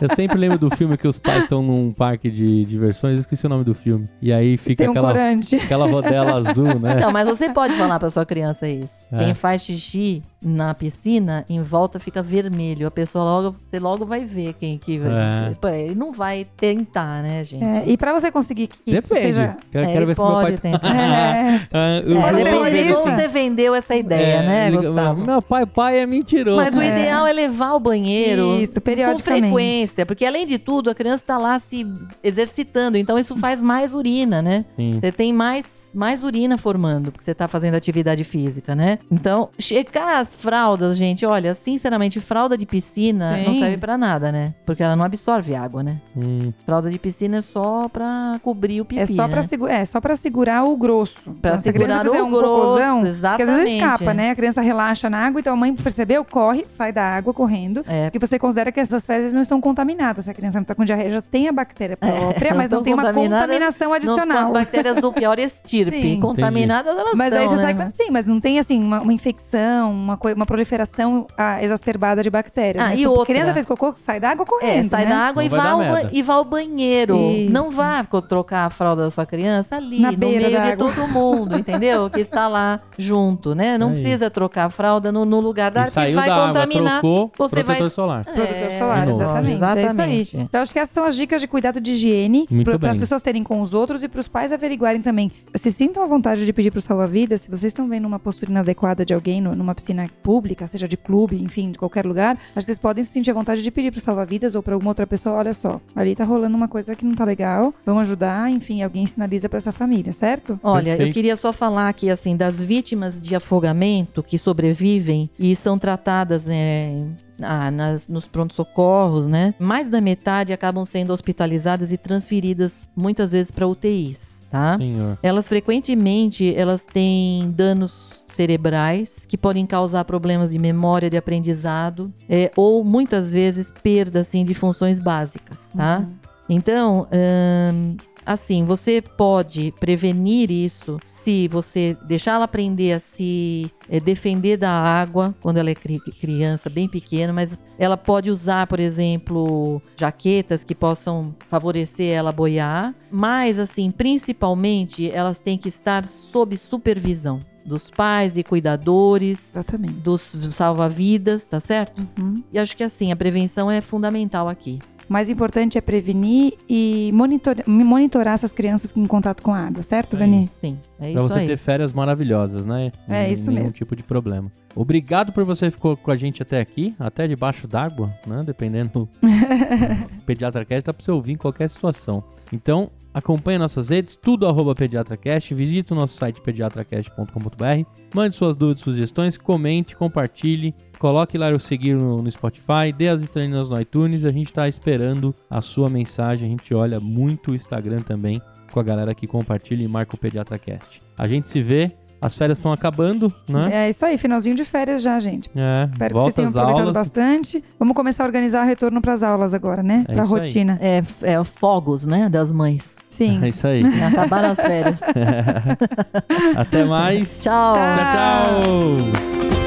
Eu 0.01 0.09
sempre 0.14 0.38
lembro 0.38 0.59
do 0.59 0.70
filme 0.75 0.96
que 0.96 1.07
os 1.09 1.18
pais 1.18 1.42
estão 1.44 1.62
num 1.62 1.92
parque 1.92 2.31
de 2.31 2.64
diversões, 2.64 3.14
eu 3.14 3.20
esqueci 3.20 3.46
o 3.46 3.49
nome 3.49 3.64
do 3.64 3.75
filme. 3.75 4.09
E 4.23 4.33
aí 4.33 4.57
fica 4.57 4.85
um 4.87 4.90
aquela, 4.90 5.09
corante. 5.09 5.57
aquela 5.57 5.87
rodela 5.87 6.35
azul, 6.37 6.79
né? 6.79 6.94
Então, 6.96 7.11
mas 7.12 7.29
você 7.29 7.50
pode 7.51 7.75
falar 7.75 7.99
pra 7.99 8.11
sua 8.11 8.25
criança 8.27 8.69
isso. 8.69 9.07
É. 9.13 9.19
Quem 9.19 9.35
faz 9.35 9.63
xixi 9.63 10.23
na 10.43 10.73
piscina, 10.73 11.45
em 11.51 11.61
volta 11.63 11.99
fica 11.99 12.23
vermelho. 12.23 12.87
A 12.87 12.91
pessoa 12.91 13.23
logo, 13.25 13.57
você 13.69 13.79
logo 13.79 14.07
vai 14.07 14.25
ver 14.25 14.55
quem 14.55 14.79
que 14.79 14.99
vai. 14.99 15.11
É. 15.51 15.55
Pô, 15.61 15.69
Ele 15.69 15.95
não 15.95 16.13
vai 16.13 16.47
tentar, 16.57 17.23
né, 17.23 17.45
gente? 17.45 17.63
É, 17.65 17.85
e 17.87 17.97
pra 17.97 18.13
você 18.15 18.31
conseguir 18.31 18.69
que 18.69 18.79
isso 18.87 19.09
Depende. 19.09 19.27
seja... 19.35 19.57
Quero, 19.71 19.85
É, 19.91 19.93
quero 19.93 20.07
ver 20.07 20.15
se 20.17 20.23
meu 20.23 20.33
pai. 20.33 20.45
pode 20.47 20.61
tentar. 20.61 20.81
É, 20.91 21.61
Ah, 21.73 22.03
o 22.07 22.13
É, 22.13 22.33
depende 22.45 22.95
como 22.95 23.11
você 23.17 23.29
vendeu 23.29 23.75
essa 23.75 23.95
ideia, 23.95 24.37
é, 24.37 24.47
né, 24.47 24.71
liga- 24.71 24.83
Gustavo? 24.83 25.25
Meu 25.27 25.43
pai, 25.43 25.67
pai 25.67 25.99
é 25.99 26.07
mentiroso. 26.07 26.57
Mas 26.57 26.75
o 26.75 26.81
É. 26.81 26.87
ideal 26.89 27.27
é 27.27 27.33
levar 27.33 27.69
ao 27.69 27.81
banheiro 27.81 28.61
Isso, 28.61 28.75
com 28.75 28.81
periodicamente. 28.81 29.43
frequência, 29.43 30.07
porque 30.07 30.25
além 30.25 30.47
de 30.47 30.59
tudo, 30.59 30.89
a 30.91 30.95
criança 30.95 31.23
está 31.23 31.37
lá 31.37 31.59
se 31.59 31.87
exercitando, 32.23 32.97
então 32.97 33.19
isso 33.19 33.37
faz 33.37 33.61
mais 33.63 33.93
urina, 33.93 34.41
né? 34.41 34.65
Sim. 34.77 34.95
Você 34.99 35.13
tem 35.13 35.33
mais, 35.33 35.67
mais 35.94 36.22
urina 36.24 36.57
formando, 36.59 37.11
porque 37.12 37.24
você 37.24 37.35
tá 37.35 37.46
fazendo 37.48 37.74
atividade 37.74 38.24
física, 38.24 38.74
né? 38.74 38.98
Então, 39.11 39.48
checar 39.59 40.20
as 40.20 40.35
fraldas, 40.35 40.96
gente, 40.96 41.24
olha, 41.26 41.55
sinceramente, 41.55 42.20
fralda 42.20 42.57
de 42.57 42.66
piscina 42.66 43.37
não 43.38 43.44
Tem. 43.46 43.59
serve 43.61 43.79
pra 43.79 43.96
nada, 43.98 44.31
né? 44.33 44.55
Porque 44.66 44.83
ela 44.83 44.96
não 44.96 45.05
absorve 45.05 45.55
água, 45.55 45.83
né? 45.83 46.00
Hum, 46.16 46.53
Fralda 46.64 46.90
de 46.90 46.98
piscina 46.98 47.38
é 47.38 47.40
só 47.42 47.88
pra 47.88 48.38
cobrir 48.42 48.81
o 48.81 48.85
pipi, 48.85 49.00
É 49.00 49.07
só, 49.07 49.22
né? 49.26 49.29
pra 49.29 49.42
segu- 49.42 49.66
é 49.66 49.85
só 49.85 50.00
pra 50.00 50.14
segurar 50.16 50.64
o 50.64 50.76
grosso. 50.76 51.20
Pra 51.40 51.50
Então, 51.53 51.59
se 51.61 51.68
a 51.68 51.72
criança 51.72 51.92
segurar 52.00 52.05
fizer 52.12 52.22
o 52.22 52.26
um 52.26 52.31
grosso, 52.31 52.44
cocôzão, 52.74 52.96
porque 53.00 53.03
às 53.03 53.09
vezes 53.09 53.18
exatamente. 53.18 53.76
escapa, 53.76 54.14
né? 54.14 54.31
A 54.31 54.35
criança 54.37 54.61
relaxa 54.61 55.11
na 55.11 55.18
água, 55.18 55.40
então 55.40 55.53
a 55.53 55.57
mãe 55.57 55.74
percebeu, 55.74 56.24
corre, 56.24 56.64
sai 56.72 56.92
da 56.92 57.03
água 57.03 57.33
correndo. 57.35 57.85
É, 57.87 58.05
Porque 58.11 58.18
você 58.26 58.38
considera 58.38 58.70
que 58.72 58.81
essas 58.81 59.07
fezes 59.07 59.33
não 59.33 59.40
estão 59.40 59.61
contaminadas. 59.61 60.24
Se 60.24 60.31
a 60.31 60.35
criança 60.35 60.59
não 60.59 60.64
tá 60.64 60.74
com 60.74 60.85
diarreia, 60.85 61.11
já 61.11 61.22
tem 61.22 61.48
a 61.48 61.53
bactéria 61.53 61.96
própria, 61.96 62.50
não 62.50 62.57
mas 62.57 62.70
não 62.70 62.83
tem 62.83 62.94
uma 62.94 63.12
contaminação 63.12 63.90
não 63.90 63.98
com 63.98 64.05
as 64.05 64.09
adicional. 64.18 64.53
bactérias 64.53 64.96
do 64.96 65.12
pior 65.12 65.38
estirpe. 65.81 66.01
Sim. 66.14 66.21
Contaminadas 66.21 66.97
elas 66.97 67.14
Mas 67.14 67.33
aí 67.33 67.45
estão, 67.45 67.57
você 67.59 67.62
né? 67.66 67.75
sai 67.75 67.85
com 67.85 67.90
sim, 67.90 68.11
mas 68.11 68.27
não 68.27 68.40
tem 68.40 68.59
assim 68.59 68.83
uma, 68.83 69.01
uma 69.01 69.12
infecção, 69.12 69.90
uma, 69.90 70.19
uma 70.37 70.47
proliferação 70.47 71.27
ah, 71.37 71.62
exacerbada 71.62 72.23
de 72.23 72.31
bactérias. 72.31 72.85
Ah, 72.85 72.88
né? 72.88 72.95
e 72.95 72.99
Se 72.99 73.05
a 73.05 73.11
outra? 73.11 73.27
criança 73.27 73.53
fez 73.55 73.66
cocô, 73.66 73.93
sai 73.97 74.21
da 74.21 74.31
água 74.31 74.45
É, 74.45 74.47
correndo. 74.47 74.88
sai 74.88 75.05
né? 75.05 75.11
da 75.11 75.19
água 75.19 75.43
Não 75.43 75.47
e 75.47 75.49
vai 75.49 75.61
vá, 75.61 75.71
ao 75.71 75.83
e 76.12 76.23
vá 76.23 76.35
ao 76.35 76.45
banheiro. 76.45 77.16
Isso. 77.16 77.51
Não 77.53 77.71
vá 77.71 78.05
trocar 78.29 78.66
a 78.66 78.71
fralda 78.71 79.03
da 79.05 79.11
sua 79.11 79.27
criança 79.27 79.77
ali, 79.77 80.01
Na 80.01 80.12
no 80.12 80.19
beira 80.19 80.49
meio 80.49 80.51
de 80.51 80.57
água. 80.73 80.77
todo 80.95 81.09
mundo, 81.09 81.57
entendeu? 81.59 82.09
Que 82.11 82.21
está 82.21 82.49
lá 82.49 82.81
junto, 82.99 83.55
né? 83.55 83.79
Não 83.79 83.88
Aí. 83.88 83.93
precisa 83.95 84.31
trocar 84.31 84.66
a 84.66 84.71
fralda 84.71 85.11
no, 85.12 85.25
no 85.25 85.40
lugar 85.40 85.71
da 85.71 85.83
e 85.83 85.85
que 85.85 85.90
saiu 85.90 86.14
vai 86.14 86.29
da 86.29 86.35
água, 86.35 86.47
contaminar. 86.49 87.01
trocou, 87.01 87.33
você 87.38 87.57
protetor 87.64 87.79
vai- 87.81 87.88
solar. 87.90 88.25
Protetor 88.25 88.55
É, 88.57 88.79
solar, 88.79 89.07
novo. 89.07 89.23
exatamente. 89.23 89.51
É 89.51 89.55
isso 89.57 89.64
aí. 89.64 89.81
Exatamente. 89.85 90.37
Então, 90.37 90.62
acho 90.62 90.73
que 90.73 90.79
essas 90.79 90.95
são 90.95 91.05
as 91.05 91.16
dicas 91.16 91.40
de 91.40 91.47
cuidado 91.49 91.81
de 91.81 91.93
higiene 91.93 92.47
para 92.79 92.90
as 92.90 92.99
pessoas 92.99 93.23
terem 93.23 93.43
com 93.43 93.61
os 93.61 93.75
outros 93.75 94.03
e 94.03 94.09
para 94.09 94.21
os 94.21 94.29
pais 94.29 94.53
averiguarem 94.53 95.01
também. 95.01 95.31
Se 95.55 95.70
sintam 95.73 96.03
à 96.03 96.07
vontade 96.07 96.45
de 96.45 96.53
pedir 96.53 96.71
para 96.71 96.79
o 96.79 96.81
salva-vidas, 96.83 97.43
se 97.43 97.49
vocês 97.51 97.65
estão 97.71 97.89
vendo 97.89 98.07
uma 98.07 98.19
postura 98.19 98.51
inadequada 98.51 99.05
de 99.05 99.13
alguém 99.15 99.41
no- 99.41 99.55
numa 99.55 99.75
piscina 99.75 100.09
pública, 100.23 100.67
seja 100.67 100.87
de 100.89 100.97
clube, 100.97 101.43
enfim, 101.43 101.73
de 101.73 101.79
qualquer 101.79 102.07
lugar, 102.07 102.37
acho 102.37 102.55
que 102.55 102.63
vocês 102.63 102.79
podem 102.79 103.05
se 103.05 103.11
sentir 103.13 103.31
à 103.31 103.35
vontade 103.35 103.63
de 103.63 103.71
pedir 103.71 103.91
para 103.91 103.99
o 103.99 104.01
salva-vidas 104.01 104.55
ou 104.55 104.63
para 104.63 104.75
alguma 104.75 104.91
outra 104.91 105.07
pessoa: 105.07 105.37
olha 105.37 105.53
só, 105.55 105.81
ali 105.95 106.15
tá 106.15 106.25
rolando 106.25 106.57
uma 106.57 106.69
coisa 106.69 106.95
que 106.95 107.05
não 107.05 107.15
tá 107.15 107.25
legal, 107.25 107.75
vamos 107.85 108.03
ajudar, 108.03 108.51
enfim, 108.51 108.83
alguém 108.83 109.07
sinaliza 109.07 109.49
para 109.49 109.59
essa 109.59 109.73
família, 109.73 110.13
certo? 110.13 110.59
Olha, 110.63 110.91
eu 110.91 110.97
Perfeito. 110.97 111.15
queria 111.15 111.37
só 111.37 111.53
falar 111.53 111.89
aqui, 111.89 112.11
assim, 112.11 112.37
das 112.37 112.61
vítimas 112.63 113.21
de 113.21 113.35
afogamento 113.35 114.23
que 114.23 114.39
sobrevivem 114.39 115.29
e 115.39 115.55
são 115.57 115.79
tratadas 115.79 116.49
é, 116.49 116.93
ah, 117.42 117.70
nas, 117.70 118.09
nos 118.09 118.26
prontos-socorros, 118.26 119.26
né? 119.26 119.55
Mais 119.59 119.90
da 119.90 120.00
metade 120.00 120.53
acabam 120.53 120.85
sendo 120.85 121.12
hospitalizadas 121.12 121.92
e 121.92 121.98
transferidas 121.98 122.87
muitas 122.96 123.33
vezes 123.33 123.50
para 123.50 123.66
UTIs, 123.66 124.46
tá? 124.50 124.76
Senhor. 124.79 125.18
Elas 125.22 125.48
frequentemente 125.48 126.55
elas 126.55 126.87
têm 126.87 127.50
danos 127.50 128.22
cerebrais 128.26 129.26
que 129.26 129.37
podem 129.37 129.66
causar 129.66 130.05
problemas 130.05 130.53
de 130.53 130.59
memória, 130.59 131.11
de 131.11 131.16
aprendizado, 131.16 132.12
é, 132.29 132.50
ou 132.57 132.85
muitas 132.85 133.33
vezes 133.33 133.72
perda 133.83 134.20
assim, 134.20 134.44
de 134.44 134.55
funções 134.55 135.00
básicas, 135.00 135.72
tá? 135.76 136.05
Então, 136.48 137.07
ahn, 137.12 137.96
assim, 138.33 138.64
você 138.64 139.03
pode 139.03 139.73
prevenir 139.81 140.51
isso 140.51 140.99
se 141.11 141.49
você 141.49 141.97
deixar 142.07 142.33
ela 142.37 142.45
aprender 142.45 142.93
a 142.93 142.99
se 143.01 143.71
eh, 143.88 144.01
defender 144.01 144.57
da 144.57 144.71
água 144.71 145.35
quando 145.43 145.59
ela 145.59 145.69
é 145.71 145.75
cri- 145.75 146.01
criança, 146.21 146.71
bem 146.71 146.88
pequena, 146.88 147.33
mas 147.33 147.62
ela 147.79 147.97
pode 147.97 148.31
usar, 148.31 148.66
por 148.66 148.81
exemplo, 148.81 149.83
jaquetas 149.97 150.64
que 150.64 150.75
possam 150.75 151.35
favorecer 151.49 152.14
ela 152.14 152.31
a 152.31 152.33
boiar, 152.33 152.95
mas 153.11 153.59
assim, 153.59 153.90
principalmente, 153.90 155.11
elas 155.11 155.40
têm 155.40 155.59
que 155.59 155.69
estar 155.69 156.05
sob 156.07 156.57
supervisão 156.57 157.40
dos 157.64 157.90
pais 157.90 158.38
e 158.38 158.43
cuidadores, 158.43 159.51
Exatamente. 159.53 159.95
dos 159.95 160.21
salva-vidas, 160.53 161.47
tá 161.47 161.61
certo? 161.61 162.01
Uhum. 162.19 162.43
E 162.53 162.59
acho 162.59 162.75
que 162.77 162.83
assim, 162.83 163.12
a 163.12 163.16
prevenção 163.16 163.71
é 163.71 163.81
fundamental 163.83 164.49
aqui. 164.49 164.79
O 165.11 165.12
mais 165.12 165.29
importante 165.29 165.77
é 165.77 165.81
prevenir 165.81 166.53
e 166.68 167.11
monitor- 167.12 167.57
monitorar 167.66 168.35
essas 168.35 168.53
crianças 168.53 168.92
em 168.96 169.05
contato 169.07 169.42
com 169.42 169.53
a 169.53 169.59
água, 169.59 169.83
certo, 169.83 170.14
Aí. 170.16 170.20
Vani? 170.20 170.49
Sim, 170.61 170.79
é 171.01 171.11
Pra 171.12 171.23
isso 171.23 171.29
você 171.29 171.38
aí. 171.40 171.46
ter 171.49 171.57
férias 171.57 171.92
maravilhosas, 171.92 172.64
né? 172.64 172.92
É, 173.09 173.25
Sem 173.25 173.33
isso 173.33 173.51
nenhum 173.51 173.62
mesmo. 173.64 173.77
tipo 173.77 173.96
de 173.96 174.05
problema. 174.05 174.53
Obrigado 174.73 175.33
por 175.33 175.44
você 175.44 175.68
ficou 175.68 175.96
com 175.96 176.12
a 176.12 176.16
gente 176.16 176.40
até 176.44 176.61
aqui, 176.61 176.94
até 176.96 177.27
debaixo 177.27 177.66
d'água, 177.66 178.14
né? 178.25 178.44
Dependendo. 178.46 179.09
o 179.20 180.23
Pediatra 180.25 180.64
Cast 180.64 180.85
dá 180.85 180.94
pra 180.94 181.05
você 181.05 181.11
ouvir 181.11 181.33
em 181.33 181.37
qualquer 181.37 181.68
situação. 181.68 182.23
Então, 182.53 182.88
acompanhe 183.12 183.59
nossas 183.59 183.90
redes, 183.90 184.16
tudo 184.16 184.46
arroba 184.46 184.75
PediatraCast, 184.75 185.55
visite 185.55 185.92
o 185.92 185.96
nosso 185.96 186.16
site 186.16 186.40
pediatracast.com.br, 186.40 187.85
mande 188.14 188.37
suas 188.37 188.57
dúvidas, 188.57 188.83
sugestões, 188.83 189.37
comente, 189.37 189.96
compartilhe, 189.96 190.75
coloque 190.99 191.37
lá 191.37 191.51
o 191.51 191.59
seguir 191.59 191.94
no, 191.94 192.23
no 192.23 192.31
Spotify, 192.31 192.92
dê 192.96 193.09
as 193.09 193.23
estrelinhas 193.23 193.70
no 193.70 193.81
iTunes, 193.81 194.25
a 194.25 194.31
gente 194.31 194.53
tá 194.53 194.68
esperando 194.68 195.35
a 195.49 195.61
sua 195.61 195.88
mensagem, 195.88 196.46
a 196.46 196.51
gente 196.51 196.75
olha 196.75 197.01
muito 197.01 197.51
o 197.51 197.55
Instagram 197.55 198.01
também 198.01 198.40
com 198.70 198.81
a 198.81 198.83
galera 198.83 199.14
que 199.14 199.27
compartilha 199.27 199.83
e 199.83 199.88
marca 199.88 200.14
o 200.14 200.18
PediatraCast. 200.18 201.03
A 201.18 201.27
gente 201.27 201.49
se 201.49 201.61
vê, 201.61 201.90
as 202.21 202.37
férias 202.37 202.59
estão 202.59 202.73
acabando, 202.73 203.33
né? 203.49 203.87
É 203.87 203.89
isso 203.89 204.05
aí, 204.05 204.19
finalzinho 204.19 204.55
de 204.55 204.65
férias 204.65 205.03
já, 205.03 205.19
gente. 205.21 205.51
É, 205.57 205.89
Espero 205.91 206.15
que 206.15 206.21
vocês 206.21 206.35
tenham 206.35 206.49
aproveitado 206.51 206.79
aulas. 206.81 206.93
bastante. 206.95 207.65
Vamos 207.79 207.95
começar 207.95 208.25
a 208.25 208.27
organizar 208.27 208.63
o 208.65 208.67
retorno 208.67 209.01
para 209.01 209.13
as 209.13 209.23
aulas 209.23 209.55
agora, 209.55 209.83
né? 209.83 210.05
É 210.09 210.13
Pra 210.15 210.25
isso 210.25 210.35
aí. 210.35 210.41
rotina. 210.41 210.79
É, 210.81 211.03
é 211.23 211.45
fogos, 211.45 212.07
né, 212.07 212.29
das 212.29 212.53
mães. 212.53 212.97
Sim. 213.09 213.41
É 213.43 213.49
isso 213.49 213.67
aí. 213.67 213.81
Acabaram 214.13 214.51
as 214.51 214.61
férias. 214.61 215.01
Até 216.57 216.85
mais. 216.85 217.43
Tchau. 217.43 217.73
Tchau, 217.73 217.95
tchau. 217.95 219.60